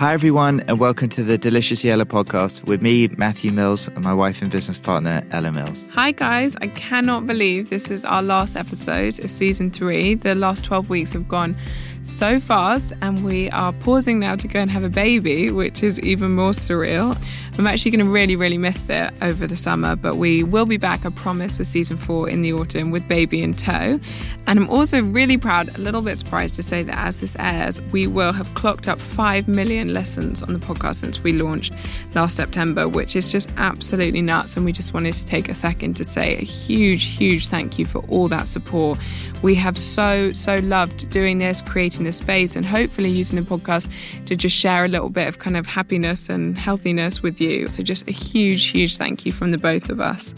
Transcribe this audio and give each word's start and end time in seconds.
Hi, 0.00 0.14
everyone, 0.14 0.60
and 0.60 0.78
welcome 0.78 1.10
to 1.10 1.22
the 1.22 1.36
Deliciously 1.36 1.90
Ella 1.90 2.06
podcast 2.06 2.64
with 2.64 2.80
me, 2.80 3.08
Matthew 3.18 3.52
Mills, 3.52 3.86
and 3.88 4.02
my 4.02 4.14
wife 4.14 4.40
and 4.40 4.50
business 4.50 4.78
partner, 4.78 5.22
Ella 5.30 5.52
Mills. 5.52 5.86
Hi, 5.92 6.10
guys. 6.12 6.56
I 6.62 6.68
cannot 6.68 7.26
believe 7.26 7.68
this 7.68 7.90
is 7.90 8.02
our 8.06 8.22
last 8.22 8.56
episode 8.56 9.22
of 9.22 9.30
season 9.30 9.70
three. 9.70 10.14
The 10.14 10.34
last 10.34 10.64
12 10.64 10.88
weeks 10.88 11.12
have 11.12 11.28
gone 11.28 11.54
so 12.02 12.40
fast, 12.40 12.92
and 13.02 13.24
we 13.24 13.50
are 13.50 13.72
pausing 13.72 14.18
now 14.18 14.34
to 14.36 14.48
go 14.48 14.58
and 14.60 14.70
have 14.70 14.84
a 14.84 14.88
baby, 14.88 15.50
which 15.50 15.82
is 15.82 16.00
even 16.00 16.34
more 16.34 16.52
surreal. 16.52 17.20
I'm 17.58 17.66
actually 17.66 17.90
going 17.90 18.06
to 18.06 18.10
really, 18.10 18.36
really 18.36 18.56
miss 18.56 18.88
it 18.88 19.12
over 19.20 19.46
the 19.46 19.56
summer, 19.56 19.94
but 19.94 20.16
we 20.16 20.42
will 20.42 20.64
be 20.64 20.78
back, 20.78 21.04
I 21.04 21.10
promise, 21.10 21.58
for 21.58 21.64
season 21.64 21.98
four 21.98 22.28
in 22.28 22.40
the 22.40 22.54
autumn 22.54 22.90
with 22.90 23.06
baby 23.06 23.42
in 23.42 23.54
tow. 23.54 24.00
And 24.46 24.58
I'm 24.58 24.70
also 24.70 25.02
really 25.02 25.36
proud, 25.36 25.68
a 25.76 25.78
little 25.78 26.00
bit 26.00 26.16
surprised 26.16 26.54
to 26.54 26.62
say 26.62 26.82
that 26.82 26.96
as 26.96 27.18
this 27.18 27.36
airs, 27.38 27.80
we 27.92 28.06
will 28.06 28.32
have 28.32 28.52
clocked 28.54 28.88
up 28.88 28.98
5 28.98 29.46
million 29.46 29.92
lessons 29.92 30.42
on 30.42 30.54
the 30.54 30.58
podcast 30.58 30.96
since 30.96 31.22
we 31.22 31.32
launched 31.32 31.74
last 32.14 32.34
September, 32.34 32.88
which 32.88 33.14
is 33.14 33.30
just 33.30 33.52
absolutely 33.58 34.22
nuts. 34.22 34.56
And 34.56 34.64
we 34.64 34.72
just 34.72 34.94
wanted 34.94 35.12
to 35.12 35.26
take 35.26 35.50
a 35.50 35.54
second 35.54 35.96
to 35.96 36.04
say 36.04 36.36
a 36.36 36.40
huge, 36.42 37.04
huge 37.04 37.48
thank 37.48 37.78
you 37.78 37.84
for 37.84 37.98
all 38.08 38.26
that 38.28 38.48
support. 38.48 38.98
We 39.42 39.54
have 39.56 39.76
so, 39.76 40.32
so 40.32 40.56
loved 40.56 41.10
doing 41.10 41.38
this, 41.38 41.60
creating 41.60 41.89
this 41.98 42.18
space, 42.18 42.56
and 42.56 42.64
hopefully 42.64 43.10
using 43.10 43.42
the 43.42 43.44
podcast 43.44 43.90
to 44.26 44.36
just 44.36 44.56
share 44.56 44.84
a 44.84 44.88
little 44.88 45.10
bit 45.10 45.28
of 45.28 45.38
kind 45.38 45.56
of 45.56 45.66
happiness 45.66 46.28
and 46.28 46.58
healthiness 46.58 47.22
with 47.22 47.40
you. 47.40 47.68
So, 47.68 47.82
just 47.82 48.08
a 48.08 48.12
huge, 48.12 48.66
huge 48.66 48.96
thank 48.96 49.26
you 49.26 49.32
from 49.32 49.50
the 49.50 49.58
both 49.58 49.90
of 49.90 50.00
us. 50.00 50.34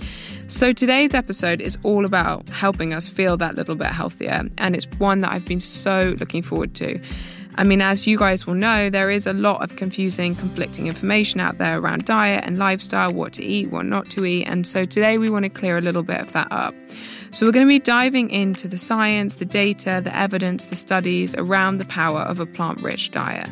So, 0.49 0.73
today's 0.73 1.15
episode 1.15 1.61
is 1.61 1.79
all 1.83 2.05
about 2.05 2.49
helping 2.49 2.93
us 2.93 3.09
feel 3.09 3.37
that 3.39 3.55
little 3.55 3.75
bit 3.75 3.89
healthier, 3.89 4.43
and 4.59 4.75
it's 4.75 4.87
one 4.99 5.21
that 5.21 5.33
I've 5.33 5.47
been 5.47 5.61
so 5.61 6.15
looking 6.19 6.43
forward 6.43 6.75
to. 6.77 7.01
I 7.57 7.65
mean, 7.65 7.83
as 7.83 8.07
you 8.07 8.19
guys 8.19 8.47
will 8.47 8.55
know, 8.55 8.89
there 8.89 9.11
is 9.11 9.27
a 9.27 9.35
lot 9.35 9.63
of 9.63 9.77
confusing, 9.77 10.35
conflicting 10.35 10.87
information 10.87 11.39
out 11.39 11.59
there 11.59 11.79
around 11.79 12.07
diet 12.07 12.45
and 12.47 12.57
lifestyle, 12.57 13.13
what 13.13 13.35
to 13.35 13.45
eat, 13.45 13.71
what 13.71 13.85
not 13.85 14.09
to 14.11 14.25
eat. 14.25 14.45
And 14.45 14.67
so 14.67 14.87
today 14.87 15.19
we 15.19 15.29
want 15.29 15.43
to 15.45 15.51
clear 15.51 15.77
a 15.77 15.83
little 15.83 16.03
bit 16.03 16.21
of 16.21 16.33
that 16.33 16.49
up. 16.51 16.75
So 17.33 17.47
we're 17.47 17.53
going 17.53 17.67
to 17.67 17.69
be 17.69 17.79
diving 17.79 18.29
into 18.29 18.69
the 18.69 18.77
science, 18.77 19.37
the 19.37 19.47
data, 19.47 20.03
the 20.05 20.15
evidence, 20.15 20.67
the 20.67 20.77
studies 20.77 21.35
around 21.37 21.79
the 21.79 21.87
power 21.87 22.21
of 22.21 22.41
a 22.41 22.45
plant 22.45 22.83
rich 22.83 23.11
diet 23.11 23.49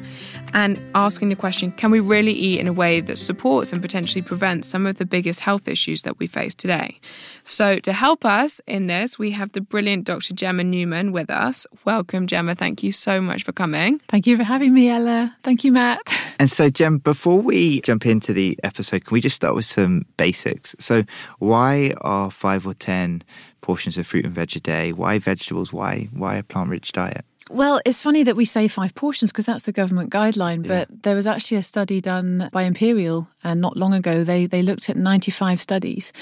and 0.52 0.80
asking 0.94 1.28
the 1.28 1.34
question 1.34 1.72
can 1.72 1.90
we 1.90 2.00
really 2.00 2.32
eat 2.32 2.60
in 2.60 2.66
a 2.66 2.72
way 2.72 3.00
that 3.00 3.18
supports 3.18 3.72
and 3.72 3.80
potentially 3.80 4.22
prevents 4.22 4.68
some 4.68 4.86
of 4.86 4.96
the 4.96 5.06
biggest 5.06 5.40
health 5.40 5.68
issues 5.68 6.02
that 6.02 6.18
we 6.18 6.26
face 6.26 6.54
today? 6.54 7.00
So, 7.44 7.78
to 7.80 7.92
help 7.92 8.24
us 8.24 8.60
in 8.66 8.86
this, 8.86 9.18
we 9.18 9.30
have 9.30 9.52
the 9.52 9.60
brilliant 9.60 10.04
Dr. 10.04 10.34
Gemma 10.34 10.64
Newman 10.64 11.12
with 11.12 11.30
us. 11.30 11.66
Welcome, 11.84 12.26
Gemma. 12.26 12.54
Thank 12.54 12.82
you 12.82 12.92
so 12.92 13.20
much 13.20 13.44
for 13.44 13.52
coming. 13.52 14.00
Thank 14.08 14.26
you 14.26 14.36
for 14.36 14.44
having 14.44 14.74
me, 14.74 14.88
Ella. 14.90 15.34
Thank 15.42 15.64
you, 15.64 15.72
Matt. 15.72 16.00
And 16.40 16.50
so, 16.50 16.70
Gem, 16.70 16.96
before 16.96 17.38
we 17.38 17.82
jump 17.82 18.06
into 18.06 18.32
the 18.32 18.58
episode, 18.62 19.04
can 19.04 19.14
we 19.14 19.20
just 19.20 19.36
start 19.36 19.54
with 19.54 19.66
some 19.66 20.06
basics? 20.16 20.74
So, 20.78 21.04
why 21.38 21.92
are 22.00 22.30
five 22.30 22.66
or 22.66 22.72
10 22.72 23.22
portions 23.60 23.98
of 23.98 24.06
fruit 24.06 24.24
and 24.24 24.34
veg 24.34 24.56
a 24.56 24.60
day? 24.60 24.92
Why 24.92 25.18
vegetables? 25.18 25.72
Why, 25.72 26.08
why 26.12 26.36
a 26.36 26.42
plant 26.42 26.70
rich 26.70 26.92
diet? 26.92 27.24
Well, 27.50 27.80
it's 27.84 28.00
funny 28.00 28.22
that 28.22 28.36
we 28.36 28.44
say 28.44 28.68
five 28.68 28.94
portions 28.94 29.32
because 29.32 29.46
that's 29.46 29.64
the 29.64 29.72
government 29.72 30.10
guideline, 30.10 30.62
but 30.66 30.88
yeah. 30.88 30.96
there 31.02 31.16
was 31.16 31.26
actually 31.26 31.56
a 31.56 31.62
study 31.64 32.00
done 32.00 32.48
by 32.52 32.62
Imperial 32.62 33.26
and 33.44 33.60
not 33.60 33.76
long 33.76 33.94
ago. 33.94 34.24
They 34.24 34.46
they 34.46 34.62
looked 34.62 34.88
at 34.88 34.96
95 34.96 35.60
studies 35.60 36.12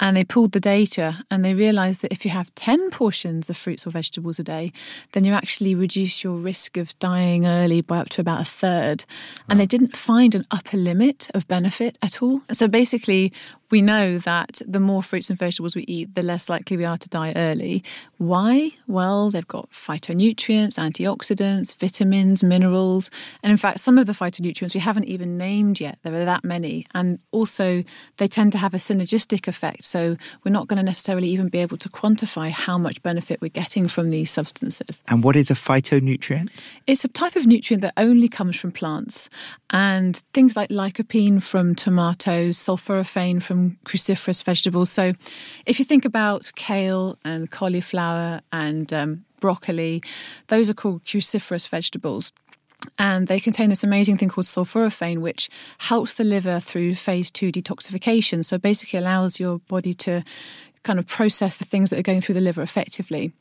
and 0.00 0.16
they 0.16 0.24
pulled 0.24 0.52
the 0.52 0.60
data 0.60 1.24
and 1.30 1.44
they 1.44 1.54
realized 1.54 2.02
that 2.02 2.12
if 2.12 2.24
you 2.24 2.30
have 2.30 2.54
10 2.54 2.90
portions 2.90 3.48
of 3.48 3.56
fruits 3.56 3.86
or 3.86 3.90
vegetables 3.90 4.38
a 4.38 4.44
day, 4.44 4.72
then 5.12 5.24
you 5.24 5.32
actually 5.32 5.74
reduce 5.74 6.24
your 6.24 6.36
risk 6.36 6.76
of 6.76 6.98
dying 6.98 7.46
early 7.46 7.80
by 7.80 7.98
up 7.98 8.08
to 8.10 8.20
about 8.20 8.40
a 8.40 8.44
third. 8.44 9.04
And 9.48 9.60
they 9.60 9.66
didn't 9.66 9.96
find 9.96 10.34
an 10.34 10.44
upper 10.50 10.76
limit 10.76 11.30
of 11.34 11.46
benefit 11.48 11.98
at 12.02 12.22
all. 12.22 12.42
So 12.52 12.68
basically, 12.68 13.32
we 13.70 13.82
know 13.82 14.18
that 14.18 14.60
the 14.66 14.80
more 14.80 15.02
fruits 15.02 15.30
and 15.30 15.38
vegetables 15.38 15.74
we 15.74 15.84
eat, 15.84 16.14
the 16.14 16.22
less 16.22 16.48
likely 16.48 16.76
we 16.76 16.84
are 16.84 16.98
to 16.98 17.08
die 17.08 17.32
early. 17.34 17.82
Why? 18.18 18.70
Well, 18.86 19.30
they've 19.30 19.46
got 19.48 19.70
phytonutrients, 19.72 20.78
antioxidants, 20.78 21.74
vitamins, 21.76 22.44
minerals, 22.44 23.10
and 23.42 23.50
in 23.50 23.56
fact, 23.56 23.80
some 23.80 23.98
of 23.98 24.06
the 24.06 24.12
phytonutrients 24.12 24.74
we 24.74 24.80
haven't 24.80 25.06
even 25.06 25.36
named 25.36 25.80
yet. 25.80 25.98
There 26.02 26.14
are 26.14 26.24
that 26.24 26.44
many. 26.44 26.63
And 26.94 27.18
also, 27.32 27.84
they 28.16 28.28
tend 28.28 28.52
to 28.52 28.58
have 28.58 28.74
a 28.74 28.78
synergistic 28.78 29.48
effect. 29.48 29.84
So, 29.84 30.16
we're 30.44 30.52
not 30.52 30.68
going 30.68 30.78
to 30.78 30.82
necessarily 30.82 31.28
even 31.28 31.48
be 31.48 31.58
able 31.58 31.76
to 31.78 31.88
quantify 31.88 32.50
how 32.50 32.78
much 32.78 33.02
benefit 33.02 33.40
we're 33.40 33.48
getting 33.48 33.88
from 33.88 34.10
these 34.10 34.30
substances. 34.30 35.02
And 35.08 35.22
what 35.22 35.36
is 35.36 35.50
a 35.50 35.54
phytonutrient? 35.54 36.50
It's 36.86 37.04
a 37.04 37.08
type 37.08 37.36
of 37.36 37.46
nutrient 37.46 37.82
that 37.82 37.94
only 37.96 38.28
comes 38.28 38.56
from 38.56 38.72
plants. 38.72 39.28
And 39.70 40.16
things 40.32 40.56
like 40.56 40.70
lycopene 40.70 41.42
from 41.42 41.74
tomatoes, 41.74 42.58
sulforaphane 42.58 43.42
from 43.42 43.78
cruciferous 43.84 44.42
vegetables. 44.42 44.90
So, 44.90 45.12
if 45.66 45.78
you 45.78 45.84
think 45.84 46.04
about 46.04 46.50
kale 46.54 47.18
and 47.24 47.50
cauliflower 47.50 48.40
and 48.52 48.92
um, 48.92 49.24
broccoli, 49.40 50.02
those 50.46 50.70
are 50.70 50.74
called 50.74 51.04
cruciferous 51.04 51.68
vegetables. 51.68 52.32
And 52.98 53.28
they 53.28 53.40
contain 53.40 53.70
this 53.70 53.84
amazing 53.84 54.18
thing 54.18 54.28
called 54.28 54.46
sulforaphane, 54.46 55.18
which 55.18 55.48
helps 55.78 56.14
the 56.14 56.24
liver 56.24 56.60
through 56.60 56.94
phase 56.94 57.30
two 57.30 57.50
detoxification. 57.50 58.44
So, 58.44 58.58
basically, 58.58 58.98
allows 58.98 59.40
your 59.40 59.58
body 59.58 59.94
to 59.94 60.22
kind 60.82 60.98
of 60.98 61.06
process 61.06 61.56
the 61.56 61.64
things 61.64 61.90
that 61.90 61.98
are 61.98 62.02
going 62.02 62.20
through 62.20 62.34
the 62.34 62.40
liver 62.40 62.62
effectively. 62.62 63.32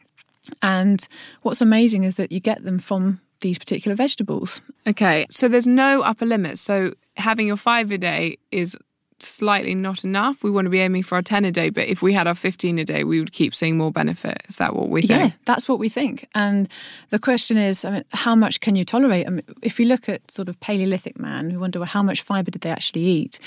And 0.61 1.07
what's 1.41 1.61
amazing 1.61 2.03
is 2.03 2.15
that 2.15 2.31
you 2.31 2.39
get 2.39 2.63
them 2.63 2.79
from 2.79 3.21
these 3.41 3.59
particular 3.59 3.95
vegetables. 3.95 4.61
Okay, 4.87 5.25
so 5.29 5.47
there's 5.47 5.67
no 5.67 6.01
upper 6.01 6.25
limit. 6.25 6.57
So 6.57 6.93
having 7.17 7.47
your 7.47 7.57
five 7.57 7.91
a 7.91 7.97
day 7.97 8.37
is 8.51 8.77
slightly 9.23 9.75
not 9.75 10.03
enough. 10.03 10.43
We 10.43 10.51
want 10.51 10.65
to 10.65 10.69
be 10.69 10.79
aiming 10.79 11.03
for 11.03 11.15
our 11.15 11.21
10 11.21 11.45
a 11.45 11.51
day, 11.51 11.69
but 11.69 11.87
if 11.87 12.01
we 12.01 12.13
had 12.13 12.27
our 12.27 12.35
15 12.35 12.79
a 12.79 12.85
day, 12.85 13.03
we 13.03 13.19
would 13.19 13.31
keep 13.31 13.55
seeing 13.55 13.77
more 13.77 13.91
benefit. 13.91 14.43
Is 14.47 14.57
that 14.57 14.75
what 14.75 14.89
we 14.89 15.01
think? 15.01 15.11
Yeah, 15.11 15.29
that's 15.45 15.67
what 15.67 15.79
we 15.79 15.89
think. 15.89 16.27
And 16.35 16.69
the 17.09 17.19
question 17.19 17.57
is, 17.57 17.85
I 17.85 17.91
mean, 17.91 18.03
how 18.11 18.35
much 18.35 18.59
can 18.59 18.75
you 18.75 18.85
tolerate? 18.85 19.27
I 19.27 19.29
mean, 19.29 19.43
if 19.61 19.79
you 19.79 19.85
look 19.85 20.09
at 20.09 20.29
sort 20.29 20.49
of 20.49 20.59
Paleolithic 20.59 21.19
man, 21.19 21.49
we 21.49 21.57
wonder 21.57 21.79
well, 21.79 21.87
how 21.87 22.03
much 22.03 22.21
fiber 22.21 22.51
did 22.51 22.61
they 22.61 22.71
actually 22.71 23.01
eat? 23.01 23.39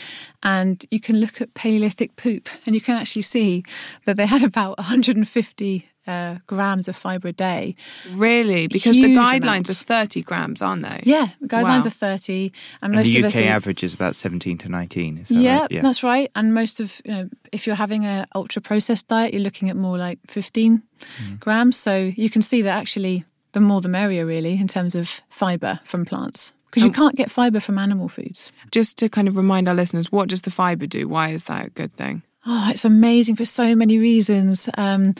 And 0.42 0.84
you 0.90 1.00
can 1.00 1.20
look 1.20 1.40
at 1.40 1.54
Paleolithic 1.54 2.16
poop 2.16 2.48
and 2.64 2.74
you 2.74 2.80
can 2.80 2.96
actually 2.96 3.22
see 3.22 3.64
that 4.04 4.16
they 4.16 4.26
had 4.26 4.42
about 4.42 4.78
150 4.78 5.88
uh, 6.06 6.36
grams 6.46 6.88
of 6.88 6.96
fibre 6.96 7.28
a 7.28 7.32
day. 7.32 7.76
Really? 8.12 8.66
Because 8.68 8.96
Huge 8.96 9.14
the 9.14 9.20
guidelines 9.20 9.42
amounts. 9.42 9.82
are 9.82 9.84
30 9.84 10.22
grams, 10.22 10.62
aren't 10.62 10.82
they? 10.82 11.00
Yeah, 11.04 11.28
the 11.40 11.48
guidelines 11.48 11.82
wow. 11.82 11.86
are 11.86 11.90
30. 11.90 12.52
And, 12.82 12.96
and 12.96 13.06
the 13.06 13.24
UK 13.24 13.36
average 13.36 13.82
is 13.82 13.94
about 13.94 14.14
17 14.16 14.58
to 14.58 14.68
19. 14.68 15.16
That 15.16 15.30
yeah, 15.30 15.60
right? 15.60 15.72
yeah, 15.72 15.82
that's 15.82 16.02
right. 16.02 16.30
And 16.34 16.54
most 16.54 16.80
of, 16.80 17.00
you 17.04 17.12
know, 17.12 17.28
if 17.52 17.66
you're 17.66 17.76
having 17.76 18.04
an 18.04 18.26
ultra 18.34 18.62
processed 18.62 19.08
diet, 19.08 19.32
you're 19.34 19.42
looking 19.42 19.70
at 19.70 19.76
more 19.76 19.98
like 19.98 20.18
15 20.28 20.82
mm. 21.00 21.40
grams. 21.40 21.76
So 21.76 22.12
you 22.16 22.30
can 22.30 22.42
see 22.42 22.62
that 22.62 22.76
actually 22.76 23.24
the 23.52 23.60
more 23.60 23.80
the 23.80 23.88
merrier, 23.88 24.26
really, 24.26 24.54
in 24.54 24.68
terms 24.68 24.94
of 24.94 25.22
fibre 25.28 25.80
from 25.84 26.04
plants 26.04 26.52
because 26.76 26.84
you 26.84 26.92
can't 26.92 27.16
get 27.16 27.30
fibre 27.30 27.58
from 27.58 27.78
animal 27.78 28.06
foods. 28.06 28.52
Just 28.70 28.98
to 28.98 29.08
kind 29.08 29.28
of 29.28 29.36
remind 29.36 29.66
our 29.66 29.74
listeners, 29.74 30.12
what 30.12 30.28
does 30.28 30.42
the 30.42 30.50
fibre 30.50 30.86
do? 30.86 31.08
Why 31.08 31.30
is 31.30 31.44
that 31.44 31.66
a 31.66 31.70
good 31.70 31.96
thing? 31.96 32.22
Oh, 32.44 32.68
it's 32.70 32.84
amazing 32.84 33.36
for 33.36 33.46
so 33.46 33.74
many 33.74 33.98
reasons. 33.98 34.68
Um, 34.74 35.14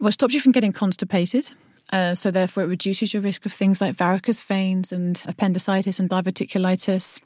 well, 0.00 0.12
stops 0.12 0.34
you 0.34 0.40
from 0.40 0.52
getting 0.52 0.72
constipated. 0.72 1.50
Uh, 1.92 2.14
so, 2.14 2.30
therefore, 2.30 2.62
it 2.62 2.68
reduces 2.68 3.12
your 3.12 3.22
risk 3.22 3.44
of 3.46 3.52
things 3.52 3.80
like 3.80 3.96
varicose 3.96 4.40
veins 4.40 4.92
and 4.92 5.22
appendicitis 5.26 5.98
and 5.98 6.08
diverticulitis. 6.08 7.20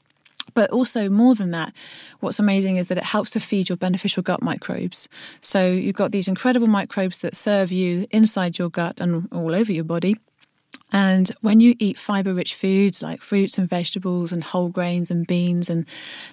But 0.55 0.71
also, 0.71 1.09
more 1.09 1.35
than 1.35 1.51
that, 1.53 1.73
what's 2.21 2.39
amazing 2.39 2.77
is 2.77 2.89
that 2.89 2.99
it 2.99 3.05
helps 3.05 3.31
to 3.33 3.41
feed 3.41 3.69
your 3.69 3.77
beneficial 3.77 4.23
gut 4.23 4.43
microbes. 4.43 5.09
So, 5.41 5.71
you've 5.71 5.97
got 5.97 6.13
these 6.13 6.29
incredible 6.29 6.67
microbes 6.67 7.19
that 7.19 7.37
serve 7.37 7.73
you 7.73 8.07
inside 8.11 8.59
your 8.59 8.71
gut 8.71 9.01
and 9.01 9.29
all 9.33 9.55
over 9.55 9.71
your 9.71 9.85
body. 9.85 10.17
And 10.93 11.31
when 11.41 11.61
you 11.61 11.75
eat 11.79 11.99
fiber 11.99 12.33
rich 12.33 12.55
foods 12.55 13.03
like 13.03 13.21
fruits 13.21 13.59
and 13.59 13.69
vegetables 13.69 14.33
and 14.33 14.45
whole 14.45 14.69
grains 14.69 15.11
and 15.11 15.27
beans 15.27 15.69
and 15.69 15.87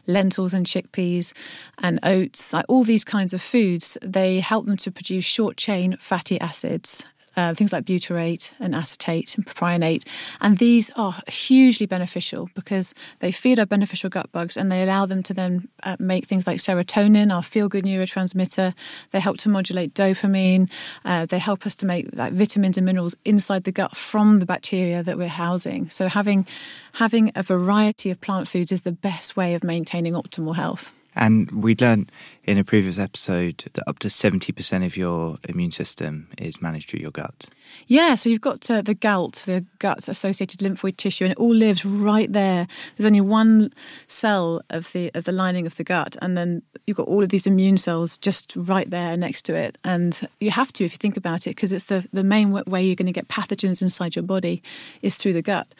lentils 0.08 0.54
and 0.54 0.66
chickpeas 0.66 1.34
and 1.80 2.00
oats, 2.04 2.54
like 2.54 2.66
all 2.68 2.84
these 2.84 3.04
kinds 3.04 3.34
of 3.34 3.42
foods, 3.42 3.98
they 4.02 4.40
help 4.40 4.66
them 4.66 4.78
to 4.78 4.92
produce 4.92 5.26
short 5.26 5.58
chain 5.58 5.98
fatty 6.00 6.40
acids 6.40 7.06
uh, 7.38 7.54
things 7.54 7.74
like 7.74 7.86
butyrate 7.86 8.52
and 8.60 8.76
acetate 8.76 9.36
and 9.36 9.46
propionate. 9.46 10.08
And 10.42 10.58
these 10.58 10.92
are 10.96 11.22
hugely 11.28 11.86
beneficial 11.86 12.50
because 12.56 12.94
they 13.20 13.32
feed 13.32 13.60
our 13.60 13.66
beneficial 13.66 14.10
gut 14.10 14.32
bugs 14.32 14.58
and 14.58 14.72
they 14.72 14.84
allow 14.84 15.06
them 15.06 15.24
to 15.24 15.34
then 15.34 15.68
uh, 15.84 15.96
make 16.00 16.26
things 16.26 16.48
like 16.48 16.58
serotonin, 16.58 17.34
our 17.34 17.44
feel 17.44 17.70
good 17.70 17.86
neurotransmitter. 17.86 18.74
They 19.12 19.20
help 19.20 19.38
to 19.38 19.50
modulate 19.50 19.94
dopamine. 19.94 20.70
Uh, 21.06 21.26
they 21.26 21.40
help 21.40 21.66
us 21.66 21.76
to 21.78 21.86
make 21.86 22.10
like 22.14 22.34
vitamins 22.34 22.78
and 22.78 22.86
minerals 22.86 23.16
inside 23.26 23.64
the 23.64 23.72
gut 23.72 23.96
from 23.96 24.40
the 24.40 24.46
bacteria 24.46 25.04
that 25.04 25.18
we're 25.18 25.28
housing. 25.28 25.90
So 25.90 26.08
having 26.08 26.46
having 26.94 27.32
a 27.36 27.44
variety 27.44 28.10
of 28.10 28.20
plant 28.20 28.48
foods 28.48 28.72
is 28.72 28.82
the 28.82 28.92
best 28.92 29.38
way 29.38 29.54
of 29.54 29.64
maintaining 29.64 30.14
optimal 30.14 30.56
health. 30.56 30.92
And 31.16 31.52
we 31.52 31.76
learned 31.80 32.12
in 32.44 32.58
a 32.58 32.64
previous 32.64 32.98
episode 32.98 33.66
that 33.74 33.84
up 33.88 34.00
to 34.00 34.08
70% 34.08 34.86
of 34.86 34.96
your 34.96 35.38
immune 35.48 35.72
system 35.72 36.30
is 36.38 36.62
managed 36.62 36.90
through 36.90 37.02
your 37.02 37.12
gut. 37.12 37.48
Yeah, 37.88 38.16
so 38.16 38.30
you've 38.30 38.42
got 38.42 38.70
uh, 38.70 38.82
the 38.82 38.94
GALT, 38.94 39.44
the 39.46 39.66
gut 39.80 40.08
associated 40.08 40.62
lymphoid 40.62 40.98
tissue, 40.98 41.26
and 41.26 41.32
it 41.32 41.38
all 41.38 41.54
lives 41.54 41.86
right 41.86 42.32
there. 42.32 42.68
There's 42.96 43.06
only 43.06 43.22
one 43.22 43.74
cell 44.08 44.62
of 44.70 44.92
the 44.94 45.12
of 45.14 45.26
the 45.26 45.32
lining 45.32 45.68
of 45.68 45.76
the 45.76 45.84
gut, 45.84 46.18
and 46.22 46.38
then 46.38 46.62
you've 46.88 46.98
got 46.98 47.08
all 47.08 47.24
of 47.24 47.30
these 47.30 47.48
immune 47.48 47.78
cells 47.78 48.18
just 48.18 48.54
right 48.56 48.90
there 48.90 49.16
next 49.18 49.44
to 49.44 49.56
it. 49.56 49.78
And 49.84 50.28
you 50.40 50.52
have 50.52 50.72
to, 50.74 50.86
if 50.86 50.94
you 50.94 50.98
think 50.98 51.18
about 51.18 51.48
it, 51.48 51.52
because 51.52 51.72
it's 51.72 51.86
the, 51.86 52.08
the 52.12 52.24
main 52.24 52.52
way 52.52 52.84
you're 52.84 52.96
going 52.96 53.06
to 53.06 53.12
get 53.12 53.28
pathogens 53.28 53.82
inside 53.82 54.16
your 54.16 54.24
body 54.24 54.64
is 55.02 55.16
through 55.16 55.34
the 55.34 55.42
gut. 55.42 55.74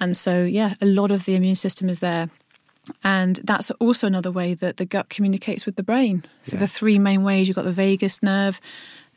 And 0.00 0.16
so, 0.16 0.44
yeah, 0.44 0.74
a 0.80 0.86
lot 0.86 1.10
of 1.10 1.24
the 1.24 1.34
immune 1.34 1.56
system 1.56 1.88
is 1.88 1.98
there. 1.98 2.30
And 3.04 3.36
that's 3.44 3.70
also 3.72 4.06
another 4.06 4.30
way 4.30 4.54
that 4.54 4.76
the 4.76 4.84
gut 4.84 5.08
communicates 5.08 5.66
with 5.66 5.76
the 5.76 5.82
brain. 5.82 6.24
So 6.44 6.56
yeah. 6.56 6.60
the 6.60 6.68
three 6.68 6.98
main 6.98 7.22
ways 7.22 7.48
you've 7.48 7.56
got 7.56 7.64
the 7.64 7.72
vagus 7.72 8.22
nerve, 8.22 8.60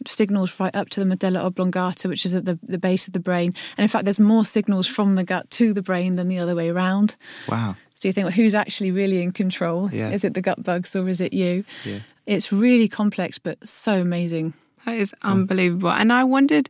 signals 0.07 0.59
right 0.59 0.75
up 0.75 0.89
to 0.89 0.99
the 0.99 1.05
medulla 1.05 1.41
oblongata, 1.41 2.07
which 2.07 2.25
is 2.25 2.33
at 2.33 2.45
the, 2.45 2.57
the 2.63 2.77
base 2.77 3.07
of 3.07 3.13
the 3.13 3.19
brain. 3.19 3.53
And 3.77 3.83
in 3.83 3.87
fact, 3.87 4.05
there's 4.05 4.19
more 4.19 4.45
signals 4.45 4.87
from 4.87 5.15
the 5.15 5.23
gut 5.23 5.49
to 5.51 5.73
the 5.73 5.81
brain 5.81 6.15
than 6.15 6.27
the 6.27 6.39
other 6.39 6.55
way 6.55 6.69
around. 6.69 7.15
Wow. 7.47 7.75
So 7.93 8.07
you 8.07 8.13
think, 8.13 8.25
well, 8.25 8.31
who's 8.33 8.55
actually 8.55 8.91
really 8.91 9.21
in 9.21 9.31
control? 9.31 9.91
Yeah. 9.91 10.09
Is 10.09 10.23
it 10.23 10.33
the 10.33 10.41
gut 10.41 10.63
bugs 10.63 10.95
or 10.95 11.07
is 11.07 11.21
it 11.21 11.33
you? 11.33 11.63
Yeah. 11.85 11.99
It's 12.25 12.51
really 12.51 12.87
complex, 12.87 13.37
but 13.37 13.65
so 13.67 14.01
amazing. 14.01 14.53
That 14.85 14.95
is 14.95 15.13
um, 15.21 15.41
unbelievable. 15.41 15.91
And 15.91 16.11
I 16.11 16.23
wondered 16.23 16.67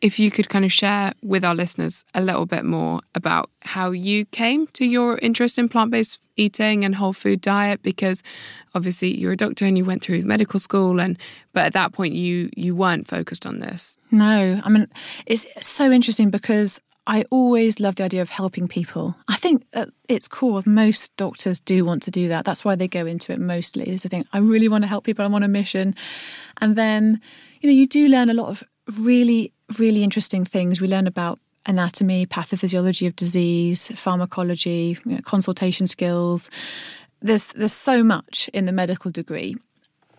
if 0.00 0.18
you 0.18 0.30
could 0.30 0.48
kind 0.48 0.64
of 0.64 0.72
share 0.72 1.12
with 1.22 1.44
our 1.44 1.54
listeners 1.54 2.04
a 2.14 2.20
little 2.20 2.46
bit 2.46 2.64
more 2.64 3.00
about 3.14 3.50
how 3.62 3.90
you 3.90 4.24
came 4.26 4.66
to 4.68 4.84
your 4.84 5.18
interest 5.18 5.58
in 5.58 5.68
plant 5.68 5.90
based 5.90 6.20
eating 6.36 6.84
and 6.84 6.94
whole 6.94 7.12
food 7.12 7.40
diet 7.40 7.82
because 7.82 8.22
obviously 8.74 9.14
you're 9.18 9.32
a 9.32 9.36
doctor 9.36 9.66
and 9.66 9.76
you 9.76 9.84
went 9.84 10.02
through 10.02 10.22
medical 10.22 10.58
school 10.58 11.00
and 11.00 11.18
but 11.52 11.66
at 11.66 11.72
that 11.74 11.92
point 11.92 12.14
you 12.14 12.48
you 12.56 12.74
weren't 12.74 13.06
focused 13.06 13.44
on 13.44 13.58
this 13.58 13.98
no 14.10 14.60
i 14.64 14.68
mean 14.68 14.86
it's 15.26 15.46
so 15.60 15.90
interesting 15.90 16.30
because 16.30 16.80
I 17.06 17.24
always 17.30 17.80
love 17.80 17.96
the 17.96 18.04
idea 18.04 18.22
of 18.22 18.30
helping 18.30 18.68
people. 18.68 19.16
I 19.26 19.36
think 19.36 19.64
at 19.72 19.88
its 20.08 20.28
core, 20.28 20.62
most 20.66 21.16
doctors 21.16 21.58
do 21.58 21.84
want 21.84 22.02
to 22.04 22.10
do 22.10 22.28
that. 22.28 22.44
That's 22.44 22.64
why 22.64 22.76
they 22.76 22.86
go 22.86 23.06
into 23.06 23.32
it 23.32 23.40
mostly. 23.40 23.88
Is 23.88 24.06
I 24.06 24.08
think 24.10 24.28
I 24.32 24.38
really 24.38 24.68
want 24.68 24.84
to 24.84 24.88
help 24.88 25.04
people. 25.04 25.24
I'm 25.24 25.34
on 25.34 25.42
a 25.42 25.48
mission, 25.48 25.96
and 26.58 26.76
then 26.76 27.20
you 27.62 27.68
know 27.68 27.74
you 27.74 27.88
do 27.88 28.06
learn 28.08 28.28
a 28.28 28.34
lot 28.34 28.48
of 28.48 28.62
really 28.98 29.52
really 29.78 30.02
interesting 30.02 30.44
things. 30.44 30.80
We 30.80 30.88
learn 30.88 31.06
about 31.06 31.38
anatomy, 31.66 32.26
pathophysiology 32.26 33.06
of 33.06 33.16
disease, 33.16 33.90
pharmacology, 33.94 34.98
you 35.04 35.16
know, 35.16 35.22
consultation 35.22 35.86
skills. 35.86 36.50
There's 37.20 37.52
there's 37.52 37.72
so 37.72 38.02
much 38.02 38.48
in 38.52 38.66
the 38.66 38.72
medical 38.72 39.10
degree. 39.10 39.56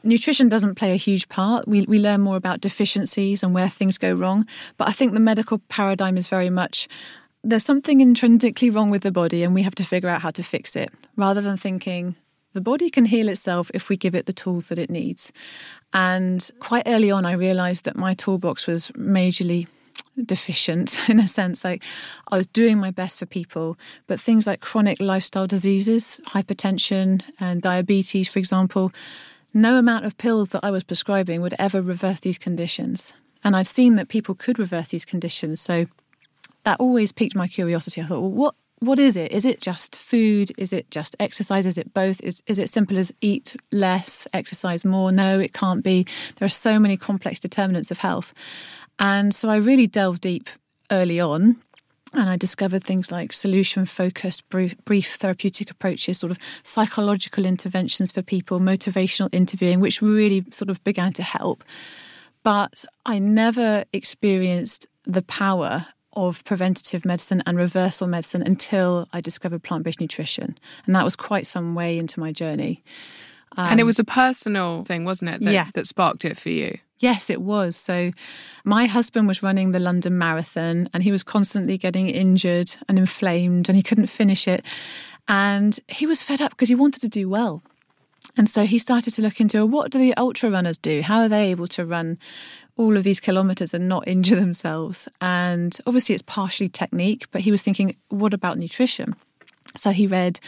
Nutrition 0.03 0.49
doesn't 0.49 0.75
play 0.75 0.93
a 0.93 0.97
huge 0.97 1.29
part. 1.29 1.67
We 1.67 1.81
we 1.83 1.99
learn 1.99 2.21
more 2.21 2.37
about 2.37 2.61
deficiencies 2.61 3.43
and 3.43 3.53
where 3.53 3.69
things 3.69 3.97
go 3.97 4.13
wrong. 4.13 4.45
But 4.77 4.87
I 4.87 4.91
think 4.91 5.13
the 5.13 5.19
medical 5.19 5.59
paradigm 5.69 6.17
is 6.17 6.27
very 6.27 6.49
much 6.49 6.87
there's 7.43 7.65
something 7.65 8.01
intrinsically 8.01 8.69
wrong 8.69 8.91
with 8.91 9.01
the 9.01 9.11
body 9.11 9.43
and 9.43 9.55
we 9.55 9.63
have 9.63 9.75
to 9.75 9.83
figure 9.83 10.09
out 10.09 10.21
how 10.21 10.29
to 10.31 10.43
fix 10.43 10.75
it 10.75 10.93
rather 11.15 11.41
than 11.41 11.57
thinking 11.57 12.15
the 12.53 12.61
body 12.61 12.89
can 12.89 13.05
heal 13.05 13.29
itself 13.29 13.71
if 13.73 13.89
we 13.89 13.97
give 13.97 14.15
it 14.15 14.25
the 14.25 14.33
tools 14.33 14.67
that 14.67 14.79
it 14.79 14.89
needs. 14.89 15.31
And 15.93 16.49
quite 16.59 16.87
early 16.87 17.11
on, 17.11 17.25
I 17.25 17.33
realized 17.33 17.85
that 17.85 17.95
my 17.95 18.13
toolbox 18.13 18.67
was 18.67 18.89
majorly 18.91 19.67
deficient 20.25 20.97
in 21.09 21.19
a 21.19 21.27
sense. 21.27 21.63
Like 21.63 21.83
I 22.29 22.37
was 22.37 22.47
doing 22.47 22.77
my 22.77 22.91
best 22.91 23.19
for 23.19 23.25
people, 23.25 23.77
but 24.07 24.19
things 24.19 24.47
like 24.47 24.61
chronic 24.61 24.99
lifestyle 24.99 25.47
diseases, 25.47 26.19
hypertension, 26.27 27.21
and 27.39 27.61
diabetes, 27.61 28.27
for 28.27 28.39
example, 28.39 28.91
no 29.53 29.77
amount 29.77 30.05
of 30.05 30.17
pills 30.17 30.49
that 30.49 30.63
I 30.63 30.71
was 30.71 30.83
prescribing 30.83 31.41
would 31.41 31.55
ever 31.59 31.81
reverse 31.81 32.21
these 32.21 32.37
conditions. 32.37 33.13
And 33.43 33.55
I'd 33.55 33.67
seen 33.67 33.95
that 33.95 34.07
people 34.07 34.35
could 34.35 34.59
reverse 34.59 34.89
these 34.89 35.03
conditions. 35.03 35.59
So 35.59 35.87
that 36.63 36.79
always 36.79 37.11
piqued 37.11 37.35
my 37.35 37.47
curiosity. 37.47 38.01
I 38.01 38.05
thought, 38.05 38.21
well, 38.21 38.31
what 38.31 38.55
what 38.81 38.97
is 38.97 39.15
it? 39.15 39.31
Is 39.31 39.45
it 39.45 39.61
just 39.61 39.95
food? 39.95 40.51
Is 40.57 40.73
it 40.73 40.89
just 40.89 41.15
exercise? 41.19 41.67
Is 41.67 41.77
it 41.77 41.93
both? 41.93 42.19
Is, 42.21 42.41
is 42.47 42.57
it 42.57 42.67
simple 42.67 42.97
as 42.97 43.11
eat 43.21 43.55
less, 43.71 44.27
exercise 44.33 44.83
more? 44.83 45.11
No, 45.11 45.39
it 45.39 45.53
can't 45.53 45.83
be. 45.83 46.07
There 46.37 46.47
are 46.47 46.49
so 46.49 46.79
many 46.79 46.97
complex 46.97 47.39
determinants 47.39 47.91
of 47.91 47.99
health. 47.99 48.33
And 48.97 49.35
so 49.35 49.49
I 49.49 49.57
really 49.57 49.85
delved 49.85 50.21
deep 50.21 50.49
early 50.89 51.19
on 51.19 51.57
and 52.13 52.27
I 52.27 52.37
discovered 52.37 52.83
things 52.83 53.11
like 53.11 53.33
solution 53.33 53.85
focused, 53.85 54.49
brief, 54.49 54.75
brief, 54.83 55.15
therapeutic 55.15 55.69
approaches, 55.69 56.17
sort 56.17 56.31
of 56.31 56.39
psychological 56.63 57.45
interventions 57.45 58.11
for 58.11 58.23
people, 58.23 58.59
motivational 58.59 59.29
interviewing, 59.31 59.79
which 59.79 60.01
really 60.01 60.43
sort 60.51 60.71
of 60.71 60.83
began 60.83 61.13
to 61.13 61.23
help. 61.23 61.63
But 62.41 62.83
I 63.05 63.19
never 63.19 63.85
experienced 63.93 64.87
the 65.05 65.21
power 65.21 65.85
of 66.13 66.43
preventative 66.43 67.05
medicine 67.05 67.41
and 67.45 67.57
reversal 67.57 68.07
medicine 68.07 68.43
until 68.43 69.07
I 69.13 69.21
discovered 69.21 69.63
plant 69.63 69.83
based 69.83 70.01
nutrition. 70.01 70.57
And 70.85 70.95
that 70.95 71.03
was 71.03 71.15
quite 71.15 71.47
some 71.47 71.75
way 71.75 71.97
into 71.97 72.19
my 72.19 72.31
journey. 72.31 72.83
Um, 73.57 73.67
and 73.71 73.79
it 73.79 73.83
um, 73.83 73.87
was 73.87 73.99
a 73.99 74.03
personal 74.03 74.83
thing, 74.85 75.05
wasn't 75.05 75.31
it? 75.31 75.41
That, 75.41 75.53
yeah. 75.53 75.67
That 75.73 75.87
sparked 75.87 76.25
it 76.25 76.37
for 76.37 76.49
you. 76.49 76.77
Yes, 76.99 77.29
it 77.29 77.41
was. 77.41 77.75
So, 77.75 78.11
my 78.63 78.85
husband 78.85 79.27
was 79.27 79.41
running 79.41 79.71
the 79.71 79.79
London 79.79 80.17
Marathon 80.17 80.87
and 80.93 81.01
he 81.01 81.11
was 81.11 81.23
constantly 81.23 81.77
getting 81.77 82.07
injured 82.09 82.75
and 82.87 82.99
inflamed 82.99 83.67
and 83.67 83.75
he 83.75 83.81
couldn't 83.81 84.07
finish 84.07 84.47
it. 84.47 84.63
And 85.27 85.79
he 85.87 86.05
was 86.05 86.21
fed 86.21 86.41
up 86.41 86.51
because 86.51 86.69
he 86.69 86.75
wanted 86.75 87.01
to 87.01 87.09
do 87.09 87.27
well. 87.27 87.63
And 88.37 88.47
so 88.47 88.65
he 88.65 88.77
started 88.77 89.11
to 89.11 89.21
look 89.21 89.41
into 89.41 89.65
what 89.65 89.91
do 89.91 89.97
the 89.97 90.15
ultra 90.15 90.49
runners 90.49 90.77
do? 90.77 91.01
How 91.01 91.21
are 91.21 91.29
they 91.29 91.49
able 91.51 91.67
to 91.69 91.85
run 91.85 92.17
all 92.77 92.97
of 92.97 93.03
these 93.03 93.19
kilometers 93.19 93.73
and 93.73 93.87
not 93.87 94.07
injure 94.07 94.35
themselves? 94.35 95.07
And 95.19 95.77
obviously, 95.85 96.15
it's 96.15 96.23
partially 96.23 96.69
technique, 96.69 97.25
but 97.31 97.41
he 97.41 97.51
was 97.51 97.61
thinking, 97.61 97.95
what 98.09 98.33
about 98.33 98.57
nutrition? 98.57 99.15
So 99.75 99.91
he 99.91 100.07
read 100.07 100.39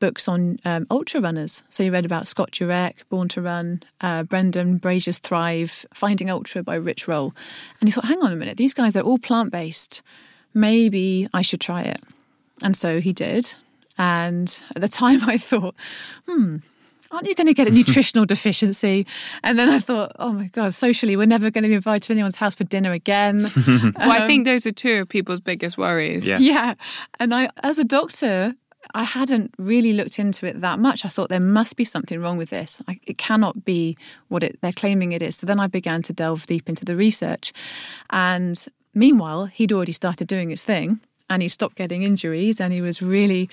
books 0.00 0.26
on 0.26 0.58
um, 0.64 0.86
ultra 0.90 1.20
runners. 1.20 1.62
So 1.70 1.84
he 1.84 1.90
read 1.90 2.04
about 2.04 2.26
Scott 2.26 2.50
Jurek, 2.50 3.08
Born 3.08 3.28
to 3.28 3.42
Run, 3.42 3.82
uh, 4.00 4.24
Brendan 4.24 4.78
Brazier's 4.78 5.18
Thrive, 5.18 5.86
Finding 5.94 6.30
Ultra 6.30 6.62
by 6.62 6.74
Rich 6.74 7.06
Roll. 7.06 7.34
And 7.80 7.88
he 7.88 7.92
thought, 7.92 8.06
hang 8.06 8.22
on 8.22 8.32
a 8.32 8.36
minute, 8.36 8.56
these 8.56 8.74
guys 8.74 8.96
are 8.96 9.02
all 9.02 9.18
plant 9.18 9.52
based. 9.52 10.02
Maybe 10.54 11.28
I 11.32 11.42
should 11.42 11.60
try 11.60 11.82
it. 11.82 12.02
And 12.62 12.76
so 12.76 13.00
he 13.00 13.12
did. 13.12 13.54
And 13.98 14.60
at 14.74 14.80
the 14.80 14.88
time, 15.02 15.20
I 15.28 15.38
thought, 15.38 15.74
hmm, 16.26 16.56
aren't 17.10 17.26
you 17.26 17.34
going 17.34 17.46
to 17.46 17.54
get 17.54 17.66
a 17.66 17.70
nutritional 17.70 18.24
deficiency? 18.26 19.06
And 19.42 19.58
then 19.58 19.68
I 19.68 19.78
thought, 19.78 20.12
oh 20.18 20.32
my 20.32 20.46
God, 20.46 20.74
socially, 20.74 21.16
we're 21.16 21.26
never 21.26 21.50
going 21.50 21.62
to 21.62 21.68
be 21.68 21.74
invited 21.74 22.06
to 22.06 22.12
anyone's 22.12 22.36
house 22.36 22.54
for 22.54 22.64
dinner 22.64 22.92
again. 22.92 23.42
well, 23.66 23.92
um, 23.96 24.10
I 24.10 24.26
think 24.26 24.44
those 24.44 24.66
are 24.66 24.72
two 24.72 25.00
of 25.00 25.08
people's 25.08 25.40
biggest 25.40 25.76
worries. 25.76 26.26
Yeah. 26.26 26.38
yeah. 26.38 26.74
And 27.18 27.34
I, 27.34 27.50
as 27.62 27.78
a 27.78 27.84
doctor, 27.84 28.54
I 28.94 29.04
hadn't 29.04 29.54
really 29.58 29.92
looked 29.92 30.18
into 30.18 30.46
it 30.46 30.60
that 30.60 30.78
much. 30.78 31.04
I 31.04 31.08
thought 31.08 31.28
there 31.28 31.40
must 31.40 31.76
be 31.76 31.84
something 31.84 32.20
wrong 32.20 32.36
with 32.36 32.50
this. 32.50 32.80
I, 32.88 32.98
it 33.06 33.18
cannot 33.18 33.64
be 33.64 33.96
what 34.28 34.42
it, 34.42 34.58
they're 34.62 34.72
claiming 34.72 35.12
it 35.12 35.22
is. 35.22 35.36
So 35.36 35.46
then 35.46 35.60
I 35.60 35.66
began 35.66 36.02
to 36.02 36.12
delve 36.12 36.46
deep 36.46 36.68
into 36.68 36.84
the 36.84 36.96
research. 36.96 37.52
And 38.10 38.64
meanwhile, 38.94 39.46
he'd 39.46 39.72
already 39.72 39.92
started 39.92 40.28
doing 40.28 40.50
his 40.50 40.64
thing 40.64 41.00
and 41.28 41.42
he 41.42 41.48
stopped 41.48 41.76
getting 41.76 42.02
injuries 42.02 42.60
and 42.60 42.72
he 42.72 42.80
was 42.80 43.00
really 43.00 43.48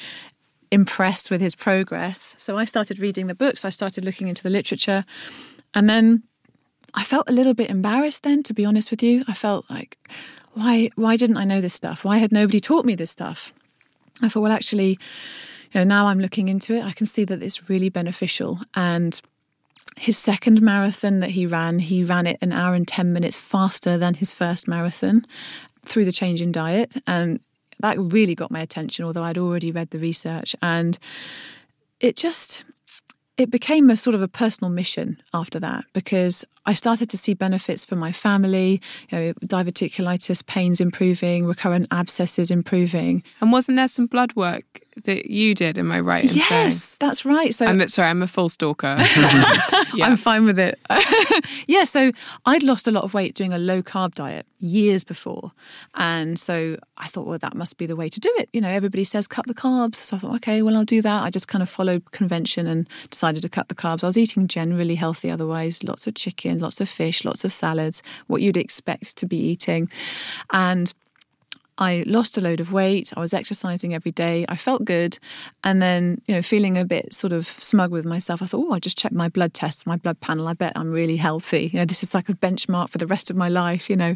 impressed 0.71 1.31
with 1.31 1.41
his 1.41 1.55
progress. 1.55 2.35
So 2.37 2.57
I 2.57 2.65
started 2.65 2.99
reading 2.99 3.27
the 3.27 3.35
books, 3.35 3.65
I 3.65 3.69
started 3.69 4.05
looking 4.05 4.27
into 4.27 4.43
the 4.43 4.49
literature, 4.49 5.05
and 5.73 5.89
then 5.89 6.23
I 6.93 7.03
felt 7.03 7.29
a 7.29 7.33
little 7.33 7.53
bit 7.53 7.69
embarrassed 7.69 8.23
then, 8.23 8.43
to 8.43 8.53
be 8.53 8.65
honest 8.65 8.91
with 8.91 9.03
you. 9.03 9.23
I 9.27 9.33
felt 9.33 9.69
like, 9.69 9.97
why, 10.53 10.89
why 10.95 11.17
didn't 11.17 11.37
I 11.37 11.43
know 11.43 11.61
this 11.61 11.73
stuff? 11.73 12.03
Why 12.03 12.17
had 12.17 12.31
nobody 12.31 12.59
taught 12.59 12.85
me 12.85 12.95
this 12.95 13.11
stuff? 13.11 13.53
I 14.21 14.29
thought, 14.29 14.41
well, 14.41 14.51
actually, 14.51 14.97
you 15.71 15.81
know, 15.81 15.83
now 15.83 16.07
I'm 16.07 16.19
looking 16.19 16.47
into 16.47 16.73
it, 16.73 16.83
I 16.83 16.91
can 16.91 17.05
see 17.05 17.23
that 17.25 17.43
it's 17.43 17.69
really 17.69 17.89
beneficial. 17.89 18.59
And 18.73 19.21
his 19.95 20.17
second 20.17 20.61
marathon 20.61 21.19
that 21.19 21.31
he 21.31 21.45
ran, 21.45 21.79
he 21.79 22.03
ran 22.03 22.27
it 22.27 22.37
an 22.41 22.51
hour 22.51 22.73
and 22.73 22.87
10 22.87 23.13
minutes 23.13 23.37
faster 23.37 23.97
than 23.97 24.15
his 24.15 24.31
first 24.31 24.67
marathon 24.67 25.25
through 25.85 26.05
the 26.05 26.11
change 26.11 26.41
in 26.41 26.51
diet. 26.51 26.97
And 27.05 27.39
that 27.79 27.97
really 27.99 28.35
got 28.35 28.51
my 28.51 28.59
attention, 28.59 29.05
although 29.05 29.23
I'd 29.23 29.37
already 29.37 29.71
read 29.71 29.91
the 29.91 29.99
research. 29.99 30.55
And 30.61 30.97
it 31.99 32.15
just, 32.15 32.63
it 33.37 33.51
became 33.51 33.89
a 33.89 33.95
sort 33.95 34.15
of 34.15 34.21
a 34.21 34.27
personal 34.27 34.71
mission 34.71 35.21
after 35.33 35.59
that 35.59 35.85
because 35.93 36.43
I 36.65 36.73
started 36.73 37.09
to 37.11 37.17
see 37.17 37.33
benefits 37.33 37.85
for 37.85 37.95
my 37.95 38.11
family, 38.11 38.81
you 39.09 39.17
know, 39.17 39.33
diverticulitis, 39.45 40.45
pains 40.45 40.81
improving, 40.81 41.45
recurrent 41.45 41.87
abscesses 41.91 42.49
improving. 42.49 43.23
And 43.41 43.51
wasn't 43.51 43.77
there 43.77 43.87
some 43.87 44.07
blood 44.07 44.35
work 44.35 44.81
that 45.03 45.29
you 45.29 45.55
did? 45.55 45.77
Am 45.77 45.91
I 45.91 45.99
right? 45.99 46.23
In 46.23 46.35
yes, 46.35 46.47
saying? 46.47 46.97
that's 46.99 47.25
right. 47.25 47.53
So 47.53 47.65
I'm 47.65 47.87
sorry, 47.87 48.09
I'm 48.09 48.21
a 48.21 48.27
full 48.27 48.49
stalker. 48.49 48.95
I'm 50.01 50.17
fine 50.17 50.45
with 50.45 50.59
it. 50.59 50.79
yeah, 51.67 51.83
so 51.83 52.11
I'd 52.45 52.63
lost 52.63 52.87
a 52.87 52.91
lot 52.91 53.03
of 53.03 53.13
weight 53.13 53.35
doing 53.35 53.53
a 53.53 53.57
low 53.57 53.81
carb 53.81 54.15
diet 54.15 54.45
years 54.59 55.03
before. 55.03 55.51
And 55.95 56.39
so 56.39 56.77
I 56.97 57.07
thought, 57.07 57.27
well, 57.27 57.37
that 57.37 57.55
must 57.55 57.77
be 57.77 57.85
the 57.85 57.95
way 57.95 58.09
to 58.09 58.19
do 58.19 58.33
it. 58.37 58.49
You 58.53 58.61
know, 58.61 58.69
everybody 58.69 59.03
says 59.03 59.27
cut 59.27 59.45
the 59.47 59.53
carbs. 59.53 59.95
So 59.95 60.15
I 60.15 60.19
thought, 60.19 60.35
okay, 60.35 60.61
well, 60.61 60.75
I'll 60.75 60.85
do 60.85 61.01
that. 61.01 61.23
I 61.23 61.29
just 61.29 61.47
kind 61.47 61.61
of 61.61 61.69
followed 61.69 62.11
convention 62.11 62.67
and 62.67 62.87
decided 63.09 63.41
to 63.41 63.49
cut 63.49 63.69
the 63.69 63.75
carbs. 63.75 64.03
I 64.03 64.07
was 64.07 64.17
eating 64.17 64.47
generally 64.47 64.95
healthy 64.95 65.29
otherwise, 65.29 65.83
lots 65.83 66.07
of 66.07 66.15
chicken, 66.15 66.59
lots 66.59 66.81
of 66.81 66.89
fish, 66.89 67.23
lots 67.23 67.43
of 67.43 67.53
salads, 67.53 68.01
what 68.27 68.41
you'd 68.41 68.57
expect 68.57 69.17
to 69.17 69.25
be 69.25 69.37
eating. 69.37 69.89
And 70.51 70.93
I 71.77 72.03
lost 72.07 72.37
a 72.37 72.41
load 72.41 72.59
of 72.59 72.71
weight. 72.71 73.13
I 73.15 73.19
was 73.19 73.33
exercising 73.33 73.93
every 73.93 74.11
day. 74.11 74.45
I 74.49 74.55
felt 74.55 74.85
good. 74.85 75.19
And 75.63 75.81
then, 75.81 76.21
you 76.27 76.35
know, 76.35 76.41
feeling 76.41 76.77
a 76.77 76.85
bit 76.85 77.13
sort 77.13 77.33
of 77.33 77.45
smug 77.47 77.91
with 77.91 78.05
myself, 78.05 78.41
I 78.41 78.45
thought, 78.45 78.65
oh, 78.67 78.73
I 78.73 78.79
just 78.79 78.97
checked 78.97 79.13
my 79.13 79.29
blood 79.29 79.53
tests, 79.53 79.85
my 79.85 79.95
blood 79.97 80.19
panel. 80.19 80.47
I 80.47 80.53
bet 80.53 80.73
I'm 80.75 80.91
really 80.91 81.17
healthy. 81.17 81.69
You 81.71 81.79
know, 81.79 81.85
this 81.85 82.03
is 82.03 82.13
like 82.13 82.29
a 82.29 82.33
benchmark 82.33 82.89
for 82.89 82.97
the 82.97 83.07
rest 83.07 83.29
of 83.29 83.35
my 83.35 83.49
life, 83.49 83.89
you 83.89 83.95
know. 83.95 84.15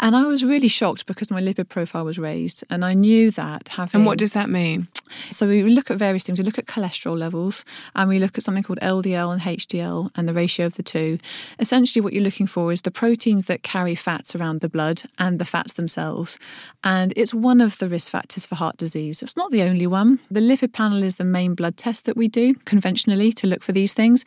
And 0.00 0.16
I 0.16 0.24
was 0.24 0.44
really 0.44 0.68
shocked 0.68 1.06
because 1.06 1.30
my 1.30 1.40
lipid 1.40 1.68
profile 1.68 2.04
was 2.04 2.18
raised. 2.18 2.64
And 2.70 2.84
I 2.84 2.94
knew 2.94 3.30
that 3.32 3.68
having. 3.68 4.00
And 4.00 4.06
what 4.06 4.18
does 4.18 4.32
that 4.32 4.50
mean? 4.50 4.88
So 5.30 5.48
we 5.48 5.62
look 5.62 5.90
at 5.90 5.98
various 5.98 6.24
things. 6.24 6.38
We 6.38 6.44
look 6.44 6.58
at 6.58 6.66
cholesterol 6.66 7.16
levels 7.16 7.64
and 7.94 8.08
we 8.08 8.18
look 8.18 8.36
at 8.36 8.44
something 8.44 8.62
called 8.62 8.80
LDL 8.80 9.32
and 9.32 9.40
HDL 9.40 10.10
and 10.14 10.28
the 10.28 10.34
ratio 10.34 10.66
of 10.66 10.74
the 10.74 10.82
two. 10.82 11.18
Essentially, 11.58 12.02
what 12.02 12.12
you're 12.12 12.22
looking 12.22 12.46
for 12.46 12.72
is 12.72 12.82
the 12.82 12.90
proteins 12.90 13.46
that 13.46 13.62
carry 13.62 13.94
fats 13.94 14.34
around 14.34 14.60
the 14.60 14.68
blood 14.68 15.02
and 15.18 15.38
the 15.38 15.44
fats 15.44 15.74
themselves. 15.74 16.38
And 16.84 16.97
it's 17.16 17.34
one 17.34 17.60
of 17.60 17.78
the 17.78 17.88
risk 17.88 18.10
factors 18.10 18.46
for 18.46 18.54
heart 18.54 18.76
disease. 18.76 19.22
It's 19.22 19.36
not 19.36 19.50
the 19.50 19.62
only 19.62 19.86
one. 19.86 20.18
The 20.30 20.40
lipid 20.40 20.72
panel 20.72 21.02
is 21.02 21.16
the 21.16 21.24
main 21.24 21.54
blood 21.54 21.76
test 21.76 22.04
that 22.04 22.16
we 22.16 22.28
do 22.28 22.54
conventionally 22.64 23.32
to 23.34 23.46
look 23.46 23.62
for 23.62 23.72
these 23.72 23.92
things. 23.92 24.24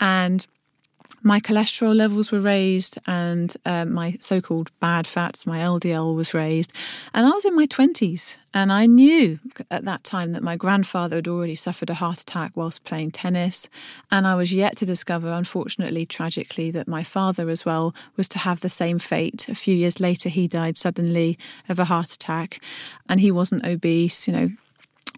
And 0.00 0.46
my 1.24 1.40
cholesterol 1.40 1.96
levels 1.96 2.30
were 2.30 2.40
raised 2.40 2.98
and 3.06 3.56
uh, 3.64 3.86
my 3.86 4.16
so 4.20 4.42
called 4.42 4.70
bad 4.78 5.06
fats, 5.06 5.46
my 5.46 5.58
LDL 5.58 6.14
was 6.14 6.34
raised. 6.34 6.70
And 7.14 7.26
I 7.26 7.30
was 7.30 7.46
in 7.46 7.56
my 7.56 7.66
20s. 7.66 8.36
And 8.52 8.72
I 8.72 8.86
knew 8.86 9.40
at 9.70 9.84
that 9.86 10.04
time 10.04 10.32
that 10.32 10.42
my 10.42 10.54
grandfather 10.54 11.16
had 11.16 11.26
already 11.26 11.56
suffered 11.56 11.90
a 11.90 11.94
heart 11.94 12.20
attack 12.20 12.52
whilst 12.54 12.84
playing 12.84 13.10
tennis. 13.10 13.68
And 14.12 14.28
I 14.28 14.36
was 14.36 14.52
yet 14.52 14.76
to 14.76 14.86
discover, 14.86 15.32
unfortunately, 15.32 16.06
tragically, 16.06 16.70
that 16.70 16.86
my 16.86 17.02
father 17.02 17.48
as 17.48 17.64
well 17.64 17.94
was 18.16 18.28
to 18.28 18.38
have 18.38 18.60
the 18.60 18.68
same 18.68 18.98
fate. 19.00 19.48
A 19.48 19.56
few 19.56 19.74
years 19.74 19.98
later, 19.98 20.28
he 20.28 20.46
died 20.46 20.76
suddenly 20.76 21.36
of 21.68 21.80
a 21.80 21.84
heart 21.84 22.12
attack. 22.12 22.62
And 23.08 23.18
he 23.18 23.32
wasn't 23.32 23.66
obese, 23.66 24.28
you 24.28 24.34
know. 24.34 24.50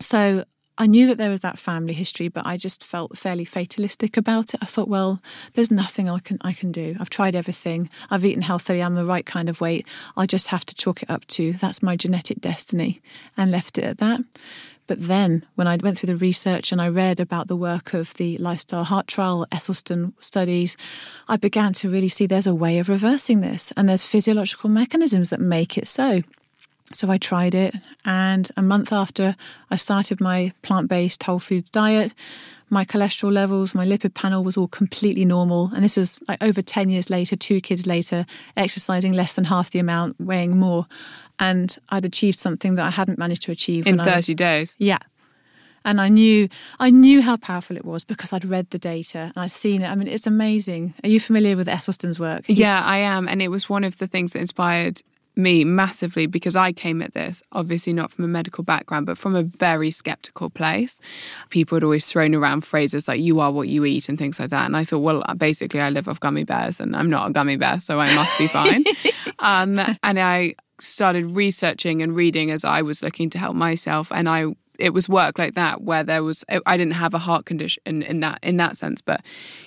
So 0.01 0.45
I 0.79 0.87
knew 0.87 1.07
that 1.07 1.19
there 1.19 1.31
was 1.31 1.41
that 1.41 1.59
family 1.59 1.95
history, 1.95 2.29
but 2.29 2.45
I 2.47 2.57
just 2.57 2.85
felt 2.85 3.17
fairly 3.17 3.45
fatalistic 3.45 4.17
about 4.17 4.55
it. 4.55 4.61
I 4.63 4.67
thought, 4.67 4.89
well, 4.89 5.23
there's 5.55 5.71
nothing 5.71 6.11
I 6.11 6.19
can 6.19 6.39
I 6.43 6.53
can 6.53 6.71
do. 6.73 6.97
I've 7.01 7.11
tried 7.11 7.35
everything. 7.35 7.89
I've 8.11 8.25
eaten 8.25 8.43
healthily. 8.43 8.83
I'm 8.83 8.95
the 8.95 9.05
right 9.05 9.25
kind 9.25 9.49
of 9.49 9.61
weight. 9.61 9.87
I 10.17 10.27
just 10.27 10.49
have 10.49 10.67
to 10.67 10.75
chalk 10.75 11.03
it 11.03 11.11
up 11.11 11.27
to 11.29 11.55
that's 11.55 11.83
my 11.83 11.97
genetic 11.97 12.41
destiny, 12.41 13.01
and 13.37 13.51
left 13.51 13.79
it 13.79 13.85
at 13.85 13.99
that. 13.99 14.21
But 14.87 15.01
then, 15.09 15.45
when 15.57 15.67
I 15.67 15.77
went 15.77 15.99
through 15.99 16.09
the 16.09 16.17
research 16.17 16.71
and 16.71 16.81
I 16.81 16.89
read 16.89 17.19
about 17.19 17.49
the 17.49 17.57
work 17.57 17.93
of 17.93 18.15
the 18.15 18.39
lifestyle 18.39 18.85
heart 18.85 19.09
trial, 19.09 19.47
Esselstyn 19.51 20.13
studies, 20.21 20.77
I 21.27 21.37
began 21.37 21.73
to 21.75 21.91
really 21.91 22.09
see 22.09 22.27
there's 22.27 22.47
a 22.47 22.55
way 22.55 22.79
of 22.79 22.89
reversing 22.89 23.41
this, 23.41 23.73
and 23.77 23.89
there's 23.89 24.05
physiological 24.05 24.71
mechanisms 24.71 25.31
that 25.31 25.41
make 25.41 25.77
it 25.77 25.89
so. 25.89 26.23
So 26.93 27.11
I 27.11 27.19
tried 27.19 27.55
it, 27.55 27.75
and 28.05 28.49
a 28.57 28.63
month 28.63 28.93
after 28.93 29.35
I 29.71 29.77
started 29.77 30.21
my 30.21 30.53
plant 30.63 30.89
based 30.89 31.23
whole 31.25 31.41
foods 31.41 31.69
diet, 31.69 32.13
my 32.69 32.85
cholesterol 32.85 33.33
levels, 33.33 33.75
my 33.75 33.87
lipid 33.87 34.15
panel 34.15 34.43
was 34.43 34.57
all 34.57 34.69
completely 34.69 35.25
normal. 35.25 35.71
And 35.75 35.85
this 35.85 35.97
was 35.97 36.19
like 36.27 36.43
over 36.43 36.63
10 36.63 36.91
years 36.91 37.11
later, 37.11 37.37
two 37.37 37.61
kids 37.61 37.87
later, 37.87 38.27
exercising 38.57 39.13
less 39.13 39.35
than 39.35 39.45
half 39.45 39.71
the 39.71 39.79
amount, 39.79 40.21
weighing 40.21 40.57
more. 40.59 40.87
And 41.39 41.77
I'd 41.91 42.05
achieved 42.05 42.39
something 42.39 42.75
that 42.77 42.87
I 42.87 42.91
hadn't 42.91 43.19
managed 43.19 43.43
to 43.43 43.53
achieve 43.53 43.87
in 43.87 43.99
30 43.99 44.11
was, 44.11 44.27
days. 44.27 44.75
Yeah. 44.79 44.99
And 45.85 46.01
I 46.01 46.09
knew 46.09 46.49
I 46.81 46.91
knew 46.91 47.23
how 47.23 47.37
powerful 47.37 47.77
it 47.77 47.85
was 47.85 48.05
because 48.05 48.33
I'd 48.33 48.45
read 48.45 48.71
the 48.71 48.79
data 48.79 49.19
and 49.19 49.37
I'd 49.37 49.53
seen 49.53 49.83
it. 49.83 49.89
I 49.89 49.95
mean, 49.95 50.09
it's 50.09 50.27
amazing. 50.27 50.95
Are 51.05 51.09
you 51.09 51.21
familiar 51.21 51.57
with 51.57 51.69
Esselstyn's 51.69 52.19
work? 52.19 52.45
He's, 52.47 52.59
yeah, 52.59 52.83
I 52.83 52.99
am. 52.99 53.29
And 53.29 53.41
it 53.41 53.49
was 53.49 53.71
one 53.71 53.85
of 53.85 53.99
the 53.99 54.09
things 54.09 54.33
that 54.33 54.41
inspired 54.41 55.01
me 55.37 55.65
massively 55.65 56.27
because 56.27 56.57
I 56.57 56.73
came 56.73 57.03
at 57.03 57.15
this, 57.15 57.43
obviously 57.53 57.93
not 57.93 58.11
from 58.11 58.25
a 58.25 58.29
medical 58.29 58.65
background, 58.65 59.07
but 59.07 59.19
from 59.19 59.35
a 59.35 59.43
very 59.43 59.91
skeptical 59.91 60.51
place. 60.51 61.01
People 61.51 61.77
had 61.77 61.85
always 61.85 62.07
thrown 62.07 62.35
around 62.35 62.63
phrases 62.63 63.07
like, 63.07 63.21
you 63.21 63.41
are 63.41 63.53
what 63.53 63.69
you 63.69 63.85
eat, 63.85 64.09
and 64.09 64.19
things 64.19 64.41
like 64.41 64.51
that. 64.51 64.65
And 64.67 64.77
I 64.77 64.85
thought, 64.85 65.01
well, 65.01 65.23
basically, 65.37 65.81
I 65.81 65.91
live 65.91 66.09
off 66.09 66.21
gummy 66.21 66.45
bears 66.45 66.81
and 66.81 66.97
I'm 66.97 67.11
not 67.11 67.29
a 67.29 67.33
gummy 67.33 67.57
bear, 67.57 67.81
so 67.81 68.01
I 68.01 68.13
must 68.15 68.39
be 68.39 68.49
fine. 68.49 68.85
um, 69.39 69.79
and 70.03 70.19
I 70.19 70.55
started 70.79 71.27
researching 71.27 72.03
and 72.03 72.15
reading 72.15 72.51
as 72.51 72.65
I 72.65 72.83
was 72.83 73.03
looking 73.03 73.31
to 73.31 73.39
help 73.39 73.57
myself. 73.57 74.11
And 74.13 74.29
I 74.29 74.47
it 74.79 74.91
was 74.91 75.09
work 75.09 75.39
like 75.39 75.55
that 75.55 75.83
where 75.83 76.05
there 76.05 76.23
was 76.23 76.45
I 76.49 76.77
didn't 76.77 76.95
have 76.95 77.15
a 77.15 77.19
heart 77.19 77.47
condition 77.47 77.83
in, 77.87 78.03
in 78.03 78.21
that 78.21 78.39
in 78.43 78.57
that 78.59 78.77
sense, 78.77 79.01
but 79.01 79.21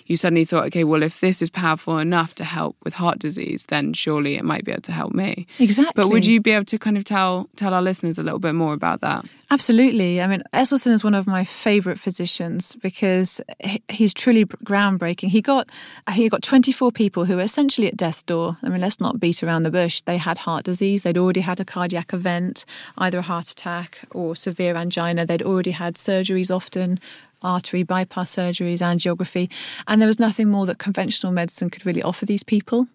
you 0.05 0.15
suddenly 0.15 0.45
thought, 0.45 0.65
okay, 0.65 0.83
well, 0.83 1.03
if 1.03 1.19
this 1.19 1.41
is 1.41 1.49
powerful 1.49 1.97
enough 1.97 2.35
to 2.35 2.43
help 2.43 2.75
with 2.83 2.93
heart 2.95 3.19
disease, 3.19 3.65
then 3.67 3.93
surely 3.93 4.35
it 4.35 4.43
might 4.43 4.65
be 4.65 4.71
able 4.71 4.81
to 4.83 4.91
help 4.91 5.13
me. 5.13 5.47
Exactly. 5.59 5.93
But 5.95 6.09
would 6.09 6.25
you 6.25 6.41
be 6.41 6.51
able 6.51 6.65
to 6.65 6.77
kind 6.77 6.97
of 6.97 7.03
tell 7.03 7.49
tell 7.55 7.73
our 7.73 7.81
listeners 7.81 8.17
a 8.17 8.23
little 8.23 8.39
bit 8.39 8.53
more 8.53 8.73
about 8.73 9.01
that? 9.01 9.25
Absolutely. 9.51 10.21
I 10.21 10.27
mean, 10.27 10.43
Esselstyn 10.53 10.91
is 10.91 11.03
one 11.03 11.15
of 11.15 11.25
my 11.25 11.43
favourite 11.43 11.97
physicians 11.97 12.75
because 12.83 13.41
he's 13.89 14.13
truly 14.13 14.45
groundbreaking. 14.45 15.29
He 15.29 15.41
got 15.41 15.71
he 16.11 16.29
got 16.29 16.43
24 16.43 16.91
people 16.91 17.25
who 17.25 17.35
were 17.35 17.41
essentially 17.41 17.87
at 17.87 17.97
death's 17.97 18.21
door. 18.21 18.57
I 18.61 18.69
mean, 18.69 18.79
let's 18.79 18.99
not 18.99 19.19
beat 19.19 19.41
around 19.41 19.63
the 19.63 19.71
bush. 19.71 20.01
They 20.01 20.17
had 20.17 20.37
heart 20.37 20.65
disease. 20.65 21.01
They'd 21.01 21.17
already 21.17 21.39
had 21.39 21.59
a 21.59 21.65
cardiac 21.65 22.13
event, 22.13 22.63
either 22.99 23.19
a 23.19 23.23
heart 23.23 23.49
attack 23.49 24.01
or 24.11 24.35
severe 24.35 24.75
angina. 24.75 25.25
They'd 25.25 25.41
already 25.41 25.71
had 25.71 25.95
surgeries 25.95 26.55
often 26.55 26.99
artery 27.41 27.83
bypass 27.83 28.35
surgeries, 28.35 28.79
angiography, 28.79 29.51
and 29.87 30.01
there 30.01 30.07
was 30.07 30.19
nothing 30.19 30.49
more 30.49 30.65
that 30.65 30.79
conventional 30.79 31.31
medicine 31.31 31.69
could 31.69 31.85
really 31.85 32.03
offer 32.03 32.25
these 32.25 32.43
people. 32.43 32.87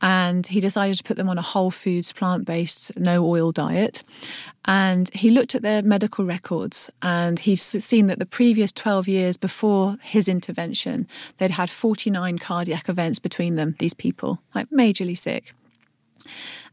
And 0.00 0.46
he 0.46 0.60
decided 0.60 0.96
to 0.98 1.04
put 1.04 1.16
them 1.16 1.28
on 1.28 1.38
a 1.38 1.42
whole 1.42 1.70
foods, 1.70 2.12
plant 2.12 2.44
based, 2.44 2.96
no 2.96 3.26
oil 3.26 3.52
diet. 3.52 4.02
And 4.66 5.08
he 5.14 5.30
looked 5.30 5.54
at 5.54 5.62
their 5.62 5.82
medical 5.82 6.24
records 6.24 6.90
and 7.00 7.38
he's 7.38 7.62
seen 7.62 8.08
that 8.08 8.18
the 8.18 8.26
previous 8.26 8.72
12 8.72 9.06
years 9.06 9.36
before 9.36 9.96
his 10.02 10.28
intervention, 10.28 11.06
they'd 11.38 11.52
had 11.52 11.70
49 11.70 12.38
cardiac 12.38 12.88
events 12.88 13.18
between 13.18 13.54
them, 13.54 13.76
these 13.78 13.94
people, 13.94 14.40
like 14.54 14.68
majorly 14.70 15.16
sick. 15.16 15.54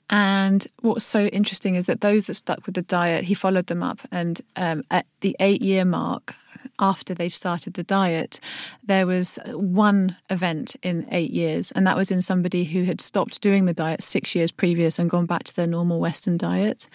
And 0.09 0.65
what's 0.81 1.05
so 1.05 1.25
interesting 1.27 1.75
is 1.75 1.85
that 1.85 2.01
those 2.01 2.27
that 2.27 2.33
stuck 2.35 2.65
with 2.65 2.75
the 2.75 2.81
diet, 2.81 3.25
he 3.25 3.33
followed 3.33 3.67
them 3.67 3.83
up. 3.83 3.99
And 4.11 4.41
um, 4.55 4.83
at 4.91 5.05
the 5.21 5.35
eight 5.39 5.61
year 5.61 5.85
mark, 5.85 6.35
after 6.79 7.13
they 7.13 7.29
started 7.29 7.73
the 7.73 7.83
diet, 7.83 8.39
there 8.83 9.07
was 9.07 9.39
one 9.47 10.15
event 10.29 10.75
in 10.83 11.07
eight 11.11 11.31
years, 11.31 11.71
and 11.71 11.85
that 11.87 11.97
was 11.97 12.11
in 12.11 12.21
somebody 12.21 12.63
who 12.63 12.83
had 12.83 13.01
stopped 13.01 13.41
doing 13.41 13.65
the 13.65 13.73
diet 13.73 14.03
six 14.03 14.35
years 14.35 14.51
previous 14.51 14.99
and 14.99 15.09
gone 15.09 15.25
back 15.25 15.43
to 15.43 15.55
their 15.55 15.67
normal 15.67 15.99
Western 15.99 16.37
diet. 16.37 16.87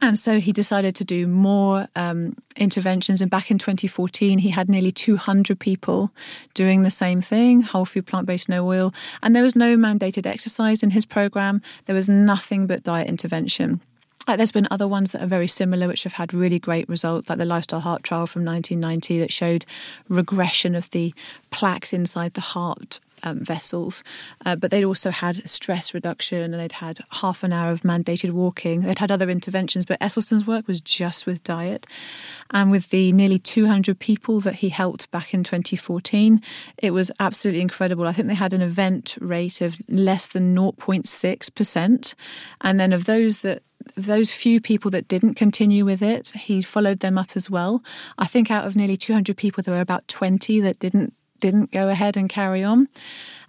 And 0.00 0.18
so 0.18 0.40
he 0.40 0.52
decided 0.52 0.94
to 0.96 1.04
do 1.04 1.26
more 1.26 1.88
um, 1.96 2.36
interventions. 2.56 3.20
And 3.20 3.30
back 3.30 3.50
in 3.50 3.58
2014, 3.58 4.38
he 4.38 4.50
had 4.50 4.68
nearly 4.68 4.92
200 4.92 5.58
people 5.58 6.10
doing 6.54 6.82
the 6.82 6.90
same 6.90 7.22
thing 7.22 7.62
whole 7.62 7.84
food, 7.84 8.06
plant 8.06 8.26
based, 8.26 8.48
no 8.48 8.66
oil. 8.66 8.94
And 9.22 9.34
there 9.34 9.42
was 9.42 9.56
no 9.56 9.76
mandated 9.76 10.26
exercise 10.26 10.82
in 10.82 10.90
his 10.90 11.04
program, 11.04 11.62
there 11.86 11.94
was 11.94 12.08
nothing 12.08 12.66
but 12.66 12.84
diet 12.84 13.08
intervention. 13.08 13.80
Like 14.26 14.38
there's 14.38 14.52
been 14.52 14.68
other 14.70 14.88
ones 14.88 15.12
that 15.12 15.22
are 15.22 15.26
very 15.26 15.48
similar, 15.48 15.88
which 15.88 16.04
have 16.04 16.14
had 16.14 16.34
really 16.34 16.58
great 16.58 16.88
results, 16.88 17.28
like 17.28 17.38
the 17.38 17.44
Lifestyle 17.44 17.80
Heart 17.80 18.02
Trial 18.02 18.26
from 18.26 18.44
1990 18.44 19.20
that 19.20 19.32
showed 19.32 19.64
regression 20.08 20.74
of 20.74 20.90
the 20.90 21.14
plaques 21.50 21.92
inside 21.92 22.34
the 22.34 22.40
heart 22.40 23.00
um, 23.22 23.40
vessels, 23.40 24.02
uh, 24.44 24.56
but 24.56 24.70
they'd 24.70 24.84
also 24.84 25.10
had 25.10 25.48
stress 25.48 25.94
reduction 25.94 26.52
and 26.52 26.54
they'd 26.54 26.72
had 26.72 27.00
half 27.10 27.42
an 27.42 27.52
hour 27.52 27.70
of 27.70 27.82
mandated 27.82 28.30
walking. 28.30 28.82
They'd 28.82 28.98
had 28.98 29.12
other 29.12 29.30
interventions, 29.30 29.84
but 29.84 30.00
Esselstyn's 30.00 30.46
work 30.46 30.66
was 30.66 30.80
just 30.80 31.26
with 31.26 31.42
diet. 31.42 31.86
And 32.50 32.70
with 32.70 32.90
the 32.90 33.12
nearly 33.12 33.38
200 33.38 33.98
people 33.98 34.40
that 34.40 34.54
he 34.54 34.68
helped 34.68 35.10
back 35.10 35.34
in 35.34 35.44
2014, 35.44 36.40
it 36.78 36.90
was 36.90 37.10
absolutely 37.20 37.62
incredible. 37.62 38.06
I 38.06 38.12
think 38.12 38.28
they 38.28 38.34
had 38.34 38.52
an 38.52 38.62
event 38.62 39.16
rate 39.20 39.60
of 39.60 39.80
less 39.88 40.28
than 40.28 40.54
0.6%. 40.54 42.14
And 42.60 42.80
then 42.80 42.92
of 42.92 43.04
those 43.04 43.38
that 43.38 43.62
those 43.96 44.30
few 44.30 44.60
people 44.60 44.90
that 44.90 45.08
didn't 45.08 45.34
continue 45.34 45.84
with 45.84 46.02
it, 46.02 46.28
he 46.28 46.62
followed 46.62 47.00
them 47.00 47.16
up 47.18 47.30
as 47.34 47.50
well. 47.50 47.82
I 48.18 48.26
think 48.26 48.50
out 48.50 48.66
of 48.66 48.76
nearly 48.76 48.96
200 48.96 49.36
people, 49.36 49.62
there 49.62 49.74
were 49.74 49.80
about 49.80 50.06
20 50.08 50.60
that 50.60 50.78
didn't 50.78 51.14
didn't 51.38 51.70
go 51.70 51.88
ahead 51.88 52.16
and 52.16 52.30
carry 52.30 52.64
on. 52.64 52.88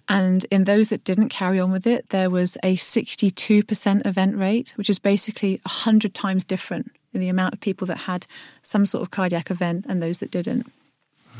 And 0.08 0.44
in 0.50 0.64
those 0.64 0.88
that 0.88 1.04
didn't 1.04 1.30
carry 1.30 1.58
on 1.58 1.70
with 1.70 1.86
it, 1.86 2.08
there 2.10 2.30
was 2.30 2.56
a 2.62 2.76
62% 2.76 4.06
event 4.06 4.36
rate, 4.36 4.72
which 4.76 4.90
is 4.90 4.98
basically 4.98 5.60
100 5.64 6.14
times 6.14 6.44
different 6.44 6.92
in 7.12 7.20
the 7.20 7.28
amount 7.28 7.54
of 7.54 7.60
people 7.60 7.86
that 7.86 7.98
had 7.98 8.26
some 8.62 8.86
sort 8.86 9.02
of 9.02 9.10
cardiac 9.10 9.50
event 9.50 9.86
and 9.88 10.02
those 10.02 10.18
that 10.18 10.30
didn't. 10.30 10.70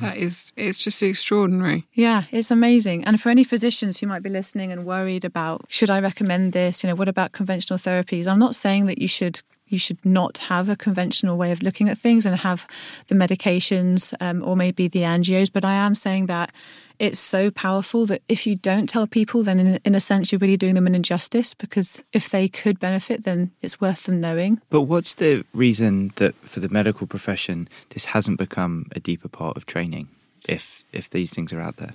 That 0.01 0.17
is, 0.17 0.53
it's 0.57 0.79
just 0.79 1.03
extraordinary. 1.03 1.87
Yeah, 1.93 2.25
it's 2.31 2.51
amazing. 2.51 3.05
And 3.05 3.21
for 3.21 3.31
any 3.31 3.45
physicians 3.45 3.99
who 3.99 4.07
might 4.07 4.23
be 4.23 4.31
listening 4.31 4.73
and 4.73 4.85
worried 4.85 5.25
about, 5.25 5.65
should 5.69 5.91
I 5.91 6.01
recommend 6.01 6.53
this? 6.53 6.83
You 6.83 6.89
know, 6.89 6.95
what 6.95 7.09
about 7.09 7.33
conventional 7.33 7.79
therapies? 7.79 8.27
I'm 8.27 8.39
not 8.39 8.57
saying 8.57 8.87
that 8.87 8.99
you 8.99 9.09
should 9.09 9.41
you 9.71 9.79
should 9.79 10.03
not 10.05 10.39
have 10.39 10.69
a 10.69 10.77
conventional 10.77 11.37
way 11.37 11.53
of 11.53 11.63
looking 11.63 11.89
at 11.91 11.99
things 11.99 12.25
and 12.25 12.37
have 12.39 12.67
the 13.09 13.15
medications 13.15 14.15
um, 14.21 14.43
or 14.43 14.57
maybe 14.57 14.89
the 14.89 15.01
angios. 15.01 15.53
But 15.53 15.65
I 15.65 15.75
am 15.75 15.95
saying 15.95 16.27
that 16.27 16.53
it's 16.99 17.21
so 17.21 17.51
powerful 17.51 18.07
that 18.07 18.23
if 18.29 18.47
you 18.47 18.57
don't 18.57 18.89
tell 18.89 19.07
people, 19.07 19.43
then 19.43 19.59
in, 19.59 19.81
in, 19.85 19.95
a 19.95 20.01
sense, 20.01 20.33
you're 20.33 20.39
really 20.39 20.57
doing 20.57 20.75
them 20.75 20.87
an 20.87 20.95
injustice 20.95 21.55
because 21.55 22.03
if 22.13 22.31
they 22.31 22.49
could 22.49 22.81
benefit, 22.81 23.25
then 23.25 23.51
it's 23.63 23.81
worth 23.81 24.05
them 24.05 24.21
knowing. 24.21 24.61
But 24.71 24.83
what's 24.83 25.15
the 25.15 25.45
reason 25.53 26.13
that 26.17 26.35
for 26.37 26.61
the 26.61 26.69
medical 26.69 27.07
profession, 27.07 27.69
this 27.91 28.07
hasn't 28.07 28.39
become 28.39 28.87
a 28.93 29.01
deeper 29.01 29.29
part 29.29 29.57
of 29.57 29.67
training 29.67 30.09
if, 30.49 30.85
if 30.93 31.11
these 31.11 31.33
things 31.33 31.53
are 31.53 31.61
out 31.61 31.77
there? 31.77 31.95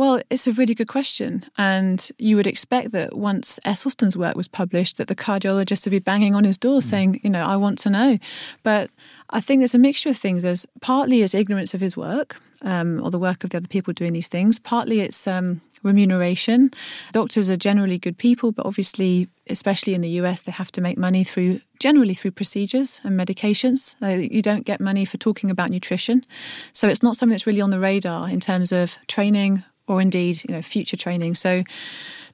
Well, 0.00 0.22
it's 0.30 0.46
a 0.46 0.54
really 0.54 0.72
good 0.72 0.88
question. 0.88 1.44
And 1.58 2.10
you 2.16 2.36
would 2.36 2.46
expect 2.46 2.92
that 2.92 3.18
once 3.18 3.60
Esselstyn's 3.66 4.16
work 4.16 4.34
was 4.34 4.48
published, 4.48 4.96
that 4.96 5.08
the 5.08 5.14
cardiologist 5.14 5.84
would 5.84 5.90
be 5.90 5.98
banging 5.98 6.34
on 6.34 6.42
his 6.42 6.56
door 6.56 6.78
mm. 6.78 6.82
saying, 6.82 7.20
you 7.22 7.28
know, 7.28 7.44
I 7.44 7.56
want 7.56 7.78
to 7.80 7.90
know. 7.90 8.18
But 8.62 8.88
I 9.28 9.42
think 9.42 9.60
there's 9.60 9.74
a 9.74 9.78
mixture 9.78 10.08
of 10.08 10.16
things. 10.16 10.42
There's 10.42 10.64
partly 10.80 11.20
his 11.20 11.34
ignorance 11.34 11.74
of 11.74 11.82
his 11.82 11.98
work 11.98 12.40
um, 12.62 13.04
or 13.04 13.10
the 13.10 13.18
work 13.18 13.44
of 13.44 13.50
the 13.50 13.58
other 13.58 13.68
people 13.68 13.92
doing 13.92 14.14
these 14.14 14.28
things. 14.28 14.58
Partly 14.58 15.00
it's 15.00 15.26
um, 15.26 15.60
remuneration. 15.82 16.70
Doctors 17.12 17.50
are 17.50 17.58
generally 17.58 17.98
good 17.98 18.16
people, 18.16 18.52
but 18.52 18.64
obviously, 18.64 19.28
especially 19.48 19.92
in 19.92 20.00
the 20.00 20.10
US, 20.20 20.40
they 20.40 20.52
have 20.52 20.72
to 20.72 20.80
make 20.80 20.96
money 20.96 21.24
through 21.24 21.60
generally 21.78 22.14
through 22.14 22.30
procedures 22.30 23.02
and 23.04 23.20
medications. 23.20 23.96
Uh, 24.02 24.08
you 24.08 24.40
don't 24.40 24.64
get 24.64 24.80
money 24.80 25.04
for 25.04 25.18
talking 25.18 25.50
about 25.50 25.70
nutrition. 25.70 26.24
So 26.72 26.88
it's 26.88 27.02
not 27.02 27.16
something 27.16 27.32
that's 27.32 27.46
really 27.46 27.60
on 27.60 27.70
the 27.70 27.80
radar 27.80 28.30
in 28.30 28.40
terms 28.40 28.72
of 28.72 28.96
training 29.06 29.62
or 29.90 30.00
indeed 30.00 30.42
you 30.48 30.54
know 30.54 30.62
future 30.62 30.96
training. 30.96 31.34
So 31.34 31.64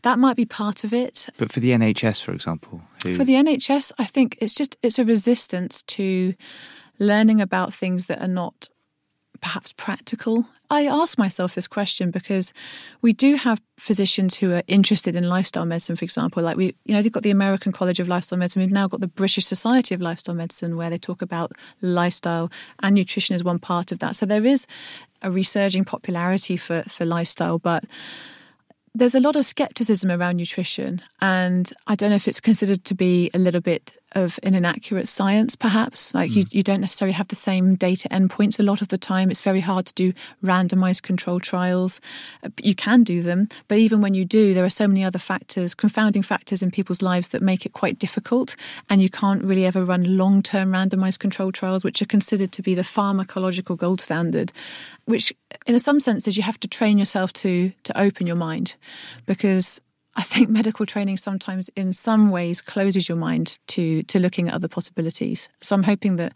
that 0.02 0.18
might 0.18 0.36
be 0.36 0.44
part 0.44 0.84
of 0.84 0.92
it. 0.92 1.28
But 1.38 1.50
for 1.50 1.60
the 1.60 1.70
NHS, 1.70 2.22
for 2.22 2.32
example, 2.32 2.82
who... 3.02 3.14
for 3.14 3.25
the 3.25 3.32
NHS, 3.32 3.92
I 3.98 4.04
think 4.04 4.36
it's 4.40 4.54
just 4.54 4.76
it's 4.82 4.98
a 4.98 5.04
resistance 5.04 5.82
to 5.84 6.34
learning 6.98 7.40
about 7.40 7.72
things 7.75 8.06
that 8.06 8.20
are 8.20 8.28
not 8.28 8.68
perhaps 9.40 9.73
practical? 9.73 10.47
I 10.69 10.87
ask 10.87 11.16
myself 11.16 11.55
this 11.55 11.69
question 11.69 12.11
because 12.11 12.52
we 13.00 13.12
do 13.12 13.37
have 13.37 13.61
physicians 13.76 14.37
who 14.37 14.52
are 14.52 14.62
interested 14.66 15.14
in 15.14 15.28
lifestyle 15.28 15.64
medicine, 15.64 15.97
for 15.97 16.05
example. 16.05 16.43
Like 16.43 16.57
we, 16.57 16.75
you 16.85 16.95
know, 16.95 17.02
they've 17.02 17.12
got 17.12 17.23
the 17.23 17.31
American 17.31 17.73
College 17.73 18.00
of 18.00 18.09
Lifestyle 18.09 18.38
Medicine. 18.38 18.62
We've 18.62 18.70
now 18.70 18.88
got 18.88 19.01
the 19.01 19.07
British 19.07 19.46
Society 19.46 19.94
of 19.94 20.01
Lifestyle 20.01 20.35
Medicine, 20.35 20.77
where 20.77 20.90
they 20.90 20.99
talk 20.99 21.22
about 21.22 21.53
lifestyle 21.83 22.51
and 22.83 22.94
nutrition 22.94 23.35
as 23.35 23.44
one 23.44 23.59
part 23.59 23.92
of 23.92 24.01
that. 24.01 24.16
So 24.16 24.27
there 24.27 24.44
is 24.44 24.66
a 25.22 25.31
resurging 25.31 25.85
popularity 25.85 26.57
for 26.57 26.83
for 26.88 27.05
lifestyle, 27.05 27.59
but 27.59 27.85
there's 28.94 29.14
a 29.14 29.20
lot 29.20 29.37
of 29.37 29.44
skepticism 29.44 30.11
around 30.11 30.37
nutrition, 30.37 31.03
and 31.20 31.70
I 31.87 31.94
don't 31.94 32.11
know 32.11 32.16
if 32.16 32.27
it's 32.27 32.40
considered 32.40 32.85
to 32.87 32.94
be 32.94 33.31
a 33.35 33.38
little 33.38 33.61
bit 33.61 33.92
of 34.12 34.38
an 34.42 34.55
inaccurate 34.55 35.09
science, 35.09 35.57
perhaps. 35.57 36.14
Like 36.14 36.31
mm. 36.31 36.37
you, 36.37 36.45
you 36.51 36.62
don't 36.62 36.81
necessarily 36.81 37.12
have 37.12 37.29
the 37.29 37.37
same 37.37 37.75
data 37.75 38.09
endpoints 38.11 38.59
a 38.59 38.62
lot 38.62 38.81
of 38.81 38.88
the 38.88 38.99
time. 38.99 39.31
It's 39.31 39.40
very 39.40 39.61
hard 39.61 39.87
to 39.87 39.95
do 39.95 40.12
randomized 40.45 41.03
control 41.03 41.40
trials. 41.40 42.01
You 42.62 42.75
can 42.75 43.03
do 43.03 43.21
them, 43.23 43.49
but 43.69 43.79
even 43.79 44.01
when 44.01 44.14
you 44.14 44.25
do, 44.25 44.55
there 44.55 44.64
are 44.64 44.71
so 44.71 44.87
many 44.87 45.05
other 45.05 45.19
factors, 45.19 45.75
confounding 45.75 46.23
factors 46.23 46.62
in 46.62 46.71
people's 46.71 47.03
lives 47.03 47.29
that 47.29 47.42
make 47.42 47.66
it 47.66 47.73
quite 47.73 47.99
difficult. 47.99 48.55
And 48.88 49.03
you 49.03 49.11
can't 49.11 49.42
really 49.42 49.66
ever 49.66 49.85
run 49.85 50.16
long 50.16 50.42
term 50.42 50.71
randomized 50.73 51.19
control 51.19 51.51
trials, 51.51 51.85
which 51.85 52.01
are 52.01 52.07
considered 52.07 52.53
to 52.53 52.62
be 52.62 52.75
the 52.75 52.83
pharmacological 52.83 53.77
gold 53.77 54.01
standard, 54.01 54.53
which 55.07 55.33
in 55.66 55.79
some 55.79 56.01
senses 56.01 56.37
you 56.37 56.42
have 56.42 56.61
to 56.61 56.69
train 56.69 56.99
yourself 56.99 57.33
to 57.33 57.73
to 57.83 58.01
open 58.01 58.27
your 58.27 58.37
mind 58.37 58.77
because 59.27 59.81
I 60.16 60.22
think 60.22 60.48
medical 60.48 60.87
training 60.87 61.18
sometimes, 61.18 61.68
in 61.76 61.92
some 61.92 62.31
ways, 62.31 62.61
closes 62.61 63.09
your 63.09 63.18
mind 63.18 63.59
to 63.68 64.02
to 64.05 64.18
looking 64.18 64.48
at 64.48 64.55
other 64.55 64.68
possibilities. 64.68 65.48
So 65.61 65.76
I'm 65.76 65.83
hoping 65.83 66.16
that 66.16 66.33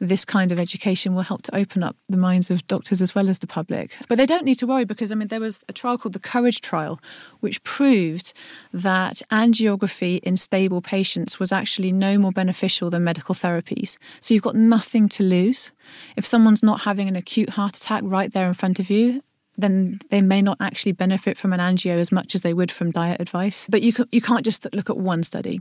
this 0.00 0.24
kind 0.24 0.52
of 0.52 0.58
education 0.58 1.14
will 1.14 1.22
help 1.22 1.42
to 1.42 1.56
open 1.56 1.82
up 1.82 1.96
the 2.08 2.16
minds 2.16 2.50
of 2.50 2.66
doctors 2.68 3.02
as 3.02 3.14
well 3.14 3.28
as 3.28 3.40
the 3.40 3.46
public. 3.46 3.96
But 4.08 4.16
they 4.16 4.26
don't 4.26 4.44
need 4.44 4.58
to 4.60 4.66
worry 4.66 4.84
because 4.84 5.10
I 5.10 5.14
mean 5.16 5.28
there 5.28 5.40
was 5.40 5.64
a 5.68 5.72
trial 5.72 5.98
called 5.98 6.12
the 6.12 6.20
Courage 6.20 6.60
trial, 6.60 7.00
which 7.40 7.62
proved 7.64 8.32
that 8.72 9.20
angiography 9.30 10.20
in 10.20 10.36
stable 10.36 10.80
patients 10.80 11.40
was 11.40 11.52
actually 11.52 11.92
no 11.92 12.18
more 12.18 12.32
beneficial 12.32 12.90
than 12.90 13.04
medical 13.04 13.34
therapies. 13.34 13.98
So 14.20 14.34
you've 14.34 14.42
got 14.42 14.56
nothing 14.56 15.08
to 15.10 15.22
lose. 15.22 15.72
If 16.16 16.26
someone's 16.26 16.62
not 16.62 16.82
having 16.82 17.08
an 17.08 17.16
acute 17.16 17.50
heart 17.50 17.76
attack 17.76 18.02
right 18.04 18.32
there 18.32 18.46
in 18.46 18.54
front 18.54 18.78
of 18.78 18.90
you, 18.90 19.22
then 19.58 20.00
they 20.10 20.22
may 20.22 20.40
not 20.40 20.56
actually 20.60 20.92
benefit 20.92 21.36
from 21.36 21.52
an 21.52 21.60
angio 21.60 21.98
as 21.98 22.12
much 22.12 22.34
as 22.34 22.42
they 22.42 22.54
would 22.54 22.70
from 22.70 22.92
diet 22.92 23.20
advice. 23.20 23.66
But 23.68 23.82
you, 23.82 23.92
you 24.12 24.20
can't 24.20 24.44
just 24.44 24.66
look 24.72 24.88
at 24.88 24.96
one 24.96 25.22
study. 25.24 25.60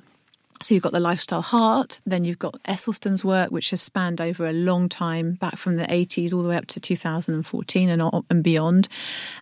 So 0.64 0.74
you've 0.74 0.84
got 0.84 0.92
the 0.92 1.00
lifestyle 1.00 1.44
heart, 1.44 2.00
then 2.06 2.26
you've 2.26 2.40
got 2.40 2.62
Esselstyn's 2.64 3.24
work, 3.24 3.52
which 3.52 3.70
has 3.70 3.82
spanned 3.82 4.20
over 4.20 4.46
a 4.46 4.54
long 4.54 4.90
time, 4.90 5.34
back 5.34 5.58
from 5.58 5.76
the 5.76 5.86
80s 5.86 6.34
all 6.34 6.42
the 6.42 6.50
way 6.50 6.58
up 6.58 6.66
to 6.68 6.80
2014 6.80 7.90
and, 7.90 8.24
and 8.30 8.44
beyond. 8.44 8.88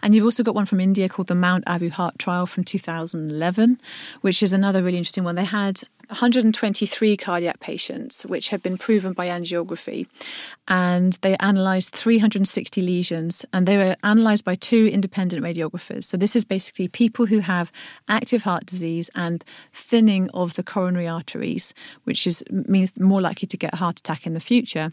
And 0.02 0.14
you've 0.14 0.26
also 0.26 0.44
got 0.44 0.56
one 0.56 0.66
from 0.66 0.82
India 0.82 1.08
called 1.08 1.28
the 1.28 1.36
Mount 1.36 1.64
Abu 1.68 1.90
Heart 1.90 2.20
Trial 2.20 2.46
from 2.46 2.66
2011, 2.66 3.80
which 4.22 4.44
is 4.44 4.52
another 4.52 4.84
really 4.84 4.98
interesting 4.98 5.24
one. 5.24 5.36
They 5.36 5.46
had 5.46 5.82
123 6.08 7.18
cardiac 7.18 7.60
patients, 7.60 8.26
which 8.26 8.50
had 8.50 8.62
been 8.62 8.78
proven 8.78 9.14
by 9.14 9.28
angiography, 9.28 10.08
and 10.68 11.14
they 11.22 11.36
analysed 11.40 11.96
360 11.96 12.82
lesions, 12.82 13.46
and 13.54 13.68
they 13.68 13.78
were 13.78 13.96
analysed 14.04 14.46
by 14.46 14.56
two 14.56 14.88
independent 14.88 15.44
radiographers. 15.44 16.04
So 16.04 16.18
this 16.18 16.36
is 16.36 16.44
basically 16.44 16.88
people 16.88 17.26
who 17.26 17.40
have 17.40 17.72
active 18.08 18.44
heart 18.44 18.66
disease 18.66 19.10
and 19.16 19.44
thinning 19.74 20.30
of 20.34 20.56
the 20.56 20.64
coronary 20.64 21.08
arteries, 21.08 21.74
which 22.04 22.28
is 22.28 22.44
means 22.50 23.00
more 23.00 23.22
likely 23.22 23.48
to 23.48 23.58
get 23.58 23.74
a 23.74 23.78
heart 23.78 24.00
attack 24.00 24.26
in 24.26 24.34
the 24.34 24.40
future. 24.40 24.92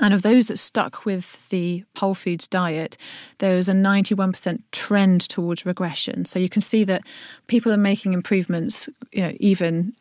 And 0.00 0.14
of 0.14 0.22
those 0.22 0.46
that 0.46 0.58
stuck 0.58 1.04
with 1.04 1.48
the 1.50 1.84
whole 1.96 2.14
foods 2.14 2.46
diet, 2.46 2.96
there 3.38 3.56
was 3.56 3.68
a 3.68 3.72
91% 3.72 4.62
trend 4.72 5.28
towards 5.28 5.66
regression. 5.66 6.24
So 6.24 6.38
you 6.38 6.48
can 6.48 6.62
see 6.62 6.84
that 6.84 7.02
people 7.48 7.70
are 7.70 7.76
making 7.76 8.14
improvements, 8.14 8.88
you 9.12 9.22
know, 9.22 9.32
even 9.40 9.92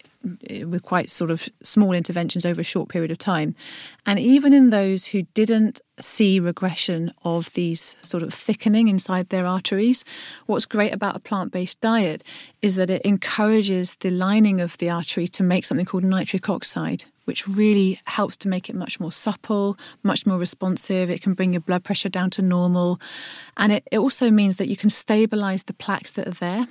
with 0.65 0.83
quite 0.83 1.09
sort 1.09 1.31
of 1.31 1.47
small 1.63 1.93
interventions 1.93 2.45
over 2.45 2.59
a 2.59 2.63
short 2.63 2.89
period 2.89 3.11
of 3.11 3.17
time. 3.17 3.55
And 4.05 4.19
even 4.19 4.53
in 4.53 4.69
those 4.69 5.05
who 5.05 5.23
didn't 5.33 5.79
see 5.99 6.39
regression 6.39 7.13
of 7.23 7.51
these 7.53 7.95
sort 8.03 8.23
of 8.23 8.33
thickening 8.33 8.87
inside 8.87 9.29
their 9.29 9.45
arteries, 9.45 10.03
what's 10.45 10.65
great 10.65 10.93
about 10.93 11.15
a 11.15 11.19
plant 11.19 11.51
based 11.51 11.79
diet 11.81 12.23
is 12.61 12.75
that 12.75 12.89
it 12.89 13.01
encourages 13.03 13.95
the 13.95 14.11
lining 14.11 14.59
of 14.59 14.77
the 14.77 14.89
artery 14.89 15.27
to 15.29 15.43
make 15.43 15.65
something 15.65 15.85
called 15.85 16.03
nitric 16.03 16.49
oxide. 16.49 17.05
Which 17.25 17.47
really 17.47 18.01
helps 18.05 18.35
to 18.37 18.47
make 18.47 18.69
it 18.69 18.75
much 18.75 18.99
more 18.99 19.11
supple, 19.11 19.77
much 20.01 20.25
more 20.25 20.39
responsive. 20.39 21.11
It 21.11 21.21
can 21.21 21.35
bring 21.35 21.53
your 21.53 21.61
blood 21.61 21.83
pressure 21.83 22.09
down 22.09 22.31
to 22.31 22.41
normal. 22.41 22.99
And 23.55 23.71
it, 23.71 23.87
it 23.91 23.99
also 23.99 24.31
means 24.31 24.55
that 24.55 24.67
you 24.67 24.75
can 24.75 24.89
stabilize 24.89 25.65
the 25.65 25.73
plaques 25.73 26.09
that 26.11 26.27
are 26.27 26.31
there 26.31 26.67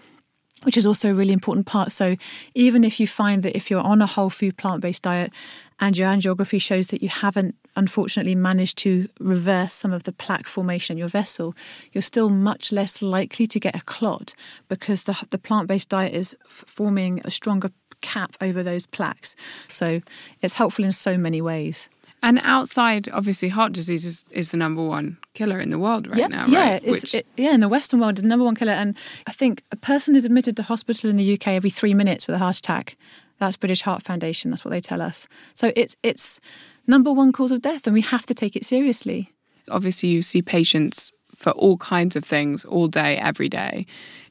which 0.64 0.76
is 0.76 0.86
also 0.86 1.10
a 1.10 1.14
really 1.14 1.32
important 1.32 1.66
part. 1.66 1.92
So, 1.92 2.16
even 2.54 2.84
if 2.84 3.00
you 3.00 3.06
find 3.06 3.42
that 3.42 3.56
if 3.56 3.70
you're 3.70 3.80
on 3.80 4.02
a 4.02 4.06
whole 4.06 4.30
food 4.30 4.56
plant 4.56 4.80
based 4.80 5.02
diet 5.02 5.32
and 5.80 5.96
your 5.96 6.08
angiography 6.08 6.60
shows 6.60 6.88
that 6.88 7.02
you 7.02 7.08
haven't 7.08 7.54
unfortunately 7.76 8.34
managed 8.34 8.76
to 8.78 9.08
reverse 9.20 9.72
some 9.72 9.92
of 9.92 10.02
the 10.02 10.12
plaque 10.12 10.48
formation 10.48 10.94
in 10.94 10.98
your 10.98 11.08
vessel, 11.08 11.54
you're 11.92 12.02
still 12.02 12.28
much 12.28 12.72
less 12.72 13.00
likely 13.00 13.46
to 13.46 13.60
get 13.60 13.76
a 13.76 13.80
clot 13.82 14.34
because 14.68 15.04
the, 15.04 15.16
the 15.30 15.38
plant 15.38 15.68
based 15.68 15.88
diet 15.88 16.12
is 16.12 16.36
forming 16.46 17.20
a 17.24 17.30
stronger 17.30 17.70
cap 18.00 18.36
over 18.40 18.62
those 18.62 18.86
plaques. 18.86 19.36
So 19.68 20.00
it's 20.42 20.54
helpful 20.54 20.84
in 20.84 20.92
so 20.92 21.16
many 21.16 21.40
ways. 21.40 21.88
And 22.22 22.40
outside, 22.42 23.08
obviously, 23.12 23.48
heart 23.48 23.72
disease 23.72 24.04
is, 24.04 24.24
is 24.30 24.50
the 24.50 24.56
number 24.56 24.82
one 24.82 25.18
killer 25.34 25.60
in 25.60 25.70
the 25.70 25.78
world 25.78 26.08
right 26.08 26.18
yeah, 26.18 26.26
now, 26.26 26.46
yeah, 26.46 26.72
right? 26.72 26.82
it's, 26.84 27.14
it, 27.14 27.26
yeah, 27.36 27.54
in 27.54 27.60
the 27.60 27.68
Western 27.68 28.00
world, 28.00 28.16
the 28.16 28.22
number 28.22 28.44
one 28.44 28.56
killer. 28.56 28.72
And 28.72 28.96
I 29.26 29.32
think 29.32 29.62
a 29.70 29.76
person 29.76 30.16
is 30.16 30.24
admitted 30.24 30.56
to 30.56 30.62
hospital 30.64 31.08
in 31.10 31.16
the 31.16 31.34
UK 31.34 31.48
every 31.48 31.70
three 31.70 31.94
minutes 31.94 32.26
with 32.26 32.34
a 32.34 32.38
heart 32.38 32.56
attack. 32.56 32.96
That's 33.38 33.56
British 33.56 33.82
Heart 33.82 34.02
Foundation. 34.02 34.50
That's 34.50 34.64
what 34.64 34.72
they 34.72 34.80
tell 34.80 35.00
us. 35.00 35.28
So 35.54 35.72
it's 35.76 35.94
it's 36.02 36.40
number 36.88 37.12
one 37.12 37.30
cause 37.30 37.52
of 37.52 37.62
death, 37.62 37.86
and 37.86 37.94
we 37.94 38.00
have 38.00 38.26
to 38.26 38.34
take 38.34 38.56
it 38.56 38.64
seriously. 38.64 39.32
Obviously, 39.70 40.08
you 40.08 40.22
see 40.22 40.42
patients 40.42 41.12
for 41.36 41.50
all 41.52 41.76
kinds 41.76 42.16
of 42.16 42.24
things 42.24 42.64
all 42.64 42.88
day, 42.88 43.16
every 43.18 43.48
day. 43.48 43.86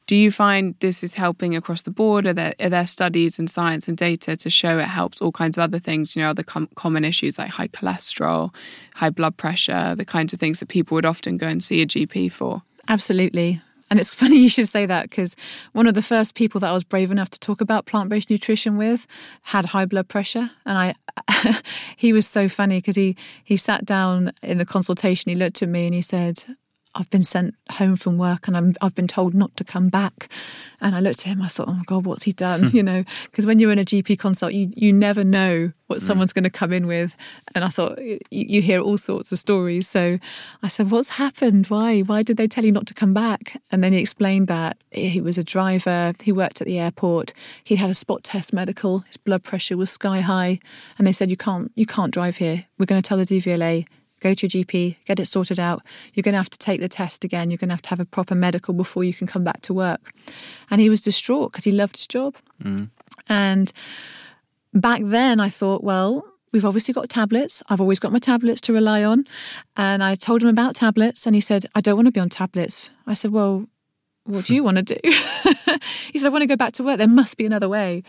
Do 0.08 0.16
you 0.16 0.32
find 0.32 0.74
this 0.80 1.04
is 1.04 1.14
helping 1.14 1.54
across 1.54 1.82
the 1.82 1.90
board? 1.90 2.26
Are 2.26 2.32
there, 2.32 2.54
are 2.58 2.70
there 2.70 2.86
studies 2.86 3.38
and 3.38 3.48
science 3.48 3.88
and 3.88 3.96
data 3.96 4.38
to 4.38 4.48
show 4.48 4.78
it 4.78 4.86
helps 4.86 5.20
all 5.20 5.30
kinds 5.30 5.58
of 5.58 5.62
other 5.62 5.78
things, 5.78 6.16
you 6.16 6.22
know, 6.22 6.30
other 6.30 6.42
com- 6.42 6.70
common 6.76 7.04
issues 7.04 7.38
like 7.38 7.50
high 7.50 7.68
cholesterol, 7.68 8.54
high 8.94 9.10
blood 9.10 9.36
pressure, 9.36 9.94
the 9.94 10.06
kinds 10.06 10.32
of 10.32 10.40
things 10.40 10.60
that 10.60 10.70
people 10.70 10.94
would 10.94 11.04
often 11.04 11.36
go 11.36 11.46
and 11.46 11.62
see 11.62 11.82
a 11.82 11.86
GP 11.86 12.32
for? 12.32 12.62
Absolutely. 12.88 13.60
And 13.90 14.00
it's 14.00 14.10
funny 14.14 14.38
you 14.38 14.48
should 14.48 14.68
say 14.68 14.86
that 14.86 15.10
because 15.10 15.36
one 15.72 15.86
of 15.86 15.92
the 15.92 16.00
first 16.00 16.34
people 16.34 16.58
that 16.60 16.70
I 16.70 16.72
was 16.72 16.84
brave 16.84 17.10
enough 17.10 17.28
to 17.28 17.38
talk 17.38 17.60
about 17.60 17.84
plant 17.84 18.08
based 18.08 18.30
nutrition 18.30 18.78
with 18.78 19.06
had 19.42 19.66
high 19.66 19.84
blood 19.84 20.08
pressure. 20.08 20.50
And 20.64 20.78
I, 20.78 21.60
he 21.98 22.14
was 22.14 22.26
so 22.26 22.48
funny 22.48 22.78
because 22.78 22.96
he, 22.96 23.14
he 23.44 23.58
sat 23.58 23.84
down 23.84 24.32
in 24.42 24.56
the 24.56 24.64
consultation, 24.64 25.28
he 25.28 25.36
looked 25.36 25.62
at 25.62 25.68
me 25.68 25.84
and 25.84 25.94
he 25.94 26.00
said, 26.00 26.44
I've 26.94 27.10
been 27.10 27.22
sent 27.22 27.54
home 27.70 27.96
from 27.96 28.18
work 28.18 28.48
and 28.48 28.56
I'm, 28.56 28.74
I've 28.80 28.94
been 28.94 29.08
told 29.08 29.34
not 29.34 29.56
to 29.56 29.64
come 29.64 29.88
back. 29.88 30.30
And 30.80 30.94
I 30.94 31.00
looked 31.00 31.20
at 31.20 31.26
him, 31.26 31.42
I 31.42 31.48
thought, 31.48 31.68
oh 31.68 31.72
my 31.72 31.82
God, 31.84 32.06
what's 32.06 32.22
he 32.22 32.32
done? 32.32 32.70
you 32.72 32.82
know, 32.82 33.04
because 33.24 33.46
when 33.46 33.58
you're 33.58 33.72
in 33.72 33.78
a 33.78 33.84
GP 33.84 34.18
consult, 34.18 34.52
you, 34.52 34.72
you 34.74 34.92
never 34.92 35.24
know 35.24 35.72
what 35.88 35.98
mm. 35.98 36.02
someone's 36.02 36.32
going 36.32 36.44
to 36.44 36.50
come 36.50 36.72
in 36.72 36.86
with. 36.86 37.16
And 37.54 37.64
I 37.64 37.68
thought, 37.68 38.00
you, 38.00 38.18
you 38.30 38.62
hear 38.62 38.80
all 38.80 38.96
sorts 38.96 39.32
of 39.32 39.38
stories. 39.38 39.88
So 39.88 40.18
I 40.62 40.68
said, 40.68 40.90
what's 40.90 41.10
happened? 41.10 41.66
Why? 41.66 42.00
Why 42.00 42.22
did 42.22 42.36
they 42.36 42.46
tell 42.46 42.64
you 42.64 42.72
not 42.72 42.86
to 42.86 42.94
come 42.94 43.12
back? 43.12 43.60
And 43.70 43.82
then 43.82 43.92
he 43.92 43.98
explained 43.98 44.48
that 44.48 44.78
he 44.90 45.20
was 45.20 45.36
a 45.36 45.44
driver, 45.44 46.14
he 46.22 46.32
worked 46.32 46.60
at 46.60 46.66
the 46.66 46.78
airport, 46.78 47.32
he'd 47.64 47.76
had 47.76 47.90
a 47.90 47.94
spot 47.94 48.22
test 48.24 48.52
medical, 48.52 49.00
his 49.00 49.16
blood 49.16 49.44
pressure 49.44 49.76
was 49.76 49.90
sky 49.90 50.20
high. 50.20 50.60
And 50.96 51.06
they 51.06 51.12
said, 51.12 51.30
you 51.30 51.36
can't, 51.36 51.72
you 51.74 51.86
can't 51.86 52.12
drive 52.12 52.36
here. 52.36 52.66
We're 52.78 52.86
going 52.86 53.02
to 53.02 53.06
tell 53.06 53.18
the 53.18 53.24
DVLA 53.26 53.86
go 54.20 54.34
to 54.34 54.46
your 54.46 54.64
GP, 54.64 54.96
get 55.04 55.20
it 55.20 55.26
sorted 55.26 55.60
out. 55.60 55.82
You're 56.14 56.22
going 56.22 56.32
to 56.32 56.38
have 56.38 56.50
to 56.50 56.58
take 56.58 56.80
the 56.80 56.88
test 56.88 57.24
again. 57.24 57.50
You're 57.50 57.58
going 57.58 57.68
to 57.68 57.74
have 57.74 57.82
to 57.82 57.88
have 57.90 58.00
a 58.00 58.04
proper 58.04 58.34
medical 58.34 58.74
before 58.74 59.04
you 59.04 59.14
can 59.14 59.26
come 59.26 59.44
back 59.44 59.62
to 59.62 59.74
work. 59.74 60.12
And 60.70 60.80
he 60.80 60.90
was 60.90 61.00
distraught 61.00 61.52
because 61.52 61.64
he 61.64 61.72
loved 61.72 61.96
his 61.96 62.06
job. 62.06 62.36
Mm. 62.62 62.90
And 63.28 63.72
back 64.74 65.02
then, 65.04 65.40
I 65.40 65.48
thought, 65.48 65.82
well, 65.82 66.24
we've 66.52 66.64
obviously 66.64 66.94
got 66.94 67.08
tablets. 67.08 67.62
I've 67.68 67.80
always 67.80 67.98
got 67.98 68.12
my 68.12 68.18
tablets 68.18 68.60
to 68.62 68.72
rely 68.72 69.04
on. 69.04 69.26
And 69.76 70.02
I 70.02 70.14
told 70.14 70.42
him 70.42 70.48
about 70.48 70.74
tablets, 70.74 71.26
and 71.26 71.34
he 71.34 71.40
said, 71.40 71.66
I 71.74 71.80
don't 71.80 71.96
want 71.96 72.06
to 72.06 72.12
be 72.12 72.20
on 72.20 72.28
tablets. 72.28 72.90
I 73.06 73.14
said, 73.14 73.32
well, 73.32 73.66
what 74.24 74.44
do 74.44 74.54
you 74.54 74.62
want 74.62 74.76
to 74.76 74.82
do? 74.82 74.98
he 76.12 76.18
said, 76.18 76.26
I 76.26 76.30
want 76.30 76.42
to 76.42 76.46
go 76.46 76.56
back 76.56 76.72
to 76.74 76.82
work. 76.82 76.98
There 76.98 77.08
must 77.08 77.36
be 77.36 77.46
another 77.46 77.68
way. 77.68 78.02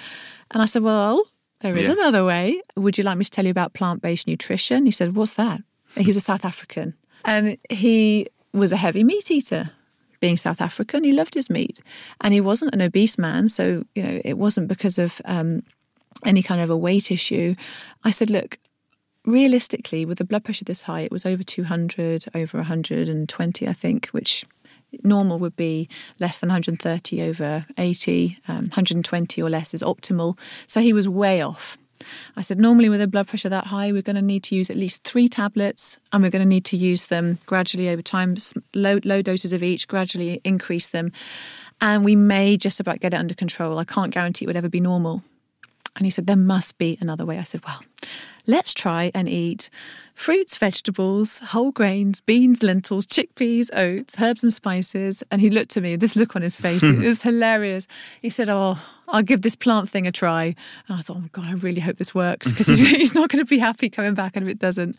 And 0.51 0.61
I 0.61 0.65
said, 0.65 0.83
well, 0.83 1.25
there 1.61 1.75
is 1.75 1.87
yeah. 1.87 1.93
another 1.93 2.23
way. 2.23 2.61
Would 2.75 2.97
you 2.97 3.03
like 3.03 3.17
me 3.17 3.25
to 3.25 3.31
tell 3.31 3.45
you 3.45 3.51
about 3.51 3.73
plant 3.73 4.01
based 4.01 4.27
nutrition? 4.27 4.85
He 4.85 4.91
said, 4.91 5.15
What's 5.15 5.33
that? 5.33 5.61
He's 5.95 6.17
a 6.17 6.21
South 6.21 6.45
African. 6.45 6.95
And 7.25 7.57
he 7.69 8.27
was 8.53 8.71
a 8.71 8.77
heavy 8.77 9.03
meat 9.03 9.29
eater. 9.31 9.71
Being 10.19 10.37
South 10.37 10.59
African, 10.59 11.05
he 11.05 11.13
loved 11.13 11.33
his 11.33 11.49
meat. 11.49 11.79
And 12.19 12.33
he 12.33 12.41
wasn't 12.41 12.73
an 12.73 12.81
obese 12.81 13.17
man. 13.17 13.47
So, 13.47 13.85
you 13.95 14.03
know, 14.03 14.21
it 14.25 14.37
wasn't 14.37 14.67
because 14.67 14.97
of 14.97 15.21
um, 15.25 15.63
any 16.25 16.43
kind 16.43 16.61
of 16.61 16.69
a 16.69 16.77
weight 16.77 17.09
issue. 17.09 17.55
I 18.03 18.11
said, 18.11 18.29
look, 18.29 18.57
realistically, 19.25 20.05
with 20.05 20.17
the 20.17 20.25
blood 20.25 20.43
pressure 20.43 20.65
this 20.65 20.83
high, 20.83 21.01
it 21.01 21.11
was 21.11 21.25
over 21.25 21.43
200, 21.43 22.25
over 22.35 22.57
120, 22.57 23.67
I 23.67 23.73
think, 23.73 24.07
which 24.07 24.45
normal 25.03 25.39
would 25.39 25.55
be 25.55 25.87
less 26.19 26.39
than 26.39 26.49
130 26.49 27.21
over 27.21 27.65
80, 27.77 28.37
um, 28.47 28.55
120 28.55 29.41
or 29.41 29.49
less 29.49 29.73
is 29.73 29.83
optimal. 29.83 30.37
So 30.65 30.81
he 30.81 30.93
was 30.93 31.07
way 31.07 31.41
off. 31.41 31.77
I 32.35 32.41
said, 32.41 32.59
normally 32.59 32.89
with 32.89 33.01
a 33.01 33.07
blood 33.07 33.27
pressure 33.27 33.49
that 33.49 33.67
high, 33.67 33.91
we're 33.91 34.01
going 34.01 34.15
to 34.15 34.21
need 34.21 34.43
to 34.43 34.55
use 34.55 34.69
at 34.69 34.77
least 34.77 35.03
three 35.03 35.27
tablets 35.27 35.99
and 36.11 36.23
we're 36.23 36.29
going 36.29 36.43
to 36.43 36.47
need 36.47 36.65
to 36.65 36.77
use 36.77 37.07
them 37.07 37.39
gradually 37.45 37.89
over 37.89 38.01
time, 38.01 38.37
low, 38.73 38.99
low 39.03 39.21
doses 39.21 39.53
of 39.53 39.63
each, 39.63 39.87
gradually 39.87 40.41
increase 40.43 40.87
them. 40.87 41.11
And 41.81 42.03
we 42.03 42.15
may 42.15 42.57
just 42.57 42.79
about 42.79 42.99
get 42.99 43.13
it 43.13 43.17
under 43.17 43.33
control. 43.33 43.77
I 43.77 43.85
can't 43.85 44.13
guarantee 44.13 44.45
it 44.45 44.47
would 44.47 44.57
ever 44.57 44.69
be 44.69 44.81
normal. 44.81 45.23
And 45.95 46.05
he 46.05 46.11
said, 46.11 46.27
there 46.27 46.35
must 46.35 46.77
be 46.77 46.97
another 47.01 47.25
way. 47.25 47.39
I 47.39 47.43
said, 47.43 47.61
well, 47.65 47.81
let's 48.47 48.73
try 48.73 49.11
and 49.13 49.27
eat 49.27 49.69
fruits, 50.19 50.57
vegetables, 50.57 51.37
whole 51.39 51.71
grains, 51.71 52.19
beans, 52.19 52.61
lentils, 52.61 53.07
chickpeas, 53.07 53.69
oats, 53.73 54.19
herbs 54.19 54.43
and 54.43 54.51
spices. 54.51 55.23
And 55.31 55.39
he 55.39 55.49
looked 55.49 55.77
at 55.77 55.81
me, 55.81 55.95
this 55.95 56.17
look 56.17 56.35
on 56.35 56.41
his 56.41 56.57
face, 56.57 56.83
it 56.83 56.97
was 57.05 57.21
hilarious. 57.21 57.87
He 58.21 58.29
said, 58.29 58.49
oh, 58.49 58.77
I'll 59.11 59.23
give 59.23 59.41
this 59.41 59.55
plant 59.55 59.89
thing 59.89 60.07
a 60.07 60.11
try. 60.11 60.55
And 60.87 60.97
I 60.97 61.01
thought, 61.01 61.17
oh 61.17 61.29
God, 61.31 61.45
I 61.45 61.53
really 61.53 61.81
hope 61.81 61.97
this 61.97 62.13
works 62.13 62.51
because 62.51 62.67
he's, 62.67 62.79
he's, 62.89 63.15
not 63.15 63.29
going 63.29 63.43
to 63.43 63.49
be 63.49 63.57
happy 63.57 63.89
coming 63.89 64.13
back 64.13 64.35
and 64.35 64.45
if 64.45 64.51
it 64.51 64.59
doesn't. 64.59 64.95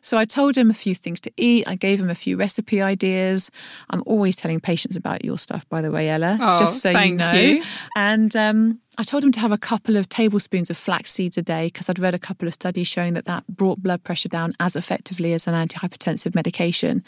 So 0.00 0.18
I 0.18 0.24
told 0.24 0.56
him 0.56 0.70
a 0.70 0.74
few 0.74 0.94
things 0.94 1.20
to 1.20 1.32
eat. 1.36 1.66
I 1.68 1.76
gave 1.76 2.00
him 2.00 2.10
a 2.10 2.14
few 2.14 2.36
recipe 2.36 2.82
ideas. 2.82 3.50
I'm 3.90 4.02
always 4.06 4.36
telling 4.36 4.60
patients 4.60 4.96
about 4.96 5.24
your 5.24 5.38
stuff, 5.38 5.68
by 5.68 5.80
the 5.80 5.90
way, 5.90 6.08
Ella, 6.08 6.38
oh, 6.40 6.58
just 6.58 6.80
so 6.80 6.90
you 6.90 7.14
know. 7.14 7.32
You. 7.32 7.62
And 7.96 8.34
um, 8.36 8.80
I 8.98 9.04
told 9.04 9.24
him 9.24 9.32
to 9.32 9.40
have 9.40 9.52
a 9.52 9.58
couple 9.58 9.96
of 9.96 10.08
tablespoons 10.08 10.68
of 10.68 10.76
flax 10.76 11.12
seeds 11.12 11.38
a 11.38 11.42
day 11.42 11.66
because 11.66 11.88
I'd 11.88 11.98
read 11.98 12.14
a 12.14 12.18
couple 12.18 12.46
of 12.46 12.54
studies 12.54 12.88
showing 12.88 13.14
that 13.14 13.24
that 13.26 13.46
brought 13.46 13.82
blood 13.82 14.02
pressure 14.04 14.28
down 14.28 14.52
as 14.62 14.76
effectively 14.76 15.32
as 15.32 15.46
an 15.48 15.54
antihypertensive 15.54 16.34
medication. 16.34 17.04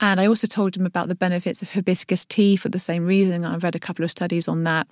And 0.00 0.20
I 0.20 0.26
also 0.26 0.46
told 0.46 0.76
him 0.76 0.86
about 0.86 1.08
the 1.08 1.14
benefits 1.14 1.60
of 1.60 1.70
hibiscus 1.70 2.24
tea 2.24 2.56
for 2.56 2.70
the 2.70 2.78
same 2.78 3.04
reason. 3.04 3.44
I've 3.44 3.62
read 3.62 3.76
a 3.76 3.78
couple 3.78 4.04
of 4.04 4.10
studies 4.10 4.48
on 4.48 4.64
that. 4.64 4.86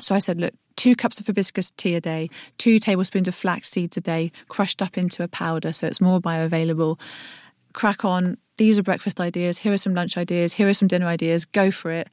So 0.00 0.14
I 0.14 0.18
said, 0.18 0.40
look, 0.40 0.52
two 0.76 0.96
cups 0.96 1.20
of 1.20 1.26
hibiscus 1.26 1.70
tea 1.70 1.94
a 1.94 2.00
day, 2.00 2.28
two 2.58 2.80
tablespoons 2.80 3.28
of 3.28 3.34
flax 3.34 3.70
seeds 3.70 3.96
a 3.96 4.00
day, 4.00 4.32
crushed 4.48 4.82
up 4.82 4.98
into 4.98 5.22
a 5.22 5.28
powder 5.28 5.72
so 5.72 5.86
it's 5.86 6.00
more 6.00 6.20
bioavailable. 6.20 6.98
Crack 7.72 8.04
on. 8.04 8.36
These 8.56 8.78
are 8.78 8.82
breakfast 8.82 9.20
ideas. 9.20 9.58
Here 9.58 9.72
are 9.72 9.78
some 9.78 9.94
lunch 9.94 10.16
ideas. 10.16 10.52
Here 10.52 10.68
are 10.68 10.74
some 10.74 10.88
dinner 10.88 11.06
ideas. 11.06 11.44
Go 11.44 11.70
for 11.70 11.92
it. 11.92 12.08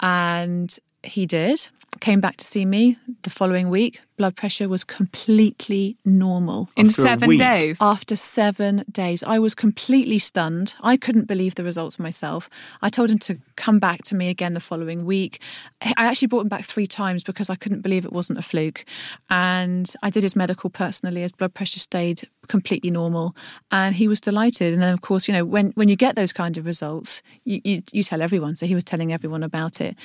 And 0.00 0.76
he 1.02 1.24
did 1.24 1.68
came 2.00 2.20
back 2.20 2.36
to 2.36 2.44
see 2.44 2.64
me 2.64 2.96
the 3.22 3.30
following 3.30 3.70
week. 3.70 4.00
Blood 4.16 4.36
pressure 4.36 4.68
was 4.68 4.84
completely 4.84 5.96
normal. 6.04 6.68
In 6.76 6.86
After 6.86 7.02
seven 7.02 7.38
days? 7.38 7.78
After 7.80 8.16
seven 8.16 8.84
days. 8.90 9.22
I 9.22 9.38
was 9.38 9.54
completely 9.54 10.18
stunned. 10.18 10.74
I 10.82 10.96
couldn't 10.96 11.26
believe 11.26 11.54
the 11.54 11.64
results 11.64 11.98
myself. 11.98 12.48
I 12.82 12.90
told 12.90 13.10
him 13.10 13.18
to 13.20 13.38
come 13.56 13.78
back 13.78 14.02
to 14.04 14.14
me 14.14 14.28
again 14.28 14.54
the 14.54 14.60
following 14.60 15.04
week. 15.04 15.40
I 15.82 16.06
actually 16.06 16.28
brought 16.28 16.42
him 16.42 16.48
back 16.48 16.64
three 16.64 16.86
times 16.86 17.24
because 17.24 17.50
I 17.50 17.54
couldn't 17.54 17.82
believe 17.82 18.04
it 18.04 18.12
wasn't 18.12 18.38
a 18.38 18.42
fluke. 18.42 18.84
And 19.30 19.92
I 20.02 20.10
did 20.10 20.22
his 20.22 20.36
medical 20.36 20.70
personally. 20.70 21.22
His 21.22 21.32
blood 21.32 21.54
pressure 21.54 21.80
stayed 21.80 22.28
completely 22.48 22.90
normal. 22.90 23.36
And 23.70 23.94
he 23.94 24.08
was 24.08 24.20
delighted. 24.20 24.72
And 24.72 24.82
then, 24.82 24.92
of 24.92 25.00
course, 25.00 25.28
you 25.28 25.34
know, 25.34 25.44
when, 25.44 25.70
when 25.72 25.88
you 25.88 25.96
get 25.96 26.16
those 26.16 26.32
kind 26.32 26.58
of 26.58 26.66
results, 26.66 27.22
you, 27.44 27.60
you, 27.64 27.82
you 27.92 28.02
tell 28.02 28.22
everyone. 28.22 28.56
So 28.56 28.66
he 28.66 28.74
was 28.74 28.84
telling 28.84 29.12
everyone 29.12 29.42
about 29.42 29.80
it. 29.80 29.96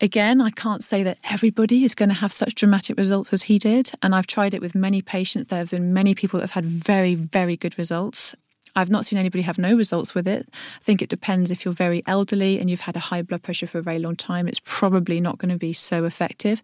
Again, 0.00 0.40
I 0.40 0.50
can't 0.50 0.84
say 0.84 1.02
that 1.02 1.18
everybody 1.24 1.84
is 1.84 1.94
going 1.96 2.08
to 2.08 2.14
have 2.14 2.32
such 2.32 2.54
dramatic 2.54 2.96
results 2.96 3.32
as 3.32 3.42
he 3.42 3.58
did. 3.58 3.90
And 4.00 4.14
I've 4.14 4.28
tried 4.28 4.54
it 4.54 4.60
with 4.60 4.74
many 4.74 5.02
patients. 5.02 5.48
There 5.48 5.58
have 5.58 5.70
been 5.70 5.92
many 5.92 6.14
people 6.14 6.38
that 6.38 6.50
have 6.50 6.64
had 6.64 6.66
very, 6.66 7.16
very 7.16 7.56
good 7.56 7.76
results. 7.76 8.34
I've 8.76 8.90
not 8.90 9.04
seen 9.04 9.18
anybody 9.18 9.42
have 9.42 9.58
no 9.58 9.74
results 9.74 10.14
with 10.14 10.28
it. 10.28 10.48
I 10.52 10.84
think 10.84 11.02
it 11.02 11.08
depends 11.08 11.50
if 11.50 11.64
you're 11.64 11.74
very 11.74 12.04
elderly 12.06 12.60
and 12.60 12.70
you've 12.70 12.82
had 12.82 12.94
a 12.94 13.00
high 13.00 13.22
blood 13.22 13.42
pressure 13.42 13.66
for 13.66 13.78
a 13.78 13.82
very 13.82 13.98
long 13.98 14.14
time, 14.14 14.46
it's 14.46 14.60
probably 14.64 15.20
not 15.20 15.38
going 15.38 15.48
to 15.48 15.58
be 15.58 15.72
so 15.72 16.04
effective. 16.04 16.62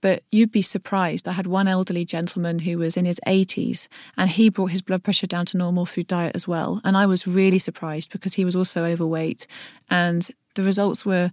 But 0.00 0.22
you'd 0.30 0.50
be 0.50 0.62
surprised. 0.62 1.28
I 1.28 1.32
had 1.32 1.46
one 1.46 1.68
elderly 1.68 2.06
gentleman 2.06 2.60
who 2.60 2.78
was 2.78 2.96
in 2.96 3.04
his 3.04 3.20
80s 3.26 3.88
and 4.16 4.30
he 4.30 4.48
brought 4.48 4.70
his 4.70 4.80
blood 4.80 5.04
pressure 5.04 5.26
down 5.26 5.44
to 5.46 5.58
normal 5.58 5.84
through 5.84 6.04
diet 6.04 6.34
as 6.34 6.48
well. 6.48 6.80
And 6.84 6.96
I 6.96 7.04
was 7.04 7.26
really 7.26 7.58
surprised 7.58 8.12
because 8.12 8.34
he 8.34 8.46
was 8.46 8.56
also 8.56 8.84
overweight 8.86 9.46
and 9.90 10.26
the 10.54 10.62
results 10.62 11.04
were 11.04 11.32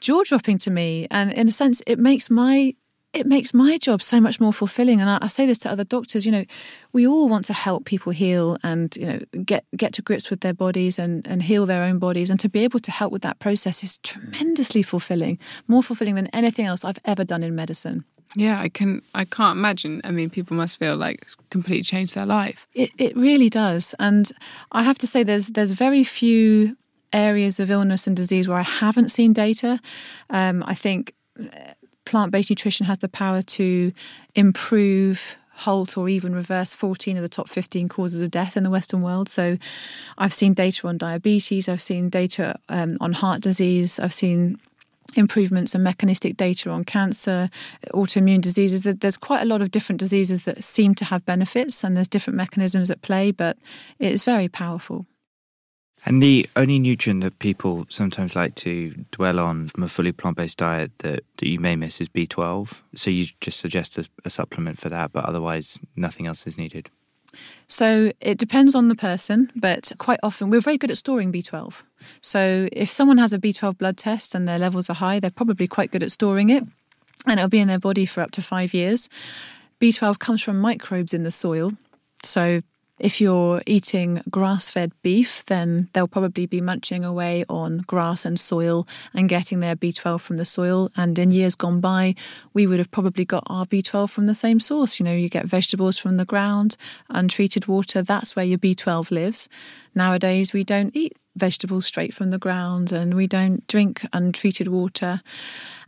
jaw 0.00 0.22
dropping 0.24 0.58
to 0.58 0.70
me. 0.70 1.06
And 1.10 1.32
in 1.32 1.48
a 1.48 1.52
sense, 1.52 1.82
it 1.86 1.98
makes 1.98 2.30
my 2.30 2.74
it 3.14 3.26
makes 3.26 3.54
my 3.54 3.78
job 3.78 4.02
so 4.02 4.20
much 4.20 4.38
more 4.38 4.52
fulfilling. 4.52 5.00
And 5.00 5.08
I, 5.08 5.18
I, 5.22 5.28
say 5.28 5.46
this 5.46 5.58
to 5.58 5.70
other 5.70 5.84
doctors, 5.84 6.26
you 6.26 6.32
know, 6.32 6.44
we 6.92 7.06
all 7.06 7.28
want 7.28 7.46
to 7.46 7.54
help 7.54 7.86
people 7.86 8.12
heal 8.12 8.58
and, 8.62 8.94
you 8.96 9.06
know, 9.06 9.20
get 9.44 9.64
get 9.76 9.94
to 9.94 10.02
grips 10.02 10.30
with 10.30 10.40
their 10.40 10.52
bodies 10.52 10.98
and, 10.98 11.26
and 11.26 11.42
heal 11.42 11.64
their 11.64 11.82
own 11.82 11.98
bodies. 11.98 12.30
And 12.30 12.38
to 12.40 12.48
be 12.48 12.60
able 12.64 12.80
to 12.80 12.90
help 12.90 13.12
with 13.12 13.22
that 13.22 13.38
process 13.38 13.82
is 13.82 13.98
tremendously 13.98 14.82
fulfilling, 14.82 15.38
more 15.68 15.82
fulfilling 15.82 16.16
than 16.16 16.26
anything 16.28 16.66
else 16.66 16.84
I've 16.84 16.98
ever 17.04 17.24
done 17.24 17.42
in 17.42 17.54
medicine. 17.54 18.04
Yeah, 18.36 18.60
I 18.60 18.68
can 18.68 19.00
I 19.14 19.24
can't 19.24 19.56
imagine. 19.56 20.02
I 20.04 20.10
mean, 20.10 20.28
people 20.28 20.56
must 20.56 20.78
feel 20.78 20.96
like 20.96 21.26
completely 21.50 21.82
changed 21.82 22.14
their 22.14 22.26
life. 22.26 22.66
It 22.74 22.90
it 22.98 23.16
really 23.16 23.48
does. 23.48 23.94
And 23.98 24.30
I 24.72 24.82
have 24.82 24.98
to 24.98 25.06
say 25.06 25.22
there's 25.22 25.48
there's 25.48 25.70
very 25.70 26.04
few 26.04 26.76
areas 27.12 27.60
of 27.60 27.70
illness 27.70 28.06
and 28.06 28.16
disease 28.16 28.48
where 28.48 28.58
I 28.58 28.62
haven't 28.62 29.10
seen 29.10 29.32
data. 29.32 29.80
Um, 30.30 30.62
I 30.66 30.74
think 30.74 31.14
uh, 31.38 31.44
plant 32.04 32.32
based 32.32 32.50
nutrition 32.50 32.86
has 32.86 32.98
the 32.98 33.08
power 33.08 33.42
to 33.42 33.92
improve 34.34 35.36
halt 35.58 35.98
or 35.98 36.08
even 36.08 36.34
reverse 36.34 36.72
14 36.72 37.16
of 37.16 37.22
the 37.22 37.28
top 37.28 37.48
15 37.48 37.88
causes 37.88 38.22
of 38.22 38.30
death 38.30 38.56
in 38.56 38.62
the 38.62 38.70
Western 38.70 39.02
world. 39.02 39.28
So 39.28 39.58
I've 40.16 40.32
seen 40.32 40.54
data 40.54 40.86
on 40.86 40.98
diabetes, 40.98 41.68
I've 41.68 41.82
seen 41.82 42.08
data 42.08 42.58
um, 42.68 42.96
on 43.00 43.12
heart 43.12 43.40
disease, 43.40 43.98
I've 43.98 44.14
seen 44.14 44.60
improvements 45.16 45.74
and 45.74 45.82
mechanistic 45.82 46.36
data 46.36 46.70
on 46.70 46.84
cancer, 46.84 47.50
autoimmune 47.92 48.40
diseases. 48.40 48.82
There's 48.82 49.16
quite 49.16 49.42
a 49.42 49.46
lot 49.46 49.62
of 49.62 49.70
different 49.70 49.98
diseases 49.98 50.44
that 50.44 50.62
seem 50.62 50.94
to 50.96 51.04
have 51.06 51.24
benefits, 51.24 51.82
and 51.82 51.96
there's 51.96 52.08
different 52.08 52.36
mechanisms 52.36 52.90
at 52.90 53.02
play, 53.02 53.30
but 53.30 53.58
it's 53.98 54.22
very 54.22 54.48
powerful. 54.48 55.06
And 56.06 56.22
the 56.22 56.48
only 56.56 56.78
nutrient 56.78 57.22
that 57.22 57.38
people 57.38 57.86
sometimes 57.88 58.36
like 58.36 58.54
to 58.56 58.90
dwell 59.10 59.38
on 59.38 59.68
from 59.68 59.82
a 59.82 59.88
fully 59.88 60.12
plant 60.12 60.36
based 60.36 60.58
diet 60.58 60.92
that, 60.98 61.24
that 61.36 61.48
you 61.48 61.58
may 61.58 61.76
miss 61.76 62.00
is 62.00 62.08
B12. 62.08 62.80
So 62.94 63.10
you 63.10 63.26
just 63.40 63.60
suggest 63.60 63.98
a, 63.98 64.08
a 64.24 64.30
supplement 64.30 64.78
for 64.78 64.88
that, 64.88 65.12
but 65.12 65.24
otherwise 65.24 65.78
nothing 65.96 66.26
else 66.26 66.46
is 66.46 66.56
needed. 66.56 66.88
So 67.66 68.12
it 68.20 68.38
depends 68.38 68.74
on 68.74 68.88
the 68.88 68.94
person, 68.94 69.52
but 69.54 69.92
quite 69.98 70.20
often 70.22 70.48
we're 70.48 70.60
very 70.60 70.78
good 70.78 70.90
at 70.90 70.96
storing 70.96 71.30
B12. 71.30 71.82
So 72.22 72.68
if 72.72 72.90
someone 72.90 73.18
has 73.18 73.32
a 73.32 73.38
B12 73.38 73.76
blood 73.76 73.96
test 73.96 74.34
and 74.34 74.48
their 74.48 74.58
levels 74.58 74.88
are 74.88 74.94
high, 74.94 75.20
they're 75.20 75.30
probably 75.30 75.66
quite 75.66 75.90
good 75.90 76.02
at 76.02 76.10
storing 76.10 76.48
it 76.48 76.64
and 77.26 77.38
it'll 77.38 77.48
be 77.48 77.60
in 77.60 77.68
their 77.68 77.78
body 77.78 78.06
for 78.06 78.22
up 78.22 78.30
to 78.32 78.42
five 78.42 78.72
years. 78.72 79.08
B12 79.80 80.18
comes 80.18 80.42
from 80.42 80.58
microbes 80.58 81.12
in 81.12 81.22
the 81.22 81.30
soil. 81.30 81.72
So 82.22 82.62
if 82.98 83.20
you're 83.20 83.62
eating 83.66 84.22
grass 84.30 84.68
fed 84.68 84.92
beef, 85.02 85.44
then 85.46 85.88
they'll 85.92 86.08
probably 86.08 86.46
be 86.46 86.60
munching 86.60 87.04
away 87.04 87.44
on 87.48 87.78
grass 87.86 88.24
and 88.24 88.38
soil 88.38 88.86
and 89.14 89.28
getting 89.28 89.60
their 89.60 89.76
B12 89.76 90.20
from 90.20 90.36
the 90.36 90.44
soil. 90.44 90.90
And 90.96 91.18
in 91.18 91.30
years 91.30 91.54
gone 91.54 91.80
by, 91.80 92.14
we 92.54 92.66
would 92.66 92.78
have 92.78 92.90
probably 92.90 93.24
got 93.24 93.44
our 93.46 93.66
B12 93.66 94.10
from 94.10 94.26
the 94.26 94.34
same 94.34 94.60
source. 94.60 94.98
You 94.98 95.04
know, 95.04 95.14
you 95.14 95.28
get 95.28 95.46
vegetables 95.46 95.98
from 95.98 96.16
the 96.16 96.24
ground, 96.24 96.76
untreated 97.08 97.66
water, 97.66 98.02
that's 98.02 98.34
where 98.34 98.44
your 98.44 98.58
B12 98.58 99.10
lives. 99.10 99.48
Nowadays, 99.94 100.52
we 100.52 100.64
don't 100.64 100.94
eat 100.94 101.16
vegetables 101.38 101.86
straight 101.86 102.12
from 102.12 102.30
the 102.30 102.38
ground 102.38 102.92
and 102.92 103.14
we 103.14 103.26
don't 103.26 103.66
drink 103.68 104.04
untreated 104.12 104.68
water. 104.68 105.22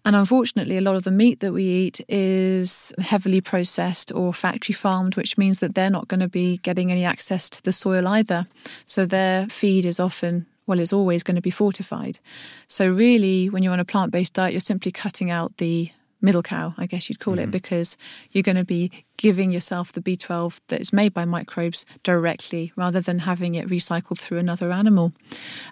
And 0.05 0.17
unfortunately, 0.17 0.77
a 0.77 0.81
lot 0.81 0.97
of 0.97 1.03
the 1.03 1.11
meat 1.11 1.41
that 1.41 1.53
we 1.53 1.65
eat 1.65 2.01
is 2.09 2.93
heavily 2.99 3.41
processed 3.41 4.13
or 4.13 4.33
factory 4.33 4.73
farmed, 4.73 5.17
which 5.17 5.37
means 5.37 5.59
that 5.59 5.75
they're 5.75 5.91
not 5.91 6.09
going 6.09 6.21
to 6.21 6.29
be 6.29 6.59
getting 6.59 6.91
any 6.91 7.05
access 7.05 7.51
to 7.51 7.63
the 7.63 7.73
soil 7.73 8.09
either. 8.09 8.47
So 8.87 9.05
their 9.05 9.47
feed 9.49 9.85
is 9.85 10.01
often 10.01 10.47
well, 10.67 10.79
it's 10.79 10.93
always 10.93 11.25
going 11.25 11.35
to 11.35 11.43
be 11.43 11.51
fortified. 11.51 12.21
So, 12.69 12.89
really, 12.89 13.51
when 13.51 13.65
you're 13.65 13.73
on 13.73 13.81
a 13.81 13.85
plant 13.85 14.13
based 14.13 14.35
diet, 14.35 14.53
you're 14.53 14.61
simply 14.61 14.93
cutting 14.93 15.29
out 15.29 15.57
the 15.57 15.91
middle 16.21 16.43
cow, 16.43 16.75
I 16.79 16.87
guess 16.87 17.09
you'd 17.09 17.19
call 17.19 17.37
mm. 17.37 17.43
it, 17.43 17.51
because 17.51 17.97
you're 18.31 18.43
going 18.43 18.57
to 18.57 18.65
be 18.65 18.93
giving 19.21 19.51
yourself 19.51 19.93
the 19.93 20.01
B12 20.01 20.61
that 20.69 20.81
is 20.81 20.95
made 20.95 21.13
by 21.13 21.27
microbes 21.27 21.85
directly 22.03 22.73
rather 22.75 23.03
than 23.03 23.19
having 23.19 23.55
it 23.55 23.69
recycled 23.69 24.19
through 24.19 24.39
another 24.39 24.73
animal. 24.73 25.13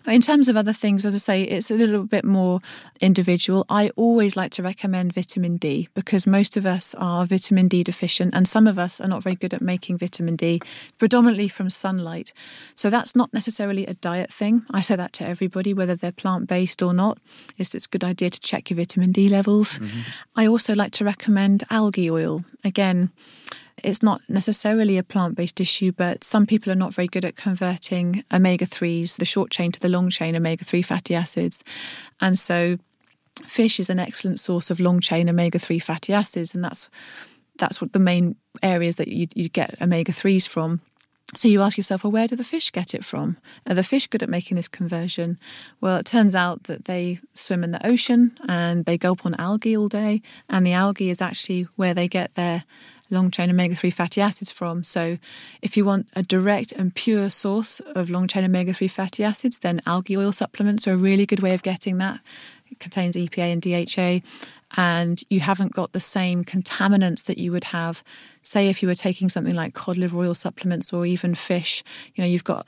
In 0.07 0.21
terms 0.21 0.51
of 0.51 0.57
other 0.57 0.75
things, 0.75 1.07
as 1.07 1.15
I 1.15 1.19
say, 1.19 1.43
it's 1.45 1.71
a 1.71 1.75
little 1.75 2.05
bit 2.05 2.27
more 2.27 2.61
individual. 3.01 3.65
I 3.71 3.89
always 3.97 4.37
like 4.37 4.51
to 4.53 4.63
recommend 4.63 5.15
vitamin 5.15 5.57
D 5.57 5.89
because 5.95 6.27
most 6.27 6.59
of 6.59 6.67
us 6.67 6.95
are 6.97 7.25
vitamin 7.25 7.69
D 7.69 7.83
deficient 7.83 8.35
and 8.35 8.47
some 8.47 8.67
of 8.67 8.79
us 8.79 9.01
are 9.01 9.09
not 9.09 9.23
very 9.23 9.35
good 9.35 9.55
at 9.55 9.63
making 9.63 9.97
vitamin 9.97 10.37
D, 10.37 10.61
predominantly 10.99 11.49
from 11.49 11.71
sunlight. 11.71 12.35
So 12.75 12.91
that's 12.91 13.17
not 13.17 13.33
necessarily 13.33 13.87
a 13.87 13.95
diet 13.95 14.31
thing. 14.31 14.67
I 14.73 14.83
say 14.83 14.95
that 14.97 15.15
to 15.15 15.27
everybody, 15.27 15.73
whether 15.73 15.97
they're 15.97 16.13
plant 16.13 16.49
based 16.49 16.83
or 16.83 16.93
not. 16.93 17.17
It's, 17.57 17.75
it's 17.75 17.87
a 17.87 17.89
good 17.89 18.05
idea 18.05 18.29
to 18.29 18.41
check 18.41 18.69
your 18.69 18.77
vitamin 18.77 19.11
D 19.11 19.31
levels. 19.31 19.79
Mm-hmm. 19.79 20.01
I 20.37 20.47
also 20.47 20.75
like 20.75 20.93
to 20.93 21.05
recommend 21.07 21.65
algae 21.71 22.11
oil. 22.11 22.45
Again, 22.63 23.11
it's 23.85 24.03
not 24.03 24.23
necessarily 24.29 24.99
a 24.99 25.03
plant 25.03 25.37
based 25.37 25.61
issue, 25.61 25.93
but 25.93 26.25
some 26.25 26.47
people 26.47 26.73
are 26.73 26.77
not 26.77 26.95
very 26.95 27.09
good 27.09 27.25
at 27.25 27.37
converting 27.37 28.25
omega 28.33 28.67
3s, 28.67 29.17
the 29.17 29.25
short 29.25 29.51
chain 29.51 29.73
to 29.73 29.81
the 29.81 29.89
long 29.89 30.11
chain 30.11 30.37
omega 30.37 30.65
3 30.65 30.83
fatty 30.83 31.15
acids. 31.15 31.63
And 32.21 32.39
so 32.39 32.79
fish 33.47 33.79
is 33.79 33.91
an 33.91 33.99
excellent 33.99 34.41
source 34.41 34.71
of 34.71 34.81
long 34.81 35.01
chain 35.01 35.29
omega 35.29 35.59
3 35.59 35.79
fatty 35.79 36.13
acids, 36.13 36.55
and 36.55 36.65
that's 36.65 36.89
that's 37.59 37.81
what 37.81 37.93
the 37.93 37.99
main 37.99 38.37
areas 38.63 38.97
that 38.97 39.09
you, 39.09 39.27
you 39.35 39.49
get 39.49 39.81
omega 39.83 40.13
3s 40.13 40.49
from. 40.49 40.81
So 41.35 41.47
you 41.47 41.61
ask 41.61 41.77
yourself, 41.77 42.05
well, 42.05 42.13
where 42.13 42.27
do 42.27 42.37
the 42.37 42.45
fish 42.45 42.73
get 42.73 42.95
it 42.95 43.05
from? 43.05 43.37
Are 43.67 43.75
the 43.75 43.83
fish 43.83 44.07
good 44.07 44.23
at 44.23 44.31
making 44.31 44.57
this 44.57 44.69
conversion? 44.69 45.39
Well, 45.81 45.99
it 45.99 46.07
turns 46.07 46.35
out 46.35 46.63
that 46.65 46.87
they 46.87 47.21
swim 47.35 47.63
in 47.63 47.73
the 47.73 47.87
ocean 47.87 48.39
and 48.49 48.87
they 48.87 48.97
gulp 48.97 49.27
on 49.27 49.35
algae 49.35 49.77
all 49.77 49.89
day, 49.89 50.23
and 50.49 50.67
the 50.67 50.73
algae 50.73 51.11
is 51.11 51.21
actually 51.21 51.69
where 51.77 51.93
they 51.93 52.09
get 52.09 52.35
their 52.35 52.65
long 53.11 53.31
chain 53.31 53.51
omega 53.51 53.75
3 53.75 53.91
fatty 53.91 54.21
acids 54.21 54.51
from. 54.51 54.85
So, 54.85 55.19
if 55.63 55.77
you 55.77 55.85
want 55.85 56.09
a 56.15 56.23
direct 56.23 56.73
and 56.73 56.95
pure 56.95 57.31
source 57.31 57.81
of 57.95 58.11
long 58.11 58.29
chain 58.29 58.45
omega 58.45 58.73
3 58.73 58.89
fatty 58.89 59.25
acids, 59.25 59.59
then 59.59 59.81
algae 59.87 60.17
oil 60.17 60.33
supplements 60.33 60.87
are 60.87 60.93
a 60.93 60.97
really 60.97 61.27
good 61.27 61.41
way 61.41 61.55
of 61.55 61.63
getting 61.63 61.99
that. 61.99 62.21
It 62.71 62.79
contains 62.81 63.17
EPA 63.17 63.53
and 63.53 63.63
DHA, 63.63 64.27
and 64.77 65.23
you 65.31 65.41
haven't 65.41 65.73
got 65.73 65.93
the 65.93 66.01
same 66.01 66.45
contaminants 66.45 67.25
that 67.25 67.39
you 67.39 67.53
would 67.53 67.65
have 67.65 68.03
say 68.43 68.69
if 68.69 68.83
you 68.83 68.89
were 68.89 68.95
taking 68.95 69.29
something 69.29 69.55
like 69.55 69.75
cod 69.75 69.97
liver 69.97 70.19
oil 70.19 70.35
supplements 70.35 70.93
or 70.93 71.07
even 71.07 71.35
fish 71.35 71.83
you 72.15 72.23
know 72.23 72.29
you've 72.29 72.45
got 72.45 72.67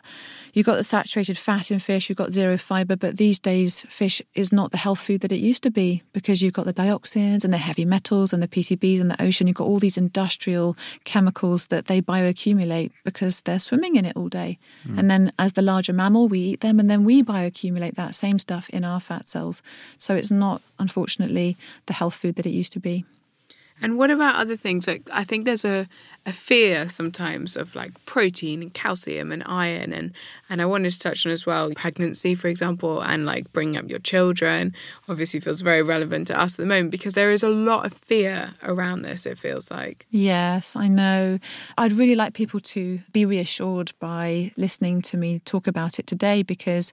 you've 0.53 0.67
got 0.67 0.77
the 0.77 0.83
saturated 0.83 1.39
fat 1.39 1.71
in 1.71 1.79
fish 1.79 2.09
you've 2.09 2.19
got 2.19 2.33
zero 2.33 2.57
fiber 2.57 2.97
but 2.97 3.17
these 3.17 3.39
days 3.39 3.81
fish 3.83 4.23
is 4.35 4.53
not 4.53 4.71
the 4.71 4.77
health 4.77 5.01
food 5.01 5.21
that 5.21 5.33
it 5.33 5.39
used 5.39 5.63
to 5.63 5.71
be 5.71 6.03
because 6.13 6.43
you've 6.43 6.55
got 6.55 6.67
the 6.67 6.73
dioxins 6.73 7.45
and 7.45 7.53
the 7.53 7.59
heavy 7.59 7.85
metals 7.85 8.33
and 8.33 8.43
the 8.43 8.49
PCBs 8.49 9.01
in 9.01 9.09
the 9.09 9.23
ocean. 9.23 9.47
You've 9.47 9.57
got 9.57 9.67
all 9.67 9.79
these 9.79 9.99
industrial 9.99 10.77
chemicals 11.05 11.69
that 11.69 11.87
they 11.87 12.01
bioaccumulate 12.01 12.91
because 13.05 13.41
they're 13.43 13.59
swimming 13.59 13.97
in 13.97 14.05
it 14.05 14.17
all 14.17 14.29
day. 14.29 14.59
Mm. 14.87 14.99
and 14.99 15.11
then 15.11 15.33
as 15.39 15.53
the 15.53 15.63
larger 15.63 15.93
mammal 15.93 16.29
we 16.29 16.39
eat 16.39 16.61
them 16.61 16.81
and 16.81 16.91
then 16.91 17.05
we 17.05 17.23
bioaccumulate 17.23 17.95
that 17.95 18.15
same 18.15 18.39
stuff 18.39 18.69
in 18.71 18.85
our 18.85 19.01
fat 19.01 19.27
cells. 19.27 19.63
So 19.99 20.15
it's 20.15 20.31
not 20.31 20.63
unfortunately 20.79 21.57
the 21.87 21.93
health 21.93 22.15
food 22.15 22.37
that 22.37 22.47
it 22.47 22.51
used 22.51 22.73
to 22.73 22.81
be 22.81 23.05
and 23.83 23.99
what 23.99 24.11
about 24.11 24.37
other 24.37 24.57
things? 24.57 24.87
Like 24.87 25.03
I 25.13 25.25
think 25.25 25.45
there's 25.45 25.65
a, 25.65 25.89
a 26.27 26.33
fear 26.33 26.89
sometimes 26.89 27.57
of 27.57 27.75
like 27.75 27.93
protein 28.07 28.63
and 28.63 28.73
calcium 28.75 29.33
and 29.33 29.43
iron 29.47 29.93
and 29.93 30.13
and 30.49 30.61
I 30.61 30.67
wanted 30.67 30.93
to 30.93 30.99
touch 30.99 31.27
on 31.27 31.33
as 31.33 31.47
well 31.47 31.71
pregnancy, 31.75 32.35
for 32.35 32.49
example, 32.49 33.01
and 33.01 33.27
like 33.27 33.53
bringing 33.53 33.77
up 33.77 33.89
your 33.89 33.99
children. 34.01 34.75
Obviously 35.09 35.41
feels 35.41 35.61
very 35.61 35.83
relevant 35.83 36.29
to 36.29 36.39
us 36.39 36.55
at 36.55 36.59
the 36.59 36.67
moment 36.67 36.91
because 36.91 37.15
there 37.15 37.31
is 37.31 37.43
a 37.43 37.49
lot 37.49 37.87
of 37.87 37.93
fear 37.93 38.55
around 38.63 39.03
this, 39.03 39.27
it 39.27 39.39
feels 39.39 39.71
like. 39.71 40.07
Yes, 40.11 40.77
I 40.77 40.89
know. 40.89 41.39
I'd 41.79 41.93
really 41.93 42.15
like 42.15 42.35
people 42.35 42.61
to 42.61 43.01
be 43.13 43.25
reassured 43.25 43.93
by 43.99 44.53
listening 44.57 45.03
to 45.03 45.17
me 45.17 45.39
talk 45.41 45.67
about 45.67 45.99
it 45.99 46.07
today 46.07 46.43
because 46.43 46.93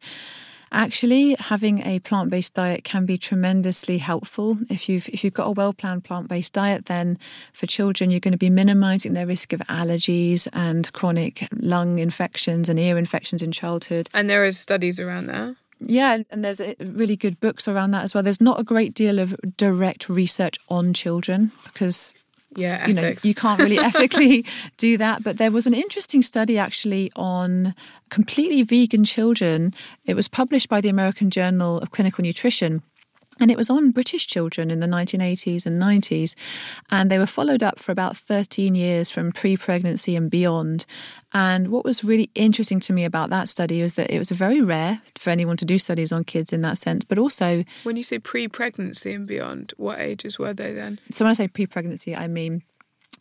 Actually, 0.71 1.35
having 1.39 1.85
a 1.85 1.99
plant-based 1.99 2.53
diet 2.53 2.83
can 2.83 3.05
be 3.05 3.17
tremendously 3.17 3.97
helpful. 3.97 4.57
If 4.69 4.89
you've 4.89 5.07
if 5.09 5.23
you've 5.23 5.33
got 5.33 5.47
a 5.47 5.51
well-planned 5.51 6.03
plant-based 6.03 6.53
diet, 6.53 6.85
then 6.85 7.17
for 7.53 7.67
children 7.67 8.09
you're 8.09 8.19
going 8.19 8.33
to 8.33 8.37
be 8.37 8.49
minimizing 8.49 9.13
their 9.13 9.27
risk 9.27 9.53
of 9.53 9.59
allergies 9.61 10.47
and 10.53 10.91
chronic 10.93 11.47
lung 11.53 11.99
infections 11.99 12.69
and 12.69 12.79
ear 12.79 12.97
infections 12.97 13.41
in 13.41 13.51
childhood. 13.51 14.09
And 14.13 14.29
there 14.29 14.45
are 14.45 14.51
studies 14.51 14.99
around 14.99 15.27
that. 15.27 15.55
Yeah, 15.79 16.17
and 16.31 16.43
there's 16.43 16.59
uh, 16.59 16.73
really 16.79 17.15
good 17.15 17.39
books 17.39 17.67
around 17.67 17.91
that 17.91 18.03
as 18.03 18.13
well. 18.13 18.23
There's 18.23 18.41
not 18.41 18.59
a 18.59 18.63
great 18.63 18.93
deal 18.93 19.19
of 19.19 19.35
direct 19.57 20.09
research 20.09 20.57
on 20.69 20.93
children 20.93 21.51
because 21.65 22.13
yeah, 22.57 22.87
you 22.87 22.93
know, 22.95 23.13
you 23.21 23.35
can't 23.35 23.61
really 23.61 23.77
ethically 23.89 24.43
do 24.77 24.97
that. 24.97 25.23
But 25.23 25.37
there 25.37 25.51
was 25.51 25.67
an 25.67 25.75
interesting 25.75 26.23
study 26.23 26.57
actually 26.57 27.11
on 27.15 27.75
completely 28.09 28.63
vegan 28.63 29.03
children. 29.03 29.75
It 30.05 30.15
was 30.15 30.27
published 30.27 30.67
by 30.67 30.81
the 30.81 30.89
American 30.89 31.29
Journal 31.29 31.77
of 31.79 31.91
Clinical 31.91 32.23
Nutrition. 32.23 32.81
And 33.39 33.51
it 33.51 33.57
was 33.57 33.69
on 33.69 33.91
British 33.91 34.27
children 34.27 34.71
in 34.71 34.79
the 34.79 34.87
1980s 34.87 35.65
and 35.65 35.81
90s. 35.81 36.35
And 36.89 37.11
they 37.11 37.19
were 37.19 37.25
followed 37.25 37.63
up 37.63 37.79
for 37.79 37.91
about 37.91 38.17
13 38.17 38.75
years 38.75 39.09
from 39.09 39.31
pre 39.31 39.57
pregnancy 39.57 40.15
and 40.15 40.29
beyond. 40.29 40.85
And 41.33 41.69
what 41.69 41.83
was 41.83 42.03
really 42.03 42.29
interesting 42.35 42.79
to 42.81 42.93
me 42.93 43.03
about 43.03 43.29
that 43.29 43.49
study 43.49 43.81
was 43.81 43.95
that 43.95 44.09
it 44.09 44.17
was 44.17 44.31
very 44.31 44.61
rare 44.61 45.01
for 45.15 45.29
anyone 45.29 45.57
to 45.57 45.65
do 45.65 45.77
studies 45.77 46.11
on 46.11 46.23
kids 46.23 46.53
in 46.53 46.61
that 46.61 46.77
sense, 46.77 47.03
but 47.03 47.17
also. 47.17 47.63
When 47.83 47.97
you 47.97 48.03
say 48.03 48.19
pre 48.19 48.47
pregnancy 48.47 49.13
and 49.13 49.27
beyond, 49.27 49.73
what 49.77 49.99
ages 49.99 50.39
were 50.39 50.53
they 50.53 50.73
then? 50.73 50.99
So 51.11 51.25
when 51.25 51.31
I 51.31 51.33
say 51.33 51.47
pre 51.47 51.67
pregnancy, 51.67 52.15
I 52.15 52.27
mean 52.27 52.63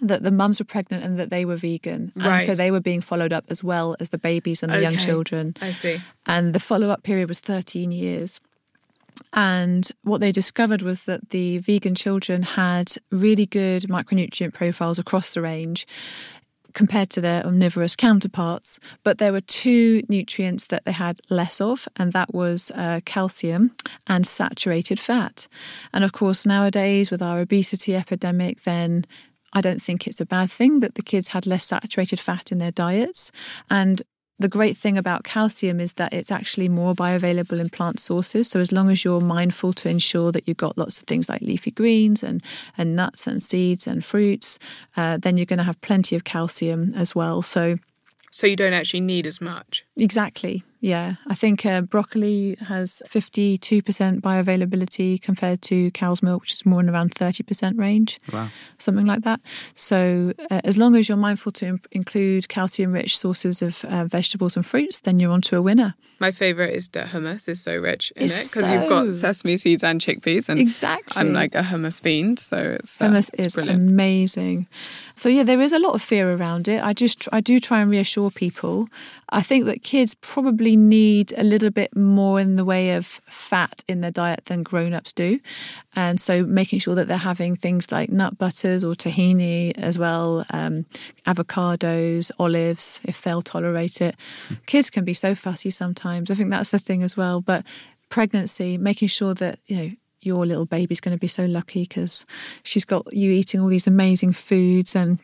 that 0.01 0.23
the 0.23 0.31
mums 0.31 0.61
were 0.61 0.67
pregnant 0.67 1.05
and 1.05 1.19
that 1.19 1.31
they 1.31 1.45
were 1.45 1.57
vegan. 1.57 2.13
And 2.15 2.27
right. 2.27 2.45
so 2.45 2.55
they 2.55 2.71
were 2.71 2.81
being 2.81 3.01
followed 3.01 3.33
up 3.33 3.45
as 3.49 3.65
well 3.65 3.97
as 3.99 4.11
the 4.11 4.19
babies 4.19 4.63
and 4.63 4.71
the 4.71 4.77
okay. 4.77 4.85
young 4.85 4.99
children. 4.99 5.55
I 5.61 5.73
see. 5.73 6.01
And 6.27 6.55
the 6.55 6.61
follow 6.61 6.91
up 6.91 7.03
period 7.03 7.29
was 7.29 7.41
13 7.41 7.93
years. 7.93 8.41
And 9.33 9.89
what 10.03 10.21
they 10.21 10.33
discovered 10.33 10.83
was 10.83 11.05
that 11.05 11.31
the 11.31 11.59
vegan 11.59 11.95
children 11.95 12.43
had 12.43 12.93
really 13.11 13.47
good 13.47 13.85
micronutrient 13.85 14.55
profiles 14.55 14.99
across 14.99 15.35
the 15.35 15.43
range 15.43 15.87
compared 16.77 17.09
to 17.09 17.23
their 17.23 17.45
omnivorous 17.45 17.97
counterparts. 17.97 18.79
But 19.03 19.19
there 19.19 19.33
were 19.33 19.41
two 19.41 20.03
nutrients 20.09 20.67
that 20.67 20.85
they 20.85 20.93
had 20.93 21.21
less 21.31 21.61
of, 21.61 21.89
and 21.97 22.13
that 22.13 22.35
was 22.35 22.71
uh, 22.75 23.01
calcium 23.05 23.75
and 24.07 24.27
saturated 24.27 25.01
fat. 25.01 25.49
And 25.93 26.05
of 26.05 26.13
course, 26.13 26.45
nowadays 26.47 27.11
with 27.11 27.23
our 27.23 27.41
obesity 27.41 27.97
epidemic, 27.97 28.63
then 28.65 29.07
I 29.55 29.63
don't 29.63 29.81
think 29.81 30.07
it's 30.07 30.21
a 30.21 30.27
bad 30.27 30.51
thing 30.51 30.81
that 30.81 30.97
the 30.97 31.03
kids 31.03 31.29
had 31.29 31.47
less 31.47 31.65
saturated 31.65 32.21
fat 32.21 32.53
in 32.53 32.59
their 32.59 32.73
diets. 32.73 33.33
And 33.71 34.03
the 34.39 34.49
great 34.49 34.77
thing 34.77 34.99
about 34.99 35.25
calcium 35.25 35.81
is 35.81 35.95
that 35.95 36.13
it's 36.13 36.31
actually 36.31 36.69
more 36.69 36.95
bioavailable 36.95 37.59
in 37.59 37.71
plant 37.71 37.99
sources. 37.99 38.49
So 38.49 38.61
as 38.61 38.71
long 38.71 38.91
as 38.91 39.05
you're 39.05 39.21
mindful 39.21 39.73
to 39.75 39.89
ensure 39.89 40.31
that 40.33 40.47
you've 40.47 40.59
got 40.59 40.77
lots 40.77 40.99
of 40.99 41.05
things 41.05 41.29
like 41.29 41.41
leafy 41.41 41.71
greens 41.71 42.23
and, 42.23 42.43
and 42.77 42.95
nuts 42.95 43.27
and 43.27 43.41
seeds 43.41 43.87
and 43.87 44.05
fruits, 44.05 44.59
uh, 44.97 45.17
then 45.17 45.39
you're 45.39 45.47
going 45.47 45.59
to 45.59 45.65
have 45.65 45.81
plenty 45.81 46.17
of 46.17 46.25
calcium 46.25 46.93
as 46.95 47.15
well. 47.15 47.41
So 47.43 47.79
so 48.31 48.47
you 48.47 48.57
don't 48.57 48.75
actually 48.75 49.01
need 49.01 49.27
as 49.27 49.41
much. 49.41 49.87
Exactly. 49.97 50.63
Yeah, 50.81 51.15
I 51.27 51.35
think 51.35 51.65
uh, 51.65 51.81
broccoli 51.81 52.57
has 52.61 53.03
52% 53.09 54.21
bioavailability 54.21 55.21
compared 55.21 55.63
to 55.63 55.91
cow's 55.93 56.23
milk, 56.23 56.43
which 56.43 56.53
is 56.53 56.67
more 56.67 56.81
in 56.81 56.91
around 56.91 57.15
30% 57.15 57.79
range. 57.79 58.21
Wow. 58.33 58.49
Something 58.79 59.07
like 59.07 59.23
that. 59.23 59.41
So, 59.75 60.33
uh, 60.51 60.61
as 60.65 60.77
long 60.77 60.95
as 60.95 61.09
you're 61.09 61.17
mindful 61.19 61.53
to 61.53 61.67
imp- 61.67 61.89
include 61.93 62.49
calcium 62.49 62.93
rich 62.93 63.17
sources 63.17 63.63
of 63.63 63.85
uh, 63.87 64.05
vegetables 64.05 64.55
and 64.57 64.65
fruits, 64.67 65.01
then 65.01 65.19
you're 65.19 65.33
onto 65.33 65.57
a 65.57 65.63
winner. 65.63 65.95
My 66.19 66.31
favourite 66.31 66.75
is 66.75 66.89
that 66.89 67.09
hummus 67.09 67.49
is 67.49 67.61
so 67.63 67.77
rich 67.77 68.13
in 68.17 68.25
It's 68.25 68.35
it 68.35 68.51
because 68.55 68.69
so- 68.69 68.75
you've 68.75 68.89
got 68.89 69.13
sesame 69.15 69.57
seeds 69.57 69.83
and 69.85 70.01
chickpeas. 70.01 70.49
And 70.49 70.61
Exactly. 70.61 71.19
I'm 71.21 71.33
like 71.33 71.55
a 71.55 71.63
hummus 71.63 72.01
fiend, 72.01 72.39
so 72.39 72.57
it's, 72.81 73.01
uh, 73.01 73.07
Hummus 73.07 73.31
it's 73.35 73.47
is 73.47 73.55
brilliant. 73.55 73.81
amazing. 73.89 74.67
So 75.15 75.29
yeah, 75.29 75.43
there 75.43 75.61
is 75.61 75.73
a 75.73 75.79
lot 75.79 75.95
of 75.95 76.03
fear 76.03 76.33
around 76.35 76.69
it. 76.69 76.83
I 76.83 76.93
just 76.93 77.29
I 77.33 77.41
do 77.41 77.61
try 77.61 77.81
and 77.81 77.91
reassure 77.91 78.31
people. 78.31 78.89
I 79.31 79.43
think 79.43 79.65
that 79.65 79.83
kids 79.83 80.15
probably 80.15 80.77
need 80.77 81.35
a 81.37 81.43
little 81.43 81.71
bit 81.71 81.97
more 81.97 82.39
in 82.39 82.57
the 82.57 82.65
way 82.65 82.93
of 82.93 83.21
fat 83.29 83.83
in 83.89 84.01
their 84.01 84.11
diet 84.13 84.45
than 84.45 84.63
grown-ups 84.63 85.13
do. 85.13 85.41
And 85.95 86.21
so 86.21 86.45
making 86.45 86.79
sure 86.79 86.95
that 86.95 87.09
they're 87.09 87.17
having 87.17 87.57
things 87.57 87.91
like 87.91 88.11
nut 88.11 88.39
butters 88.39 88.85
or 88.85 88.95
tahini 88.95 89.77
as 89.77 89.99
well, 89.99 90.45
um, 90.51 90.87
avocados, 91.27 92.31
olives, 92.39 93.01
if 93.05 93.21
they'll 93.23 93.43
tolerate 93.43 94.01
it. 94.01 94.15
Kids 94.67 94.91
can 94.91 95.05
be 95.05 95.15
so 95.15 95.35
fussy 95.35 95.71
sometimes. 95.71 96.31
I 96.31 96.35
think 96.35 96.51
that's 96.51 96.71
the 96.71 96.79
thing 96.79 97.03
as 97.03 97.17
well. 97.17 97.41
But 97.41 97.67
pregnancy, 98.09 98.79
making 98.79 99.09
sure 99.09 99.35
that, 99.35 99.59
you 99.67 99.77
know, 99.77 99.91
your 100.21 100.47
little 100.47 100.67
baby's 100.67 101.01
going 101.01 101.17
to 101.17 101.21
be 101.21 101.29
so 101.29 101.45
lucky 101.47 101.83
because 101.83 102.27
she's 102.65 102.85
got 102.85 103.13
you 103.13 103.31
eating 103.31 103.61
all 103.61 103.69
these 103.69 103.87
amazing 103.87 104.33
foods 104.33 104.97
and 104.97 105.19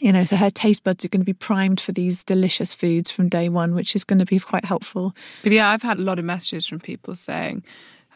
you 0.00 0.12
know 0.12 0.24
so 0.24 0.36
her 0.36 0.50
taste 0.50 0.84
buds 0.84 1.04
are 1.04 1.08
going 1.08 1.20
to 1.20 1.26
be 1.26 1.32
primed 1.32 1.80
for 1.80 1.92
these 1.92 2.24
delicious 2.24 2.74
foods 2.74 3.10
from 3.10 3.28
day 3.28 3.48
one 3.48 3.74
which 3.74 3.94
is 3.94 4.04
going 4.04 4.18
to 4.18 4.26
be 4.26 4.38
quite 4.38 4.64
helpful. 4.64 5.14
But 5.42 5.52
yeah, 5.52 5.70
I've 5.70 5.82
had 5.82 5.98
a 5.98 6.02
lot 6.02 6.18
of 6.18 6.24
messages 6.24 6.66
from 6.66 6.80
people 6.80 7.14
saying, 7.14 7.62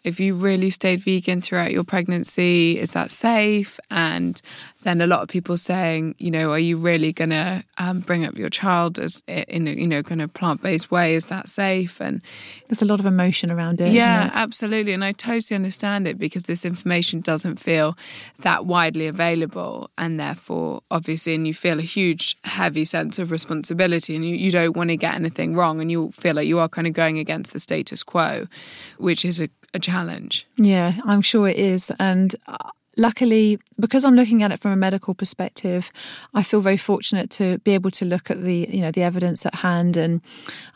if 0.05 0.21
you 0.21 0.35
really 0.35 0.71
stayed 0.71 1.03
vegan 1.03 1.41
throughout 1.41 1.73
your 1.73 1.85
pregnancy, 1.85 2.79
is 2.79 2.93
that 2.93 3.11
safe? 3.11 3.79
And 3.91 4.41
then 4.83 5.01
a 5.01 5.07
lot 5.07 5.21
of 5.21 5.29
people 5.29 5.57
saying, 5.59 6.15
you 6.19 6.31
know, 6.31 6.51
are 6.53 6.59
you 6.59 6.79
really 6.79 7.13
going 7.13 7.31
to 7.31 7.63
um, 7.79 8.01
bring 8.01 8.25
up 8.25 8.37
your 8.37 8.49
child 8.49 8.99
as 8.99 9.23
in 9.27 9.69
a, 9.69 9.73
you 9.73 9.87
know, 9.87 10.03
kind 10.03 10.23
of 10.23 10.33
plant 10.33 10.63
based 10.63 10.91
way? 10.91 11.15
Is 11.15 11.27
that 11.27 11.51
safe? 11.51 12.01
And 12.01 12.23
there's 12.69 12.81
a 12.81 12.87
lot 12.87 12.99
of 12.99 13.05
emotion 13.05 13.51
around 13.51 13.81
it 13.81 13.93
yeah, 13.93 14.27
it? 14.27 14.33
absolutely. 14.35 14.93
And 14.93 15.05
I 15.05 15.13
totally 15.13 15.55
understand 15.55 16.09
it 16.09 16.19
because 16.19 16.45
this 16.45 16.65
information 16.65 17.21
doesn't 17.21 17.57
feel 17.57 17.97
that 18.39 18.65
widely 18.65 19.07
available. 19.07 19.91
And 19.99 20.19
therefore, 20.19 20.83
obviously, 20.91 21.35
and 21.35 21.47
you 21.47 21.53
feel 21.53 21.79
a 21.79 21.83
huge, 21.83 22.39
heavy 22.45 22.87
sense 22.87 23.19
of 23.19 23.31
responsibility 23.31 24.17
and 24.17 24.25
you, 24.25 24.35
you 24.35 24.51
don't 24.51 24.77
want 24.77 24.89
to 24.89 24.97
get 24.97 25.15
anything 25.15 25.55
wrong. 25.55 25.81
And 25.81 25.91
you 25.91 26.11
feel 26.13 26.37
like 26.37 26.49
you 26.49 26.59
are 26.59 26.69
kind 26.69 26.87
of 26.87 26.95
going 26.95 27.19
against 27.19 27.53
the 27.53 27.61
status 27.61 28.03
quo, 28.03 28.47
which 28.97 29.27
is 29.27 29.41
a, 29.41 29.51
a 29.75 29.79
challenge. 29.79 30.47
Yeah, 30.57 30.99
I'm 31.05 31.23
sure 31.23 31.49
it 31.49 31.59
is. 31.59 31.93
And 31.99 32.35
uh, 32.47 32.57
luckily, 32.97 33.59
because 33.79 34.05
I'm 34.05 34.15
looking 34.15 34.43
at 34.43 34.53
it 34.53 34.61
from 34.61 34.73
a 34.73 34.77
medical 34.77 35.15
perspective, 35.15 35.91
I 36.35 36.43
feel 36.43 36.61
very 36.61 36.77
fortunate 36.77 37.31
to 37.31 37.59
be 37.59 37.73
able 37.73 37.91
to 37.93 38.05
look 38.05 38.31
at 38.31 38.43
the 38.43 38.69
you 38.71 38.81
know 38.81 38.91
the 38.91 39.03
evidence 39.03 39.47
at 39.47 39.55
hand, 39.55 39.97
and 39.97 40.21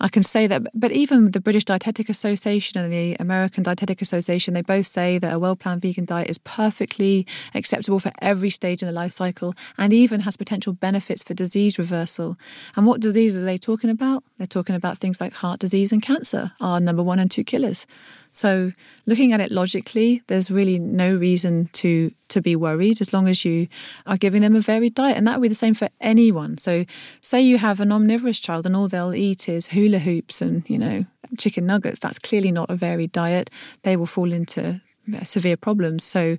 I 0.00 0.08
can 0.08 0.22
say 0.22 0.46
that. 0.46 0.62
But 0.74 0.92
even 0.92 1.32
the 1.32 1.40
British 1.40 1.64
Dietetic 1.64 2.08
Association 2.08 2.80
and 2.80 2.92
the 2.92 3.16
American 3.20 3.62
Dietetic 3.62 4.00
Association, 4.00 4.54
they 4.54 4.62
both 4.62 4.86
say 4.86 5.18
that 5.18 5.32
a 5.32 5.38
well-planned 5.38 5.82
vegan 5.82 6.04
diet 6.04 6.30
is 6.30 6.38
perfectly 6.38 7.26
acceptable 7.54 8.00
for 8.00 8.12
every 8.22 8.50
stage 8.50 8.82
in 8.82 8.86
the 8.86 8.92
life 8.92 9.12
cycle, 9.12 9.54
and 9.76 9.92
even 9.92 10.20
has 10.20 10.36
potential 10.36 10.72
benefits 10.72 11.22
for 11.22 11.34
disease 11.34 11.78
reversal. 11.78 12.36
And 12.76 12.86
what 12.86 13.00
diseases 13.00 13.42
are 13.42 13.44
they 13.44 13.58
talking 13.58 13.90
about? 13.90 14.24
They're 14.38 14.46
talking 14.46 14.76
about 14.76 14.98
things 14.98 15.20
like 15.20 15.34
heart 15.34 15.60
disease 15.60 15.92
and 15.92 16.00
cancer, 16.00 16.52
are 16.60 16.80
number 16.80 17.02
one 17.02 17.18
and 17.18 17.30
two 17.30 17.44
killers. 17.44 17.86
So 18.34 18.72
looking 19.06 19.32
at 19.32 19.40
it 19.40 19.52
logically, 19.52 20.22
there's 20.26 20.50
really 20.50 20.78
no 20.78 21.14
reason 21.14 21.70
to 21.74 22.12
to 22.28 22.42
be 22.42 22.56
worried 22.56 23.00
as 23.00 23.12
long 23.12 23.28
as 23.28 23.44
you 23.44 23.68
are 24.06 24.16
giving 24.16 24.42
them 24.42 24.56
a 24.56 24.60
varied 24.60 24.94
diet. 24.94 25.16
And 25.16 25.26
that 25.26 25.38
would 25.38 25.44
be 25.44 25.48
the 25.48 25.54
same 25.54 25.74
for 25.74 25.88
anyone. 26.00 26.58
So 26.58 26.84
say 27.20 27.40
you 27.40 27.58
have 27.58 27.78
an 27.78 27.92
omnivorous 27.92 28.40
child 28.40 28.66
and 28.66 28.74
all 28.74 28.88
they'll 28.88 29.14
eat 29.14 29.48
is 29.48 29.68
hula 29.68 30.00
hoops 30.00 30.42
and, 30.42 30.68
you 30.68 30.78
know, 30.78 31.06
chicken 31.38 31.64
nuggets. 31.64 32.00
That's 32.00 32.18
clearly 32.18 32.50
not 32.50 32.70
a 32.70 32.76
varied 32.76 33.12
diet. 33.12 33.50
They 33.82 33.96
will 33.96 34.06
fall 34.06 34.32
into 34.32 34.80
uh, 35.14 35.22
severe 35.22 35.56
problems. 35.56 36.02
So 36.02 36.36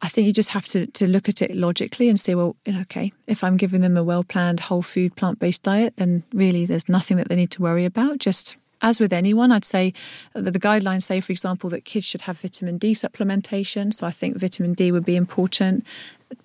I 0.00 0.08
think 0.08 0.26
you 0.26 0.32
just 0.32 0.48
have 0.50 0.66
to, 0.68 0.86
to 0.86 1.06
look 1.06 1.28
at 1.28 1.42
it 1.42 1.54
logically 1.54 2.08
and 2.08 2.18
say, 2.18 2.34
well, 2.34 2.56
okay, 2.66 3.12
if 3.26 3.44
I'm 3.44 3.58
giving 3.58 3.82
them 3.82 3.98
a 3.98 4.02
well 4.02 4.24
planned 4.24 4.60
whole 4.60 4.82
food 4.82 5.14
plant 5.14 5.38
based 5.38 5.62
diet, 5.62 5.94
then 5.96 6.22
really 6.32 6.64
there's 6.64 6.88
nothing 6.88 7.18
that 7.18 7.28
they 7.28 7.36
need 7.36 7.50
to 7.52 7.62
worry 7.62 7.84
about. 7.84 8.16
Just 8.18 8.56
as 8.82 9.00
with 9.00 9.12
anyone, 9.12 9.52
I'd 9.52 9.64
say 9.64 9.94
that 10.34 10.50
the 10.50 10.60
guidelines 10.60 11.04
say, 11.04 11.20
for 11.20 11.32
example, 11.32 11.70
that 11.70 11.84
kids 11.84 12.04
should 12.04 12.22
have 12.22 12.40
vitamin 12.40 12.78
D 12.78 12.92
supplementation. 12.94 13.92
So 13.94 14.06
I 14.06 14.10
think 14.10 14.36
vitamin 14.36 14.74
D 14.74 14.92
would 14.92 15.04
be 15.04 15.16
important. 15.16 15.86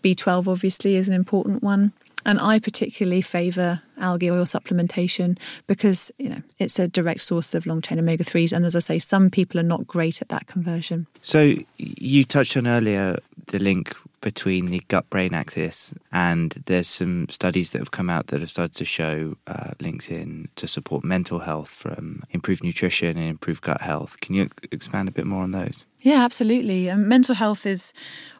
B12 0.03 0.47
obviously 0.47 0.95
is 0.95 1.07
an 1.07 1.13
important 1.13 1.63
one. 1.63 1.91
And 2.25 2.41
I 2.41 2.59
particularly 2.59 3.21
favour 3.21 3.81
algae 3.99 4.29
oil 4.29 4.43
supplementation 4.43 5.37
because 5.65 6.11
you 6.17 6.27
know 6.27 6.41
it's 6.59 6.77
a 6.77 6.87
direct 6.87 7.21
source 7.21 7.55
of 7.55 7.65
long 7.65 7.81
chain 7.81 7.99
omega 7.99 8.23
threes. 8.23 8.51
And 8.51 8.65
as 8.65 8.75
I 8.75 8.79
say, 8.79 8.99
some 8.99 9.29
people 9.29 9.59
are 9.59 9.63
not 9.63 9.87
great 9.87 10.21
at 10.21 10.27
that 10.29 10.47
conversion. 10.47 11.07
So 11.21 11.55
you 11.77 12.25
touched 12.25 12.57
on 12.57 12.67
earlier 12.67 13.17
the 13.47 13.59
link 13.59 13.95
between 14.27 14.65
the 14.65 14.81
gut 14.89 15.09
brain 15.09 15.33
axis, 15.33 15.93
and 16.11 16.51
there's 16.65 16.89
some 16.89 17.29
studies 17.29 17.69
that 17.69 17.79
have 17.79 17.91
come 17.91 18.09
out 18.09 18.27
that 18.27 18.41
have 18.41 18.49
started 18.49 18.75
to 18.75 18.83
show 18.83 19.37
uh, 19.47 19.71
links 19.79 20.09
in 20.09 20.49
to 20.57 20.67
support 20.67 21.05
mental 21.05 21.39
health 21.39 21.69
from 21.69 22.21
improved 22.31 22.61
nutrition 22.61 23.17
and 23.17 23.29
improved 23.29 23.63
gut 23.63 23.79
health. 23.79 24.19
Can 24.19 24.35
you 24.35 24.49
expand 24.73 25.07
a 25.07 25.13
bit 25.13 25.25
more 25.25 25.43
on 25.43 25.51
those? 25.51 25.85
Yeah, 26.01 26.25
absolutely. 26.25 26.89
Um, 26.89 27.07
mental 27.07 27.35
health 27.35 27.65
is 27.65 27.93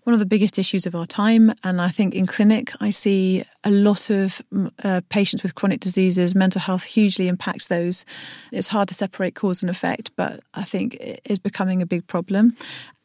one 0.03 0.13
of 0.13 0.19
the 0.19 0.25
biggest 0.25 0.59
issues 0.59 0.85
of 0.85 0.93
our 0.93 1.05
time. 1.05 1.53
And 1.63 1.81
I 1.81 1.89
think 1.89 2.13
in 2.13 2.27
clinic, 2.27 2.71
I 2.79 2.91
see 2.91 3.43
a 3.63 3.71
lot 3.71 4.09
of 4.09 4.41
uh, 4.83 5.01
patients 5.09 5.41
with 5.41 5.55
chronic 5.55 5.79
diseases. 5.79 6.35
Mental 6.35 6.61
health 6.61 6.83
hugely 6.83 7.27
impacts 7.27 7.67
those. 7.67 8.05
It's 8.51 8.67
hard 8.67 8.89
to 8.89 8.93
separate 8.93 9.35
cause 9.35 9.63
and 9.63 9.69
effect, 9.69 10.11
but 10.15 10.41
I 10.53 10.63
think 10.63 10.95
it 10.95 11.21
is 11.25 11.39
becoming 11.39 11.81
a 11.81 11.85
big 11.85 12.05
problem. 12.07 12.55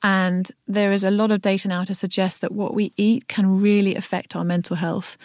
And 0.03 0.51
there 0.67 0.93
is 0.93 1.05
a 1.05 1.11
lot 1.11 1.31
of 1.31 1.43
data 1.43 1.69
now 1.69 1.85
to 1.85 1.95
suggest 1.95 2.41
that 2.41 2.53
what 2.53 2.75
we 2.75 2.93
eat 2.97 3.29
can 3.29 3.61
really 3.61 3.95
affect 3.95 4.35
our 4.35 4.45
mental 4.45 4.77
health. 4.77 5.17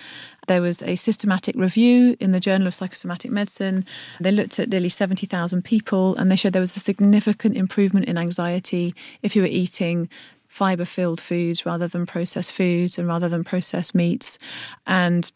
There 0.47 0.61
was 0.61 0.81
a 0.83 0.95
systematic 0.95 1.55
review 1.55 2.15
in 2.19 2.31
the 2.31 2.39
Journal 2.39 2.67
of 2.67 2.75
Psychosomatic 2.75 3.31
Medicine. 3.31 3.85
They 4.19 4.31
looked 4.31 4.59
at 4.59 4.69
nearly 4.69 4.89
70,000 4.89 5.63
people 5.63 6.15
and 6.15 6.31
they 6.31 6.35
showed 6.35 6.53
there 6.53 6.61
was 6.61 6.77
a 6.77 6.81
significant 6.81 7.57
improvement 7.57 8.07
in 8.07 8.17
anxiety 8.17 8.93
if 9.21 9.35
you 9.35 9.41
were 9.41 9.47
eating 9.47 10.09
fiber 10.47 10.85
filled 10.85 11.19
foods 11.19 11.65
rather 11.65 11.87
than 11.87 12.05
processed 12.05 12.51
foods 12.51 12.97
and 12.97 13.07
rather 13.07 13.27
than 13.27 13.43
processed 13.43 13.93
meats. 13.93 14.39
And 14.85 15.29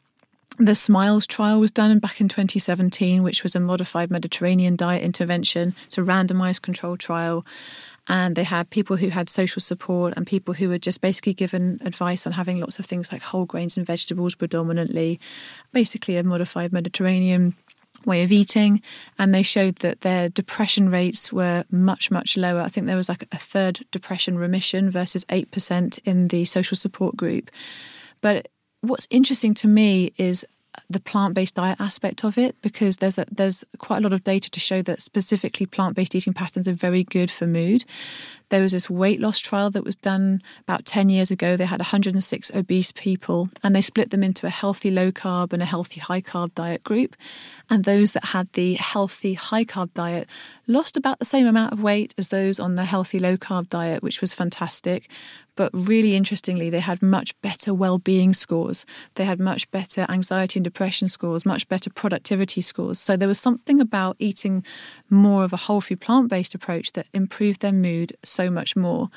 the 0.58 0.76
SMILES 0.76 1.28
trial 1.28 1.60
was 1.60 1.72
done 1.72 1.98
back 2.00 2.22
in 2.22 2.28
2017, 2.28 3.24
which 3.24 3.44
was 3.44 3.56
a 3.56 3.60
modified 3.60 4.12
Mediterranean 4.12 4.76
diet 4.76 5.02
intervention. 5.02 5.76
It's 5.86 5.98
a 5.98 6.02
randomized 6.02 6.62
control 6.62 6.98
trial. 6.98 7.46
And 8.12 8.36
they 8.36 8.44
had 8.44 8.70
people 8.70 8.98
who 8.98 9.08
had 9.08 9.30
social 9.30 9.62
support 9.62 10.14
and 10.18 10.28
people 10.28 10.54
who 10.54 10.68
were 10.68 10.78
just 10.78 11.00
basically 11.00 11.34
given 11.34 11.80
advice 11.86 12.28
on 12.28 12.34
having 12.34 12.60
lots 12.60 12.78
of 12.78 12.86
things 12.86 13.10
like 13.10 13.22
whole 13.22 13.46
grains 13.46 13.78
and 13.78 13.88
vegetables 13.88 14.36
predominantly, 14.36 15.18
basically 15.72 16.18
a 16.18 16.24
modified 16.24 16.74
Mediterranean 16.74 17.56
way 18.06 18.22
of 18.24 18.32
eating. 18.34 18.82
And 19.18 19.34
they 19.34 19.44
showed 19.44 19.78
that 19.78 20.02
their 20.02 20.28
depression 20.28 20.90
rates 20.90 21.32
were 21.32 21.64
much 21.72 22.12
much 22.12 22.36
lower. 22.36 22.60
I 22.60 22.68
think 22.68 22.86
there 22.86 22.98
was 22.98 23.08
like 23.08 23.26
a 23.32 23.38
third 23.38 23.80
depression 23.92 24.38
remission 24.38 24.92
versus 24.92 25.24
8% 25.30 25.98
in 26.04 26.28
the 26.28 26.44
social 26.44 26.76
support 26.76 27.16
group. 27.16 27.50
But 28.20 28.50
what's 28.82 29.08
interesting 29.10 29.54
to 29.54 29.70
me 29.70 30.12
is 30.18 30.46
the 30.90 31.00
plant-based 31.00 31.56
diet 31.56 31.80
aspect 31.80 32.24
of 32.24 32.38
it 32.38 32.56
because 32.62 32.98
there's 32.98 33.18
a, 33.18 33.26
there's 33.32 33.64
quite 33.78 33.98
a 33.98 34.02
lot 34.02 34.14
of 34.14 34.24
data 34.24 34.50
to 34.50 34.60
show 34.60 34.82
that 34.82 35.02
specifically 35.02 35.66
plant-based 35.66 36.16
eating 36.16 36.34
patterns 36.34 36.68
are 36.68 36.74
very 36.74 37.04
good 37.04 37.30
for 37.30 37.48
mood 37.48 37.84
There 38.52 38.62
was 38.62 38.74
this 38.74 38.90
weight 38.90 39.22
loss 39.22 39.40
trial 39.40 39.72
that 39.72 39.86
was 39.86 39.96
done 39.96 40.42
about 40.68 40.84
10 40.86 41.08
years 41.08 41.32
ago. 41.32 41.56
They 41.56 41.66
had 41.66 41.80
106 41.80 42.52
obese 42.54 42.92
people 42.92 43.50
and 43.64 43.74
they 43.74 43.80
split 43.80 44.12
them 44.12 44.24
into 44.24 44.46
a 44.46 44.50
healthy 44.50 44.92
low 44.92 45.10
carb 45.10 45.54
and 45.54 45.62
a 45.62 45.66
healthy 45.66 46.02
high 46.02 46.20
carb 46.20 46.54
diet 46.54 46.84
group. 46.84 47.16
And 47.70 47.86
those 47.86 48.12
that 48.12 48.26
had 48.26 48.52
the 48.52 48.74
healthy 48.74 49.36
high 49.36 49.64
carb 49.64 49.94
diet 49.94 50.28
lost 50.68 50.98
about 50.98 51.20
the 51.20 51.26
same 51.26 51.48
amount 51.48 51.72
of 51.72 51.82
weight 51.82 52.14
as 52.18 52.28
those 52.28 52.60
on 52.60 52.76
the 52.76 52.84
healthy 52.84 53.20
low 53.20 53.38
carb 53.38 53.70
diet, 53.70 54.04
which 54.04 54.20
was 54.20 54.34
fantastic. 54.34 55.10
But 55.56 55.70
really 55.74 56.16
interestingly, 56.16 56.70
they 56.70 56.80
had 56.80 57.02
much 57.02 57.40
better 57.42 57.74
well 57.74 57.98
being 57.98 58.34
scores. 58.34 58.86
They 59.16 59.26
had 59.26 59.40
much 59.40 59.70
better 59.72 60.06
anxiety 60.10 60.60
and 60.60 60.64
depression 60.64 61.10
scores, 61.10 61.46
much 61.46 61.68
better 61.68 61.90
productivity 61.90 62.62
scores. 62.62 63.00
So 63.00 63.18
there 63.18 63.28
was 63.28 63.40
something 63.40 63.82
about 63.82 64.16
eating 64.18 64.66
more 65.10 65.44
of 65.44 65.52
a 65.54 65.58
whole 65.58 65.82
food 65.82 66.02
plant 66.02 66.30
based 66.30 66.56
approach 66.56 66.94
that 66.94 67.08
improved 67.14 67.62
their 67.62 67.74
mood 67.74 68.14
so 68.24 68.41
much 68.50 68.76
more. 68.76 69.10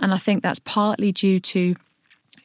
And 0.00 0.12
I 0.12 0.18
think 0.18 0.42
that's 0.42 0.58
partly 0.58 1.12
due 1.12 1.40
to 1.40 1.60
you 1.60 1.76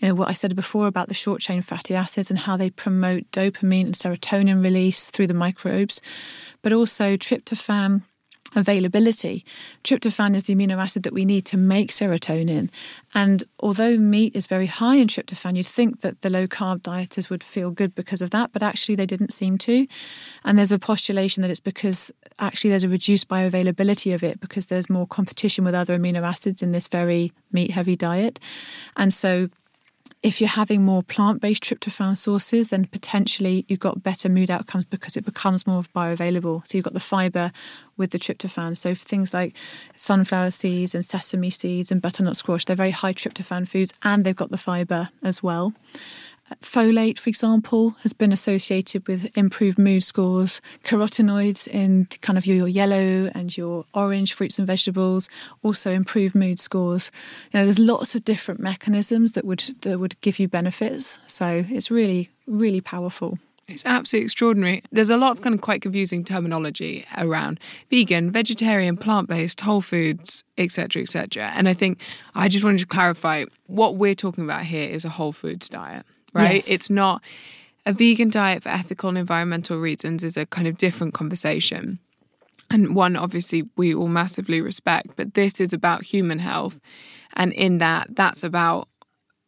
know, 0.02 0.16
what 0.16 0.30
I 0.30 0.34
said 0.34 0.56
before 0.56 0.88
about 0.88 1.08
the 1.08 1.14
short 1.14 1.42
chain 1.42 1.62
fatty 1.62 1.96
acids 1.96 2.30
and 2.30 2.40
how 2.40 2.58
they 2.58 2.70
promote 2.70 3.30
dopamine 3.32 3.86
and 3.86 3.96
serotonin 3.96 4.64
release 4.64 5.10
through 5.10 5.28
the 5.28 5.34
microbes, 5.34 6.02
but 6.62 6.74
also 6.74 7.16
tryptophan 7.16 8.04
availability. 8.56 9.46
Tryptophan 9.84 10.36
is 10.36 10.44
the 10.44 10.56
amino 10.56 10.78
acid 10.78 11.04
that 11.04 11.14
we 11.14 11.26
need 11.26 11.46
to 11.46 11.58
make 11.58 11.92
serotonin. 11.92 12.70
And 13.14 13.44
although 13.60 13.98
meat 13.98 14.36
is 14.36 14.48
very 14.48 14.66
high 14.66 14.96
in 14.96 15.08
tryptophan, 15.08 15.56
you'd 15.56 15.66
think 15.66 16.02
that 16.02 16.22
the 16.22 16.30
low 16.30 16.48
carb 16.48 16.82
dieters 16.82 17.30
would 17.30 17.44
feel 17.44 17.72
good 17.72 17.96
because 17.96 18.22
of 18.22 18.30
that, 18.32 18.52
but 18.52 18.64
actually 18.64 18.96
they 18.96 19.06
didn't 19.06 19.34
seem 19.34 19.58
to. 19.60 19.88
And 20.44 20.58
there's 20.58 20.72
a 20.72 20.80
postulation 20.80 21.42
that 21.42 21.52
it's 21.52 21.60
because 21.60 22.12
actually 22.40 22.70
there's 22.70 22.84
a 22.84 22.90
reduced 22.90 23.28
bioavailability 23.28 24.14
of 24.14 24.24
it 24.24 24.40
because 24.40 24.68
there's 24.68 24.90
more 24.90 25.08
competition 25.08 25.64
with 25.64 25.76
other 25.76 25.98
amino 25.98 26.24
acids 26.24 26.62
in 26.62 26.72
this 26.72 26.88
very 26.88 27.32
meat 27.52 27.72
heavy 27.72 27.96
diet. 27.96 28.40
And 28.96 29.14
so 29.14 29.50
if 30.22 30.40
you're 30.40 30.50
having 30.50 30.84
more 30.84 31.04
plant 31.04 31.42
based 31.42 31.64
tryptophan 31.64 32.16
sources, 32.16 32.70
then 32.70 32.86
potentially 32.86 33.66
you've 33.68 33.80
got 33.80 34.04
better 34.04 34.30
mood 34.30 34.50
outcomes 34.50 34.86
because 34.86 35.18
it 35.18 35.26
becomes 35.26 35.68
more 35.68 35.84
bioavailable. 35.96 36.66
So 36.66 36.78
you've 36.78 36.86
got 36.86 36.94
the 36.94 37.00
fiber 37.02 37.52
with 37.98 38.12
the 38.12 38.20
tryptophan. 38.20 38.78
So 38.78 38.96
things 38.96 39.34
like 39.34 39.56
sunflower 39.96 40.52
seeds 40.52 40.96
and 40.96 41.04
sesame 41.04 41.50
seeds 41.50 41.92
and 41.92 42.02
butternut 42.02 42.38
squash, 42.38 42.66
they're 42.66 42.76
very 42.76 42.92
high 42.92 43.14
tryptophan 43.14 43.68
foods 43.68 43.94
and 44.02 44.24
they've 44.24 44.36
got 44.36 44.50
the 44.50 44.58
fiber 44.58 45.10
as 45.22 45.44
well. 45.44 45.74
Folate, 46.62 47.20
for 47.20 47.30
example, 47.30 47.96
has 48.02 48.14
been 48.14 48.32
associated 48.32 49.08
with 49.08 49.36
improved 49.38 49.78
mood 49.78 50.04
scores. 50.04 50.62
Carotenoids 50.84 51.68
in 51.68 52.08
kind 52.22 52.38
of 52.38 52.46
your 52.46 52.68
yellow 52.68 53.32
and 53.34 53.56
your 53.56 53.86
orange 53.94 54.34
fruits 54.34 54.58
and 54.58 54.68
vegetables 54.68 55.30
also 55.64 55.92
improve 55.92 56.36
mood 56.36 56.60
scores. 56.60 57.12
You 57.52 57.60
know, 57.60 57.66
there's 57.66 57.80
lots 57.80 58.16
of 58.16 58.24
different 58.24 58.60
mechanisms 58.60 59.34
that 59.34 59.46
would 59.46 59.76
that 59.82 60.00
would 60.00 60.20
give 60.22 60.40
you 60.40 60.48
benefits. 60.48 61.20
So 61.28 61.66
it's 61.70 61.90
really, 61.92 62.30
really 62.48 62.82
powerful. 62.82 63.38
It's 63.68 63.86
absolutely 63.86 64.26
extraordinary. 64.26 64.84
There's 64.92 65.10
a 65.10 65.18
lot 65.18 65.32
of 65.32 65.42
kind 65.42 65.56
of 65.56 65.62
quite 65.62 65.82
confusing 65.82 66.26
terminology 66.26 67.06
around 67.18 67.60
vegan, 67.90 68.30
vegetarian, 68.30 68.98
plant-based, 68.98 69.62
whole 69.62 69.80
foods, 69.82 70.44
etc., 70.58 71.02
etc. 71.02 71.52
And 71.56 71.70
I 71.70 71.74
think 71.74 72.02
I 72.36 72.50
just 72.50 72.66
wanted 72.66 72.80
to 72.80 72.86
clarify 72.86 73.46
what 73.68 73.96
we're 73.96 74.16
talking 74.16 74.44
about 74.44 74.66
here 74.66 74.90
is 74.90 75.06
a 75.06 75.10
whole 75.10 75.32
foods 75.32 75.70
diet 75.70 76.06
right? 76.34 76.56
Yes. 76.56 76.70
It's 76.70 76.90
not 76.90 77.22
a 77.86 77.94
vegan 77.94 78.30
diet 78.30 78.64
for 78.64 78.70
ethical 78.70 79.10
and 79.10 79.18
environmental 79.18 79.78
reasons 79.78 80.24
is 80.24 80.38
a 80.38 80.46
kind 80.46 80.68
of 80.68 80.78
different 80.78 81.14
conversation. 81.14 82.00
And 82.70 82.96
one 82.96 83.16
obviously 83.16 83.70
we 83.76 83.94
all 83.94 84.08
massively 84.08 84.62
respect, 84.62 85.12
but 85.16 85.34
this 85.34 85.60
is 85.60 85.74
about 85.74 86.04
human 86.04 86.40
health. 86.40 86.80
And 87.36 87.52
in 87.54 87.80
that, 87.80 88.16
that's 88.16 88.44
about 88.44 88.88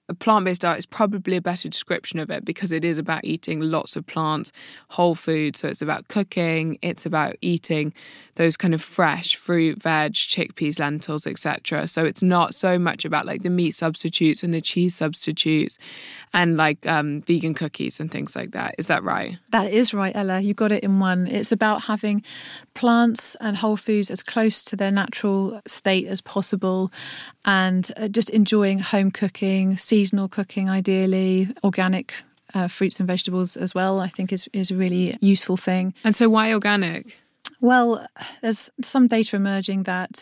a 0.08 0.14
plant 0.14 0.46
based 0.46 0.62
diet 0.62 0.78
is 0.78 0.86
probably 0.86 1.38
a 1.38 1.42
better 1.42 1.68
description 1.68 2.20
of 2.20 2.30
it 2.30 2.46
because 2.46 2.72
it 2.72 2.86
is 2.86 2.98
about 2.98 3.26
eating 3.26 3.60
lots 3.60 3.96
of 3.96 4.06
plants, 4.06 4.52
whole 4.90 5.16
food. 5.16 5.56
So 5.56 5.68
it's 5.68 5.82
about 5.82 6.08
cooking, 6.08 6.78
it's 6.82 7.06
about 7.06 7.36
eating 7.42 7.94
those 8.36 8.58
kind 8.58 8.74
of 8.74 8.82
fresh 8.82 9.36
fruit, 9.36 9.82
veg, 9.82 10.14
chickpeas, 10.14 10.80
lentils, 10.80 11.26
etc. 11.26 11.88
So 11.88 12.06
it's 12.06 12.22
not 12.22 12.54
so 12.54 12.78
much 12.78 13.06
about 13.06 13.26
like 13.26 13.44
the 13.44 13.50
meat 13.50 13.72
substitutes 13.72 14.44
and 14.44 14.54
the 14.54 14.62
cheese 14.62 14.96
substitutes 14.96 15.78
and 16.34 16.58
like 16.58 16.86
um, 16.86 17.22
vegan 17.22 17.54
cookies 17.54 18.00
and 18.00 18.12
things 18.12 18.36
like 18.36 18.52
that. 18.52 18.76
Is 18.78 18.88
that 18.88 19.04
right? 19.04 19.38
That 19.52 19.72
is 19.72 19.94
right, 19.94 20.16
Ella. 20.16 20.42
You 20.42 20.54
got 20.54 20.72
it 20.72 20.84
in 20.84 21.00
one. 21.00 21.28
It's 21.28 21.52
about 21.52 21.84
having 21.84 22.24
plants 22.74 23.36
and 23.40 23.56
whole 23.56 23.78
foods 23.78 24.12
as 24.12 24.22
close 24.22 24.64
to 24.66 24.76
their 24.76 24.92
natural 24.92 25.62
state 25.66 26.08
as 26.08 26.20
possible 26.20 26.92
and 27.46 27.90
uh, 27.96 28.10
just 28.10 28.30
enjoying 28.30 28.80
home 28.80 29.12
cooking, 29.12 29.78
seasonal 29.78 30.28
cooking, 30.28 30.70
ideally, 30.70 31.50
organic. 31.64 32.14
Uh, 32.54 32.70
fruits 32.70 33.00
and 33.02 33.08
vegetables 33.08 33.58
as 33.58 33.76
well, 33.76 34.00
I 34.00 34.08
think 34.08 34.32
is 34.32 34.48
is 34.54 34.72
a 34.72 34.78
really 34.78 35.18
useful 35.20 35.58
thing. 35.58 35.94
And 36.06 36.16
so, 36.16 36.30
why 36.30 36.54
organic? 36.54 37.18
Well, 37.66 38.06
there's 38.44 38.70
some 38.84 39.08
data 39.08 39.36
emerging 39.36 39.84
that 39.84 40.22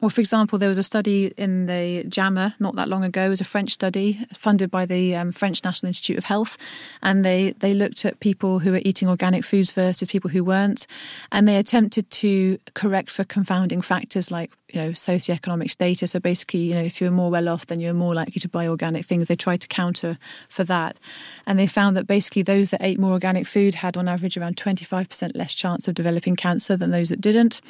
well, 0.00 0.10
for 0.10 0.20
example, 0.20 0.60
there 0.60 0.68
was 0.68 0.78
a 0.78 0.84
study 0.84 1.34
in 1.36 1.66
the 1.66 2.04
JAMA 2.08 2.54
not 2.60 2.76
that 2.76 2.88
long 2.88 3.02
ago. 3.02 3.24
It 3.24 3.30
was 3.30 3.40
a 3.40 3.44
French 3.44 3.72
study 3.72 4.24
funded 4.32 4.70
by 4.70 4.86
the 4.86 5.16
um, 5.16 5.32
French 5.32 5.64
National 5.64 5.88
Institute 5.88 6.16
of 6.16 6.22
Health, 6.22 6.56
and 7.02 7.24
they 7.24 7.50
they 7.58 7.74
looked 7.74 8.04
at 8.04 8.20
people 8.20 8.60
who 8.60 8.70
were 8.70 8.80
eating 8.84 9.08
organic 9.08 9.44
foods 9.44 9.72
versus 9.72 10.06
people 10.06 10.30
who 10.30 10.44
weren't, 10.44 10.86
and 11.32 11.48
they 11.48 11.56
attempted 11.56 12.08
to 12.12 12.58
correct 12.74 13.10
for 13.10 13.24
confounding 13.24 13.82
factors 13.82 14.30
like 14.30 14.52
you 14.72 14.80
know 14.80 14.90
socioeconomic 14.90 15.70
status. 15.70 16.12
So 16.12 16.20
basically, 16.20 16.60
you 16.60 16.74
know, 16.74 16.82
if 16.82 17.00
you're 17.00 17.10
more 17.10 17.30
well 17.30 17.48
off, 17.48 17.66
then 17.66 17.80
you're 17.80 17.94
more 17.94 18.14
likely 18.14 18.40
to 18.40 18.48
buy 18.48 18.66
organic 18.66 19.04
things. 19.04 19.26
They 19.26 19.36
tried 19.36 19.60
to 19.62 19.68
counter 19.68 20.18
for 20.48 20.64
that, 20.64 20.98
and 21.46 21.58
they 21.58 21.66
found 21.66 21.96
that 21.96 22.06
basically 22.06 22.42
those 22.42 22.70
that 22.70 22.82
ate 22.82 22.98
more 22.98 23.12
organic 23.12 23.46
food 23.46 23.76
had 23.76 23.96
on 23.96 24.08
average 24.08 24.36
around 24.36 24.56
25% 24.56 25.32
less 25.34 25.54
chance 25.54 25.88
of 25.88 25.94
developing 25.94 26.36
cancer 26.36 26.76
than 26.76 26.90
those 26.90 27.08
that 27.08 27.20
didn't. 27.20 27.60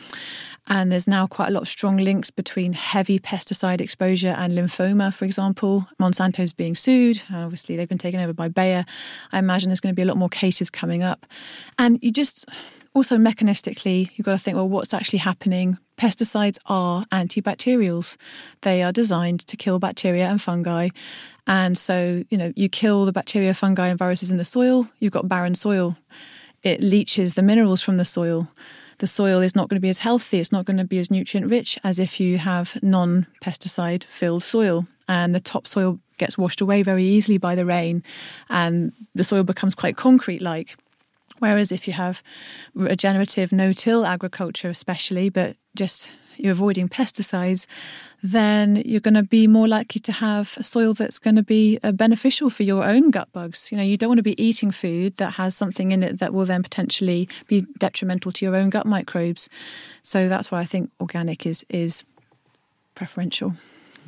And 0.70 0.92
there's 0.92 1.08
now 1.08 1.26
quite 1.26 1.48
a 1.48 1.52
lot 1.52 1.62
of 1.62 1.68
strong 1.68 1.96
links 1.96 2.30
between 2.30 2.74
heavy 2.74 3.18
pesticide 3.18 3.80
exposure 3.80 4.34
and 4.36 4.52
lymphoma, 4.52 5.14
for 5.14 5.24
example. 5.24 5.86
Monsanto's 5.98 6.52
being 6.52 6.74
sued. 6.74 7.22
Obviously, 7.32 7.76
they've 7.76 7.88
been 7.88 7.96
taken 7.96 8.20
over 8.20 8.34
by 8.34 8.48
Bayer. 8.48 8.84
I 9.32 9.38
imagine 9.38 9.70
there's 9.70 9.80
going 9.80 9.94
to 9.94 9.96
be 9.96 10.02
a 10.02 10.06
lot 10.06 10.18
more 10.18 10.28
cases 10.28 10.68
coming 10.68 11.02
up. 11.02 11.24
And 11.78 11.98
you 12.02 12.12
just 12.12 12.44
also 12.94 13.16
mechanistically, 13.16 14.10
you've 14.14 14.24
got 14.24 14.32
to 14.32 14.38
think, 14.38 14.56
well, 14.56 14.68
what's 14.68 14.94
actually 14.94 15.20
happening? 15.20 15.78
Pesticides 15.96 16.58
are 16.66 17.04
antibacterials. 17.12 18.16
They 18.62 18.82
are 18.82 18.92
designed 18.92 19.40
to 19.46 19.56
kill 19.56 19.78
bacteria 19.78 20.26
and 20.26 20.40
fungi. 20.40 20.88
And 21.46 21.76
so, 21.76 22.24
you 22.30 22.38
know, 22.38 22.52
you 22.56 22.68
kill 22.68 23.04
the 23.04 23.12
bacteria, 23.12 23.54
fungi, 23.54 23.88
and 23.88 23.98
viruses 23.98 24.30
in 24.30 24.36
the 24.36 24.44
soil, 24.44 24.86
you've 25.00 25.12
got 25.12 25.28
barren 25.28 25.54
soil. 25.54 25.96
It 26.62 26.82
leaches 26.82 27.34
the 27.34 27.42
minerals 27.42 27.82
from 27.82 27.96
the 27.96 28.04
soil 28.04 28.48
the 28.98 29.06
soil 29.06 29.40
is 29.40 29.54
not 29.54 29.68
going 29.68 29.76
to 29.76 29.80
be 29.80 29.88
as 29.88 29.98
healthy, 29.98 30.38
it's 30.38 30.52
not 30.52 30.64
going 30.64 30.76
to 30.76 30.84
be 30.84 30.98
as 30.98 31.10
nutrient 31.10 31.50
rich 31.50 31.78
as 31.84 31.98
if 31.98 32.20
you 32.20 32.38
have 32.38 32.76
non 32.82 33.26
pesticide 33.42 34.04
filled 34.04 34.42
soil. 34.42 34.86
And 35.08 35.34
the 35.34 35.40
topsoil 35.40 35.98
gets 36.18 36.36
washed 36.36 36.60
away 36.60 36.82
very 36.82 37.04
easily 37.04 37.38
by 37.38 37.54
the 37.54 37.64
rain, 37.64 38.02
and 38.50 38.92
the 39.14 39.24
soil 39.24 39.42
becomes 39.42 39.74
quite 39.74 39.96
concrete 39.96 40.42
like. 40.42 40.76
Whereas 41.38 41.72
if 41.72 41.86
you 41.86 41.94
have 41.94 42.22
regenerative 42.74 43.52
no 43.52 43.72
till 43.72 44.04
agriculture, 44.04 44.68
especially, 44.68 45.28
but 45.28 45.56
just 45.74 46.10
you're 46.38 46.52
avoiding 46.52 46.88
pesticides, 46.88 47.66
then 48.22 48.76
you're 48.86 49.00
going 49.00 49.14
to 49.14 49.22
be 49.22 49.46
more 49.46 49.68
likely 49.68 50.00
to 50.00 50.12
have 50.12 50.54
a 50.56 50.64
soil 50.64 50.94
that's 50.94 51.18
going 51.18 51.36
to 51.36 51.42
be 51.42 51.78
uh, 51.82 51.92
beneficial 51.92 52.48
for 52.48 52.62
your 52.62 52.84
own 52.84 53.10
gut 53.10 53.30
bugs. 53.32 53.70
You 53.70 53.78
know, 53.78 53.84
you 53.84 53.96
don't 53.96 54.08
want 54.08 54.18
to 54.18 54.22
be 54.22 54.40
eating 54.42 54.70
food 54.70 55.16
that 55.16 55.32
has 55.32 55.56
something 55.56 55.92
in 55.92 56.02
it 56.02 56.18
that 56.20 56.32
will 56.32 56.46
then 56.46 56.62
potentially 56.62 57.28
be 57.48 57.66
detrimental 57.78 58.32
to 58.32 58.44
your 58.44 58.56
own 58.56 58.70
gut 58.70 58.86
microbes. 58.86 59.48
So 60.02 60.28
that's 60.28 60.50
why 60.50 60.60
I 60.60 60.64
think 60.64 60.90
organic 61.00 61.46
is 61.46 61.64
is 61.68 62.04
preferential. 62.94 63.54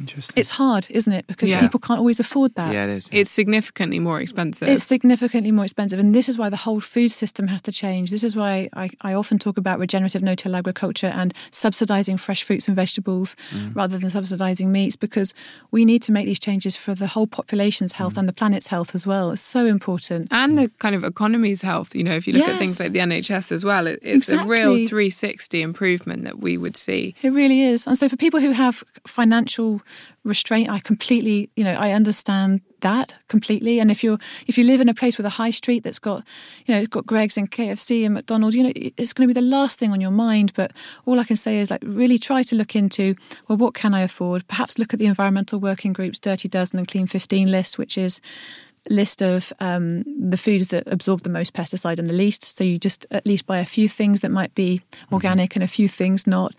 Interesting. 0.00 0.34
It's 0.40 0.50
hard, 0.50 0.86
isn't 0.90 1.12
it? 1.12 1.26
Because 1.26 1.50
Yeah. 1.50 1.60
people 1.60 1.78
can't 1.78 1.98
always 1.98 2.18
afford 2.18 2.54
that. 2.54 2.72
yeah, 2.72 2.86
it 2.86 2.90
is. 2.90 3.08
It's 3.12 3.30
significantly 3.30 3.98
more 3.98 4.20
expensive. 4.20 4.68
It's 4.68 4.84
significantly 4.84 5.52
more 5.52 5.64
expensive. 5.64 5.98
And 5.98 6.14
this 6.14 6.28
is 6.28 6.38
why 6.38 6.48
the 6.48 6.56
whole 6.56 6.80
food 6.80 7.12
system 7.12 7.48
has 7.48 7.60
to 7.62 7.72
change. 7.72 8.10
This 8.10 8.24
is 8.24 8.34
why 8.34 8.70
I, 8.72 8.90
I 9.02 9.12
often 9.12 9.38
talk 9.38 9.58
about 9.58 9.78
regenerative 9.78 10.22
no 10.22 10.34
till 10.34 10.56
agriculture 10.56 11.08
and 11.14 11.34
subsidizing 11.50 12.16
fresh 12.16 12.42
fruits 12.42 12.66
and 12.66 12.74
vegetables 12.74 13.36
mm. 13.54 13.76
rather 13.76 13.98
than 13.98 14.10
subsidizing 14.10 14.72
meats 14.72 14.96
because 14.96 15.34
we 15.70 15.84
need 15.84 16.02
to 16.02 16.12
make 16.12 16.26
these 16.26 16.40
changes 16.40 16.76
for 16.76 16.94
the 16.94 17.06
whole 17.06 17.26
population's 17.26 17.92
health 17.92 18.14
mm. 18.14 18.18
and 18.18 18.28
the 18.28 18.32
planet's 18.32 18.68
health 18.68 18.94
as 18.94 19.06
well. 19.06 19.30
It's 19.32 19.42
so 19.42 19.66
important. 19.66 20.28
and 20.30 20.56
the 20.56 20.70
kind 20.78 20.94
of 20.94 21.04
economy's 21.04 21.62
health. 21.62 21.94
You 21.94 22.04
know, 22.04 22.14
if 22.14 22.26
you 22.26 22.32
look 22.32 22.48
at 22.48 22.58
things 22.58 22.80
like 22.80 22.92
the 22.92 23.00
NHS 23.00 23.52
as 23.52 23.64
well, 23.64 23.86
it, 23.86 23.98
it's 24.02 24.30
a 24.30 24.44
real 24.44 24.86
360 24.86 25.60
improvement 25.60 26.24
that 26.24 26.38
we 26.38 26.56
would 26.56 26.76
see. 26.76 27.14
It 27.22 27.30
really 27.30 27.62
is. 27.62 27.86
And 27.86 27.98
so 27.98 28.08
for 28.08 28.16
people 28.16 28.40
who 28.40 28.52
have 28.52 28.82
financial 29.06 29.82
restraint. 30.24 30.70
I 30.70 30.78
completely, 30.80 31.50
you 31.56 31.64
know, 31.64 31.72
I 31.72 31.92
understand 31.92 32.60
that 32.80 33.14
completely. 33.28 33.78
And 33.78 33.90
if 33.90 34.02
you're 34.02 34.18
if 34.46 34.56
you 34.58 34.64
live 34.64 34.80
in 34.80 34.88
a 34.88 34.94
place 34.94 35.16
with 35.16 35.26
a 35.26 35.30
high 35.30 35.50
street 35.50 35.84
that's 35.84 35.98
got, 35.98 36.24
you 36.66 36.74
know, 36.74 36.80
it's 36.80 36.88
got 36.88 37.06
Greggs 37.06 37.36
and 37.36 37.50
KFC 37.50 38.04
and 38.04 38.14
McDonald's, 38.14 38.56
you 38.56 38.62
know, 38.62 38.72
it's 38.74 39.12
going 39.12 39.28
to 39.28 39.34
be 39.34 39.38
the 39.38 39.46
last 39.46 39.78
thing 39.78 39.92
on 39.92 40.00
your 40.00 40.10
mind. 40.10 40.52
But 40.54 40.72
all 41.06 41.20
I 41.20 41.24
can 41.24 41.36
say 41.36 41.58
is 41.58 41.70
like 41.70 41.82
really 41.84 42.18
try 42.18 42.42
to 42.44 42.56
look 42.56 42.74
into 42.74 43.14
well, 43.48 43.58
what 43.58 43.74
can 43.74 43.94
I 43.94 44.00
afford? 44.00 44.46
Perhaps 44.48 44.78
look 44.78 44.92
at 44.92 44.98
the 44.98 45.06
environmental 45.06 45.58
working 45.58 45.92
groups, 45.92 46.18
Dirty 46.18 46.48
Dozen 46.48 46.78
and 46.78 46.88
Clean 46.88 47.06
15 47.06 47.50
list, 47.50 47.78
which 47.78 47.96
is 47.96 48.20
list 48.88 49.22
of 49.22 49.52
um, 49.60 50.04
the 50.18 50.36
foods 50.36 50.68
that 50.68 50.84
absorb 50.86 51.22
the 51.22 51.28
most 51.28 51.52
pesticide 51.52 51.98
and 51.98 52.06
the 52.06 52.14
least. 52.14 52.56
So 52.56 52.64
you 52.64 52.78
just 52.78 53.06
at 53.10 53.26
least 53.26 53.46
buy 53.46 53.58
a 53.58 53.64
few 53.64 53.88
things 53.88 54.20
that 54.20 54.30
might 54.30 54.54
be 54.54 54.80
organic 55.12 55.50
mm-hmm. 55.50 55.58
and 55.58 55.64
a 55.64 55.68
few 55.72 55.88
things 55.88 56.26
not. 56.26 56.54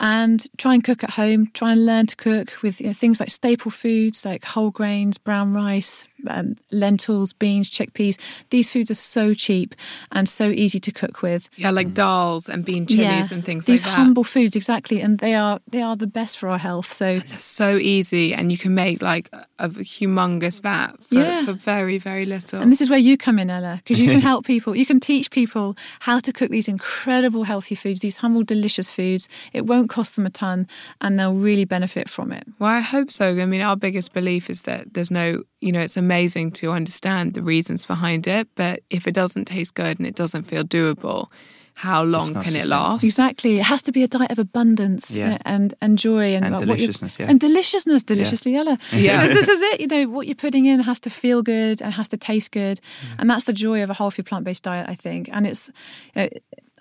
And 0.00 0.44
try 0.58 0.74
and 0.74 0.84
cook 0.84 1.04
at 1.04 1.10
home. 1.10 1.50
Try 1.54 1.72
and 1.72 1.86
learn 1.86 2.06
to 2.06 2.16
cook 2.16 2.62
with 2.62 2.80
you 2.80 2.88
know, 2.88 2.92
things 2.92 3.20
like 3.20 3.30
staple 3.30 3.70
foods 3.70 4.24
like 4.24 4.44
whole 4.44 4.70
grains, 4.70 5.18
brown 5.18 5.52
rice, 5.52 6.08
um, 6.28 6.56
lentils, 6.70 7.32
beans, 7.32 7.70
chickpeas. 7.70 8.18
These 8.50 8.70
foods 8.70 8.90
are 8.90 8.94
so 8.94 9.34
cheap 9.34 9.74
and 10.12 10.28
so 10.28 10.48
easy 10.48 10.80
to 10.80 10.92
cook 10.92 11.22
with. 11.22 11.48
Yeah, 11.56 11.70
like 11.70 11.94
dals 11.94 12.48
and 12.48 12.64
bean 12.64 12.86
chilies 12.86 13.30
yeah, 13.30 13.34
and 13.34 13.44
things 13.44 13.66
these 13.66 13.84
like 13.84 13.92
that. 13.92 13.96
humble 13.96 14.24
foods, 14.24 14.56
exactly, 14.56 15.00
and 15.00 15.18
they 15.18 15.34
are 15.34 15.60
they 15.70 15.82
are 15.82 15.96
the 15.96 16.06
best 16.06 16.38
for 16.38 16.48
our 16.48 16.58
health. 16.58 16.92
So 16.92 17.20
so 17.38 17.76
easy, 17.76 18.34
and 18.34 18.50
you 18.50 18.58
can 18.58 18.74
make 18.74 19.02
like 19.02 19.30
a 19.58 19.68
humongous 19.68 20.60
vat 20.60 20.94
for, 21.02 21.14
yeah. 21.14 21.44
for 21.44 21.52
very 21.52 21.98
very 21.98 22.26
little. 22.26 22.60
And 22.60 22.72
this 22.72 22.80
is 22.80 22.90
where 22.90 22.98
you 22.98 23.16
come 23.16 23.38
in, 23.38 23.50
Ella, 23.50 23.76
because 23.76 23.98
you 23.98 24.10
can 24.10 24.20
help 24.30 24.44
people. 24.44 24.74
You 24.74 24.86
can 24.86 25.00
teach 25.00 25.30
people 25.30 25.76
how 26.00 26.20
to 26.20 26.32
cook 26.32 26.50
these 26.50 26.68
incredible 26.68 27.44
healthy 27.44 27.74
foods, 27.74 28.00
these 28.00 28.18
humble, 28.18 28.42
delicious 28.42 28.90
foods. 28.90 29.28
It 29.52 29.66
won't 29.66 29.90
cost 29.90 30.16
them 30.16 30.26
a 30.26 30.30
ton, 30.30 30.66
and 31.00 31.18
they'll 31.18 31.34
really 31.34 31.64
benefit 31.64 32.08
from 32.08 32.32
it. 32.32 32.44
Well, 32.58 32.70
I 32.70 32.80
hope 32.80 33.10
so. 33.10 33.40
I 33.40 33.46
mean, 33.46 33.60
our 33.60 33.76
biggest 33.76 34.12
belief 34.12 34.50
is 34.50 34.62
that 34.62 34.94
there's 34.94 35.10
no, 35.10 35.42
you 35.60 35.72
know, 35.72 35.80
it's 35.80 35.96
amazing 35.96 36.52
to 36.52 36.70
understand 36.70 37.34
the 37.34 37.42
reasons 37.42 37.84
behind 37.84 38.26
it, 38.26 38.48
but 38.54 38.80
if 38.90 39.06
it 39.06 39.12
doesn't 39.12 39.46
taste 39.46 39.74
good 39.74 39.98
and 39.98 40.06
it 40.06 40.14
doesn't 40.14 40.44
feel 40.44 40.64
doable, 40.64 41.28
how 41.74 42.02
long 42.02 42.34
can 42.34 42.56
it 42.56 42.66
last? 42.66 43.04
Exactly. 43.04 43.58
It 43.58 43.64
has 43.64 43.80
to 43.82 43.92
be 43.92 44.02
a 44.02 44.08
diet 44.08 44.30
of 44.30 44.38
abundance 44.38 45.16
yeah. 45.16 45.38
and, 45.46 45.72
and 45.80 45.96
joy 45.96 46.34
and, 46.34 46.44
and 46.44 46.58
deliciousness. 46.58 47.18
Yeah. 47.18 47.30
And 47.30 47.40
deliciousness, 47.40 48.02
deliciously 48.02 48.52
yeah. 48.52 48.76
Yeah. 48.92 49.26
this 49.26 49.48
is 49.48 49.60
it. 49.62 49.80
You 49.80 49.86
know, 49.86 50.08
what 50.08 50.26
you're 50.26 50.34
putting 50.34 50.66
in 50.66 50.80
has 50.80 51.00
to 51.00 51.10
feel 51.10 51.42
good 51.42 51.80
and 51.80 51.94
has 51.94 52.08
to 52.08 52.18
taste 52.18 52.52
good. 52.52 52.80
Mm. 52.80 53.20
And 53.20 53.30
that's 53.30 53.44
the 53.44 53.54
joy 53.54 53.82
of 53.82 53.88
a 53.88 53.94
whole 53.94 54.10
food 54.10 54.26
plant 54.26 54.44
based 54.44 54.62
diet, 54.62 54.90
I 54.90 54.94
think. 54.94 55.30
And 55.32 55.46
it's, 55.46 55.70
you 56.14 56.22
know, 56.22 56.28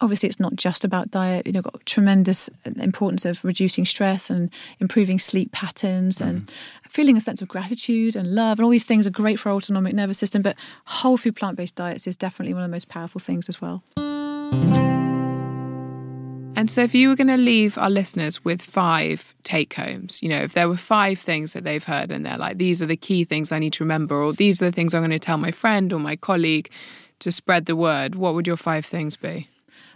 obviously 0.02 0.28
it's 0.28 0.40
not 0.40 0.56
just 0.56 0.86
about 0.86 1.12
diet 1.12 1.46
you 1.46 1.52
know 1.52 1.62
got 1.62 1.86
tremendous 1.86 2.50
importance 2.78 3.26
of 3.26 3.44
reducing 3.44 3.84
stress 3.84 4.30
and 4.30 4.50
improving 4.80 5.20
sleep 5.20 5.52
patterns 5.52 6.22
and 6.22 6.46
mm 6.46 6.54
feeling 6.90 7.16
a 7.16 7.22
sense 7.22 7.42
of 7.42 7.48
gratitude 7.48 8.16
and 8.16 8.36
love 8.36 8.60
and 8.60 8.66
all 8.66 8.72
these 8.72 8.84
things 8.84 9.08
are 9.08 9.12
great 9.12 9.40
for 9.40 9.50
our 9.50 9.56
autonomic 9.56 9.94
nervous 9.94 10.18
system 10.18 10.42
but 10.42 10.56
whole 10.86 11.18
food 11.18 11.36
plant-based 11.36 11.76
diets 11.76 12.08
is 12.08 12.18
definitely 12.18 12.54
one 12.54 12.64
of 12.64 12.70
the 12.70 12.76
most 12.76 12.90
powerful 12.90 13.20
things 13.20 13.48
as 13.48 13.62
well. 13.62 13.84
And 16.56 16.70
so 16.70 16.82
if 16.82 16.94
you 16.94 17.08
were 17.08 17.16
going 17.16 17.28
to 17.28 17.38
leave 17.38 17.78
our 17.78 17.90
listeners 17.90 18.44
with 18.44 18.62
five 18.62 19.34
take 19.44 19.74
homes 19.74 20.22
you 20.22 20.28
know 20.28 20.42
if 20.42 20.54
there 20.54 20.68
were 20.68 20.76
five 20.76 21.18
things 21.18 21.54
that 21.54 21.64
they've 21.64 21.86
heard 21.86 22.12
and 22.12 22.26
they're 22.26 22.38
like 22.38 22.58
these 22.58 22.82
are 22.82 22.86
the 22.86 22.98
key 22.98 23.24
things 23.24 23.52
i 23.52 23.58
need 23.58 23.74
to 23.74 23.84
remember 23.84 24.22
or 24.22 24.32
these 24.32 24.62
are 24.62 24.66
the 24.66 24.72
things 24.72 24.94
i'm 24.94 25.02
going 25.02 25.10
to 25.10 25.18
tell 25.18 25.38
my 25.38 25.50
friend 25.50 25.92
or 25.92 26.00
my 26.00 26.16
colleague 26.16 26.70
to 27.20 27.32
spread 27.32 27.66
the 27.66 27.76
word 27.76 28.16
what 28.16 28.34
would 28.34 28.48
your 28.48 28.58
five 28.58 28.86
things 28.86 29.16
be? 29.16 29.48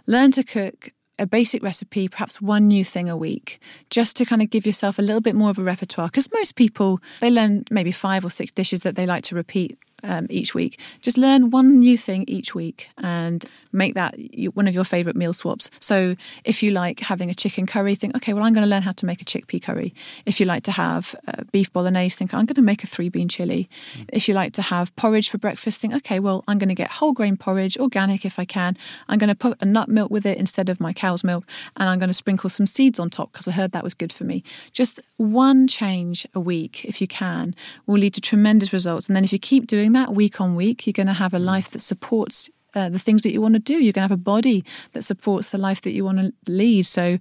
Learn 0.06 0.30
to 0.32 0.44
cook 0.44 0.90
a 1.18 1.26
basic 1.26 1.62
recipe, 1.62 2.08
perhaps 2.08 2.40
one 2.40 2.68
new 2.68 2.84
thing 2.84 3.08
a 3.08 3.16
week, 3.16 3.60
just 3.90 4.16
to 4.16 4.24
kind 4.24 4.42
of 4.42 4.50
give 4.50 4.66
yourself 4.66 4.98
a 4.98 5.02
little 5.02 5.20
bit 5.20 5.34
more 5.34 5.50
of 5.50 5.58
a 5.58 5.62
repertoire. 5.62 6.08
Because 6.08 6.28
most 6.32 6.56
people, 6.56 7.00
they 7.20 7.30
learn 7.30 7.64
maybe 7.70 7.92
five 7.92 8.24
or 8.24 8.30
six 8.30 8.52
dishes 8.52 8.82
that 8.82 8.96
they 8.96 9.06
like 9.06 9.22
to 9.24 9.34
repeat 9.34 9.78
um, 10.04 10.26
each 10.30 10.54
week. 10.54 10.80
Just 11.00 11.18
learn 11.18 11.50
one 11.50 11.80
new 11.80 11.98
thing 11.98 12.24
each 12.28 12.54
week 12.54 12.88
and 12.98 13.44
make 13.72 13.94
that 13.94 14.14
one 14.54 14.68
of 14.68 14.74
your 14.74 14.84
favorite 14.84 15.16
meal 15.16 15.32
swaps. 15.32 15.70
So 15.80 16.14
if 16.44 16.62
you 16.62 16.70
like 16.70 17.00
having 17.00 17.30
a 17.30 17.34
chicken 17.34 17.66
curry, 17.66 17.94
think, 17.94 18.14
okay, 18.16 18.32
well, 18.32 18.44
I'm 18.44 18.52
going 18.52 18.64
to 18.64 18.70
learn 18.70 18.82
how 18.82 18.92
to 18.92 19.06
make 19.06 19.20
a 19.20 19.24
chickpea 19.24 19.62
curry. 19.62 19.94
If 20.26 20.38
you 20.38 20.46
like 20.46 20.62
to 20.64 20.72
have 20.72 21.14
uh, 21.26 21.42
beef 21.50 21.72
bolognese, 21.72 22.16
think, 22.16 22.32
I'm 22.32 22.46
going 22.46 22.54
to 22.54 22.62
make 22.62 22.84
a 22.84 22.86
three 22.86 23.08
bean 23.08 23.28
chili. 23.28 23.68
Mm. 23.98 24.04
If 24.12 24.28
you 24.28 24.34
like 24.34 24.52
to 24.54 24.62
have 24.62 24.94
porridge 24.96 25.28
for 25.28 25.38
breakfast, 25.38 25.80
think, 25.80 25.94
okay, 25.94 26.20
well, 26.20 26.44
I'm 26.46 26.58
going 26.58 26.68
to 26.68 26.74
get 26.74 26.90
whole 26.90 27.12
grain 27.12 27.36
porridge, 27.36 27.76
organic 27.78 28.24
if 28.24 28.38
I 28.38 28.44
can. 28.44 28.76
I'm 29.08 29.18
going 29.18 29.28
to 29.28 29.34
put 29.34 29.58
a 29.60 29.64
nut 29.64 29.88
milk 29.88 30.10
with 30.10 30.26
it 30.26 30.38
instead 30.38 30.68
of 30.68 30.80
my 30.80 30.92
cow's 30.92 31.24
milk, 31.24 31.44
and 31.76 31.88
I'm 31.88 31.98
going 31.98 32.08
to 32.08 32.14
sprinkle 32.14 32.50
some 32.50 32.66
seeds 32.66 32.98
on 32.98 33.10
top 33.10 33.32
because 33.32 33.48
I 33.48 33.52
heard 33.52 33.72
that 33.72 33.82
was 33.82 33.94
good 33.94 34.12
for 34.12 34.24
me. 34.24 34.44
Just 34.72 35.00
one 35.16 35.66
change 35.66 36.26
a 36.34 36.40
week, 36.40 36.84
if 36.84 37.00
you 37.00 37.06
can, 37.06 37.54
will 37.86 37.98
lead 37.98 38.14
to 38.14 38.20
tremendous 38.20 38.72
results. 38.72 39.08
And 39.08 39.16
then 39.16 39.24
if 39.24 39.32
you 39.32 39.38
keep 39.38 39.66
doing 39.66 39.92
that 39.94 40.14
week 40.14 40.40
on 40.40 40.54
week, 40.54 40.86
you're 40.86 40.92
going 40.92 41.06
to 41.06 41.12
have 41.12 41.34
a 41.34 41.38
life 41.38 41.70
that 41.70 41.80
supports 41.80 42.50
uh, 42.74 42.88
the 42.88 42.98
things 42.98 43.22
that 43.22 43.32
you 43.32 43.40
want 43.40 43.54
to 43.54 43.60
do. 43.60 43.74
You're 43.74 43.92
going 43.92 44.06
to 44.06 44.12
have 44.12 44.12
a 44.12 44.16
body 44.16 44.64
that 44.92 45.02
supports 45.02 45.50
the 45.50 45.58
life 45.58 45.80
that 45.82 45.92
you 45.92 46.04
want 46.04 46.18
to 46.18 46.32
lead. 46.46 46.84
So, 46.86 47.18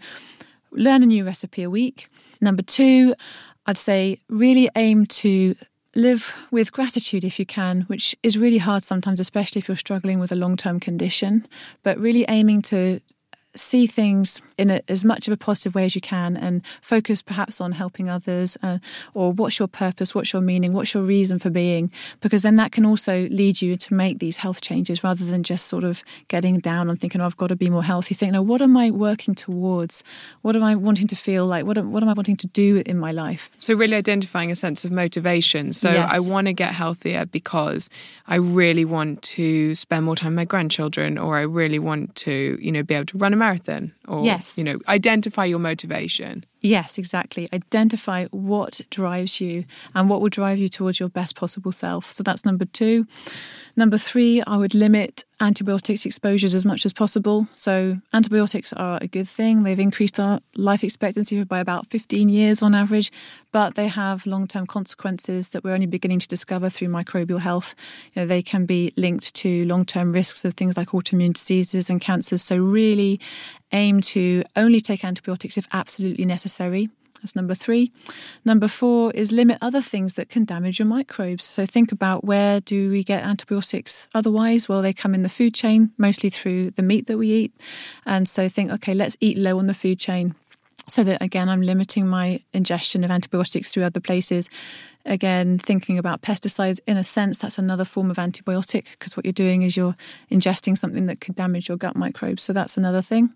learn 0.71 1.03
a 1.03 1.05
new 1.05 1.23
recipe 1.23 1.63
a 1.63 1.69
week. 1.69 2.09
Number 2.41 2.63
two, 2.63 3.15
I'd 3.65 3.77
say 3.77 4.19
really 4.29 4.69
aim 4.75 5.05
to 5.05 5.55
live 5.95 6.33
with 6.51 6.71
gratitude 6.71 7.23
if 7.23 7.39
you 7.39 7.45
can, 7.45 7.81
which 7.81 8.15
is 8.23 8.37
really 8.37 8.57
hard 8.57 8.83
sometimes, 8.83 9.19
especially 9.19 9.59
if 9.59 9.67
you're 9.67 9.77
struggling 9.77 10.19
with 10.19 10.31
a 10.31 10.35
long 10.35 10.57
term 10.57 10.79
condition. 10.79 11.47
But 11.83 11.97
really 11.99 12.25
aiming 12.27 12.63
to 12.63 12.99
see 13.55 13.87
things 13.87 14.41
in 14.57 14.69
a, 14.69 14.81
as 14.87 15.03
much 15.03 15.27
of 15.27 15.33
a 15.33 15.37
positive 15.37 15.75
way 15.75 15.85
as 15.85 15.95
you 15.95 16.01
can 16.01 16.35
and 16.35 16.61
focus 16.81 17.21
perhaps 17.21 17.61
on 17.61 17.71
helping 17.71 18.09
others 18.09 18.57
uh, 18.63 18.79
or 19.13 19.31
what's 19.31 19.59
your 19.59 19.67
purpose, 19.67 20.15
what's 20.15 20.33
your 20.33 20.41
meaning, 20.41 20.73
what's 20.73 20.93
your 20.93 21.03
reason 21.03 21.39
for 21.39 21.49
being, 21.49 21.91
because 22.21 22.41
then 22.41 22.55
that 22.55 22.71
can 22.71 22.85
also 22.85 23.27
lead 23.29 23.61
you 23.61 23.77
to 23.77 23.93
make 23.93 24.19
these 24.19 24.37
health 24.37 24.61
changes 24.61 25.03
rather 25.03 25.25
than 25.25 25.43
just 25.43 25.67
sort 25.67 25.83
of 25.83 26.03
getting 26.27 26.59
down 26.59 26.89
and 26.89 26.99
thinking, 26.99 27.21
oh, 27.21 27.25
I've 27.25 27.37
got 27.37 27.47
to 27.47 27.55
be 27.55 27.69
more 27.69 27.83
healthy. 27.83 28.15
Think, 28.15 28.33
no, 28.33 28.41
what 28.41 28.61
am 28.61 28.75
I 28.75 28.91
working 28.91 29.35
towards? 29.35 30.03
What 30.41 30.55
am 30.55 30.63
I 30.63 30.75
wanting 30.75 31.07
to 31.07 31.15
feel 31.15 31.45
like? 31.45 31.65
What 31.65 31.77
am, 31.77 31.91
what 31.91 32.03
am 32.03 32.09
I 32.09 32.13
wanting 32.13 32.37
to 32.37 32.47
do 32.47 32.81
in 32.85 32.97
my 32.97 33.11
life? 33.11 33.49
So, 33.57 33.73
really 33.73 33.95
identifying 33.95 34.51
a 34.51 34.55
sense 34.55 34.85
of 34.85 34.91
motivation. 34.91 35.73
So, 35.73 35.91
yes. 35.91 36.09
I 36.11 36.19
want 36.19 36.47
to 36.47 36.53
get 36.53 36.73
healthier 36.73 37.25
because 37.25 37.89
I 38.27 38.35
really 38.35 38.85
want 38.85 39.21
to 39.23 39.75
spend 39.75 40.05
more 40.05 40.15
time 40.15 40.31
with 40.31 40.37
my 40.37 40.45
grandchildren 40.45 41.17
or 41.17 41.37
I 41.37 41.41
really 41.41 41.79
want 41.79 42.15
to, 42.15 42.57
you 42.61 42.71
know, 42.71 42.83
be 42.83 42.93
able 42.95 43.05
to 43.07 43.17
run 43.17 43.33
a 43.33 43.35
marathon 43.43 43.93
or 44.07 44.23
yes. 44.23 44.57
you 44.57 44.63
know 44.63 44.79
identify 44.87 45.45
your 45.45 45.59
motivation 45.59 46.45
yes 46.63 46.97
exactly. 46.97 47.47
Identify 47.53 48.25
what 48.31 48.81
drives 48.89 49.39
you 49.39 49.65
and 49.93 50.09
what 50.09 50.21
will 50.21 50.29
drive 50.29 50.57
you 50.57 50.69
towards 50.69 50.99
your 50.99 51.09
best 51.09 51.35
possible 51.35 51.71
self. 51.71 52.11
So 52.11 52.23
that's 52.23 52.45
number 52.45 52.65
2 52.65 53.05
number 53.75 53.97
3 53.97 54.43
I 54.45 54.57
would 54.57 54.73
limit 54.73 55.25
antibiotics 55.39 56.05
exposures 56.05 56.55
as 56.55 56.63
much 56.63 56.85
as 56.85 56.93
possible. 56.93 57.47
So 57.53 57.97
antibiotics 58.13 58.71
are 58.73 58.99
a 59.01 59.07
good 59.07 59.27
thing. 59.27 59.63
They've 59.63 59.79
increased 59.79 60.19
our 60.19 60.39
life 60.55 60.83
expectancy 60.83 61.43
by 61.43 61.59
about 61.59 61.87
15 61.87 62.29
years 62.29 62.61
on 62.61 62.75
average 62.75 63.11
but 63.53 63.75
they 63.75 63.87
have 63.87 64.25
long-term 64.25 64.65
consequences 64.65 65.49
that 65.49 65.63
we're 65.63 65.73
only 65.75 65.85
beginning 65.85 66.19
to 66.19 66.27
discover 66.27 66.69
through 66.69 66.87
microbial 66.87 67.39
health. 67.39 67.75
You 68.13 68.23
know, 68.23 68.25
they 68.25 68.41
can 68.41 68.65
be 68.65 68.91
linked 68.97 69.35
to 69.35 69.63
long-term 69.65 70.11
risks 70.11 70.43
of 70.43 70.55
things 70.55 70.75
like 70.75 70.89
autoimmune 70.89 71.33
diseases 71.33 71.87
and 71.89 72.01
cancers. 72.01 72.41
So 72.41 72.57
really 72.57 73.19
aim 73.73 74.01
to 74.01 74.43
only 74.55 74.79
take 74.79 75.03
antibiotics 75.03 75.57
if 75.57 75.67
absolutely 75.73 76.25
necessary. 76.25 76.89
That's 77.23 77.37
number 77.37 77.55
three. 77.55 77.91
Number 78.43 78.67
four 78.67 79.11
is 79.13 79.31
limit 79.31 79.57
other 79.61 79.79
things 79.79 80.13
that 80.13 80.27
can 80.27 80.43
damage 80.43 80.77
your 80.77 80.87
microbes. 80.87 81.45
So 81.45 81.65
think 81.65 81.93
about 81.93 82.25
where 82.25 82.59
do 82.59 82.89
we 82.89 83.01
get 83.01 83.23
antibiotics 83.23 84.09
otherwise? 84.13 84.67
Well, 84.67 84.81
they 84.81 84.91
come 84.91 85.15
in 85.15 85.23
the 85.23 85.29
food 85.29 85.53
chain, 85.53 85.91
mostly 85.97 86.29
through 86.29 86.71
the 86.71 86.81
meat 86.81 87.07
that 87.07 87.17
we 87.17 87.31
eat. 87.31 87.53
And 88.05 88.27
so 88.27 88.49
think, 88.49 88.71
okay, 88.71 88.93
let's 88.93 89.15
eat 89.21 89.37
low 89.37 89.57
on 89.57 89.67
the 89.67 89.73
food 89.73 89.99
chain 89.99 90.35
so 90.87 91.03
that 91.03 91.21
again 91.21 91.47
i'm 91.49 91.61
limiting 91.61 92.07
my 92.07 92.41
ingestion 92.51 93.03
of 93.03 93.11
antibiotics 93.11 93.71
through 93.71 93.83
other 93.83 93.99
places 93.99 94.49
again 95.05 95.59
thinking 95.59 95.97
about 95.97 96.21
pesticides 96.21 96.79
in 96.87 96.97
a 96.97 97.03
sense 97.03 97.37
that's 97.37 97.57
another 97.57 97.83
form 97.83 98.09
of 98.09 98.17
antibiotic 98.17 98.91
because 98.91 99.17
what 99.17 99.25
you're 99.25 99.33
doing 99.33 99.61
is 99.61 99.75
you're 99.75 99.95
ingesting 100.31 100.77
something 100.77 101.07
that 101.07 101.19
could 101.19 101.35
damage 101.35 101.67
your 101.67 101.77
gut 101.77 101.95
microbes 101.95 102.43
so 102.43 102.53
that's 102.53 102.77
another 102.77 103.01
thing 103.01 103.33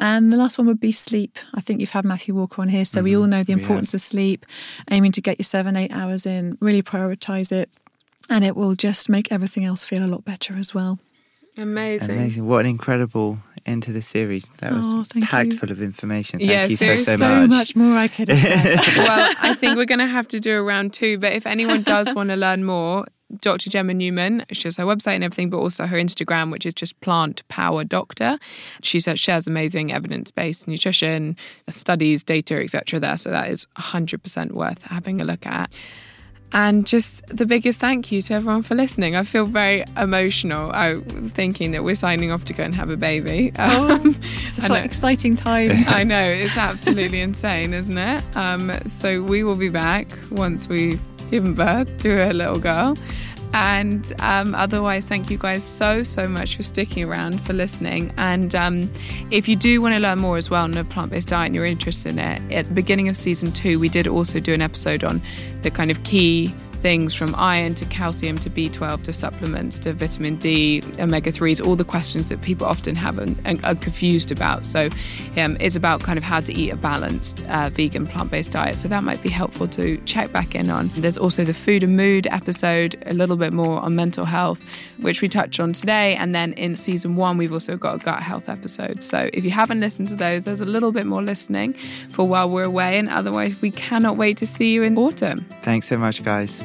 and 0.00 0.32
the 0.32 0.36
last 0.36 0.58
one 0.58 0.66
would 0.66 0.80
be 0.80 0.92
sleep 0.92 1.38
i 1.54 1.60
think 1.60 1.80
you've 1.80 1.90
had 1.90 2.04
matthew 2.04 2.34
walker 2.34 2.60
on 2.60 2.68
here 2.68 2.84
so 2.84 2.98
mm-hmm. 2.98 3.04
we 3.04 3.16
all 3.16 3.26
know 3.26 3.42
the 3.42 3.52
importance 3.52 3.92
yeah. 3.92 3.96
of 3.96 4.00
sleep 4.00 4.44
aiming 4.90 5.12
to 5.12 5.20
get 5.20 5.38
your 5.38 5.44
seven 5.44 5.76
eight 5.76 5.92
hours 5.92 6.26
in 6.26 6.58
really 6.60 6.82
prioritize 6.82 7.52
it 7.52 7.70
and 8.28 8.44
it 8.44 8.56
will 8.56 8.74
just 8.74 9.08
make 9.08 9.30
everything 9.30 9.64
else 9.64 9.84
feel 9.84 10.04
a 10.04 10.06
lot 10.06 10.24
better 10.24 10.56
as 10.56 10.74
well 10.74 10.98
Amazing. 11.58 12.14
Amazing. 12.14 12.46
What 12.46 12.60
an 12.60 12.66
incredible 12.66 13.38
end 13.68 13.82
to 13.84 13.92
the 13.92 14.02
series. 14.02 14.48
That 14.58 14.72
was 14.72 14.86
oh, 14.86 15.04
packed 15.22 15.52
you. 15.52 15.58
full 15.58 15.70
of 15.70 15.80
information. 15.80 16.38
Thank 16.40 16.50
yes, 16.50 16.70
you 16.70 16.76
so, 16.76 16.90
so, 16.92 17.16
so 17.16 17.28
much. 17.28 17.50
much 17.50 17.76
more 17.76 17.96
I 17.96 18.08
could 18.08 18.28
have 18.28 18.38
said. 18.38 18.76
well, 18.96 19.34
I 19.40 19.54
think 19.54 19.76
we're 19.76 19.84
going 19.84 19.98
to 20.00 20.06
have 20.06 20.28
to 20.28 20.40
do 20.40 20.58
a 20.58 20.62
round 20.62 20.92
two, 20.92 21.18
but 21.18 21.32
if 21.32 21.46
anyone 21.46 21.82
does 21.82 22.14
want 22.14 22.30
to 22.30 22.36
learn 22.36 22.64
more, 22.64 23.06
Dr. 23.40 23.68
Gemma 23.68 23.92
Newman. 23.92 24.44
She 24.52 24.68
has 24.68 24.76
her 24.78 24.84
website 24.84 25.14
and 25.14 25.24
everything, 25.24 25.50
but 25.50 25.58
also 25.58 25.86
her 25.86 25.98
Instagram, 25.98 26.50
which 26.50 26.64
is 26.64 26.74
just 26.74 26.98
Plant 27.00 27.46
Power 27.48 27.84
Doctor. 27.84 28.38
She 28.82 29.00
says 29.00 29.12
uh, 29.12 29.16
shares 29.16 29.46
amazing 29.46 29.92
evidence 29.92 30.30
based 30.30 30.66
nutrition, 30.66 31.36
studies, 31.68 32.24
data, 32.24 32.62
etc. 32.62 32.98
There, 32.98 33.16
so 33.16 33.30
that 33.30 33.50
is 33.50 33.66
100% 33.76 34.52
worth 34.52 34.82
having 34.84 35.20
a 35.20 35.24
look 35.24 35.44
at. 35.46 35.70
And 36.52 36.86
just 36.86 37.26
the 37.26 37.44
biggest 37.44 37.78
thank 37.78 38.10
you 38.10 38.22
to 38.22 38.34
everyone 38.34 38.62
for 38.62 38.74
listening. 38.74 39.16
I 39.16 39.22
feel 39.22 39.44
very 39.44 39.84
emotional 39.96 40.70
uh, 40.72 41.00
thinking 41.28 41.72
that 41.72 41.84
we're 41.84 41.94
signing 41.94 42.32
off 42.32 42.44
to 42.46 42.52
go 42.52 42.64
and 42.64 42.74
have 42.74 42.88
a 42.90 42.96
baby. 42.96 43.52
Oh, 43.58 43.92
um, 43.92 44.16
it's 44.20 44.68
like 44.68 44.84
exciting 44.84 45.36
times. 45.36 45.86
I 45.88 46.04
know, 46.04 46.22
it's 46.22 46.56
absolutely 46.56 47.20
insane, 47.20 47.74
isn't 47.74 47.98
it? 47.98 48.24
Um, 48.34 48.72
so 48.86 49.22
we 49.22 49.44
will 49.44 49.56
be 49.56 49.68
back 49.68 50.08
once 50.30 50.68
we've 50.68 51.00
given 51.30 51.54
birth 51.54 51.98
to 51.98 52.30
a 52.30 52.32
little 52.32 52.58
girl. 52.58 52.96
And 53.52 54.12
um, 54.20 54.54
otherwise, 54.54 55.06
thank 55.06 55.30
you 55.30 55.38
guys 55.38 55.64
so, 55.64 56.02
so 56.02 56.28
much 56.28 56.56
for 56.56 56.62
sticking 56.62 57.04
around, 57.04 57.40
for 57.40 57.52
listening. 57.52 58.12
And 58.16 58.54
um, 58.54 58.90
if 59.30 59.48
you 59.48 59.56
do 59.56 59.80
want 59.80 59.94
to 59.94 60.00
learn 60.00 60.18
more 60.18 60.36
as 60.36 60.50
well 60.50 60.64
on 60.64 60.76
a 60.76 60.84
plant 60.84 61.10
based 61.10 61.28
diet 61.28 61.46
and 61.46 61.54
you're 61.54 61.66
interested 61.66 62.12
in 62.12 62.18
it, 62.18 62.52
at 62.52 62.68
the 62.68 62.74
beginning 62.74 63.08
of 63.08 63.16
season 63.16 63.52
two, 63.52 63.78
we 63.78 63.88
did 63.88 64.06
also 64.06 64.40
do 64.40 64.52
an 64.52 64.62
episode 64.62 65.04
on 65.04 65.22
the 65.62 65.70
kind 65.70 65.90
of 65.90 66.02
key 66.04 66.54
things 66.80 67.14
from 67.14 67.34
iron 67.34 67.74
to 67.74 67.84
calcium 67.86 68.38
to 68.38 68.50
B12 68.50 69.04
to 69.04 69.12
supplements 69.12 69.78
to 69.80 69.92
vitamin 69.92 70.36
D, 70.36 70.82
omega 70.98 71.32
3s, 71.32 71.64
all 71.64 71.76
the 71.76 71.84
questions 71.84 72.28
that 72.28 72.42
people 72.42 72.66
often 72.66 72.94
have 72.96 73.18
and, 73.18 73.40
and 73.44 73.64
are 73.64 73.74
confused 73.74 74.30
about. 74.30 74.66
So 74.66 74.88
um, 75.36 75.56
it's 75.60 75.76
about 75.76 76.02
kind 76.02 76.18
of 76.18 76.24
how 76.24 76.40
to 76.40 76.52
eat 76.52 76.70
a 76.70 76.76
balanced 76.76 77.44
uh, 77.46 77.70
vegan 77.70 78.06
plant 78.06 78.30
based 78.30 78.52
diet. 78.52 78.78
So 78.78 78.88
that 78.88 79.02
might 79.02 79.22
be 79.22 79.28
helpful 79.28 79.68
to 79.68 79.96
check 79.98 80.32
back 80.32 80.54
in 80.54 80.70
on. 80.70 80.90
There's 80.96 81.18
also 81.18 81.44
the 81.44 81.54
food 81.54 81.82
and 81.82 81.96
mood 81.96 82.26
episode, 82.30 83.00
a 83.06 83.14
little 83.14 83.36
bit 83.36 83.52
more 83.52 83.80
on 83.80 83.94
mental 83.94 84.24
health, 84.24 84.62
which 85.00 85.22
we 85.22 85.28
touched 85.28 85.60
on 85.60 85.72
today. 85.72 86.14
And 86.16 86.34
then 86.34 86.52
in 86.54 86.76
season 86.76 87.16
one, 87.16 87.38
we've 87.38 87.52
also 87.52 87.76
got 87.76 87.96
a 87.96 88.04
gut 88.04 88.22
health 88.22 88.48
episode. 88.48 89.02
So 89.02 89.30
if 89.32 89.44
you 89.44 89.50
haven't 89.50 89.80
listened 89.80 90.08
to 90.08 90.14
those, 90.14 90.44
there's 90.44 90.60
a 90.60 90.66
little 90.66 90.92
bit 90.92 91.06
more 91.06 91.22
listening 91.22 91.74
for 92.10 92.26
while 92.26 92.48
we're 92.48 92.64
away. 92.64 92.98
And 92.98 93.08
otherwise, 93.08 93.60
we 93.60 93.70
cannot 93.70 94.16
wait 94.16 94.36
to 94.38 94.46
see 94.46 94.72
you 94.72 94.82
in 94.82 94.96
autumn. 94.96 95.44
Thanks 95.62 95.88
so 95.88 95.98
much, 95.98 96.22
guys. 96.22 96.62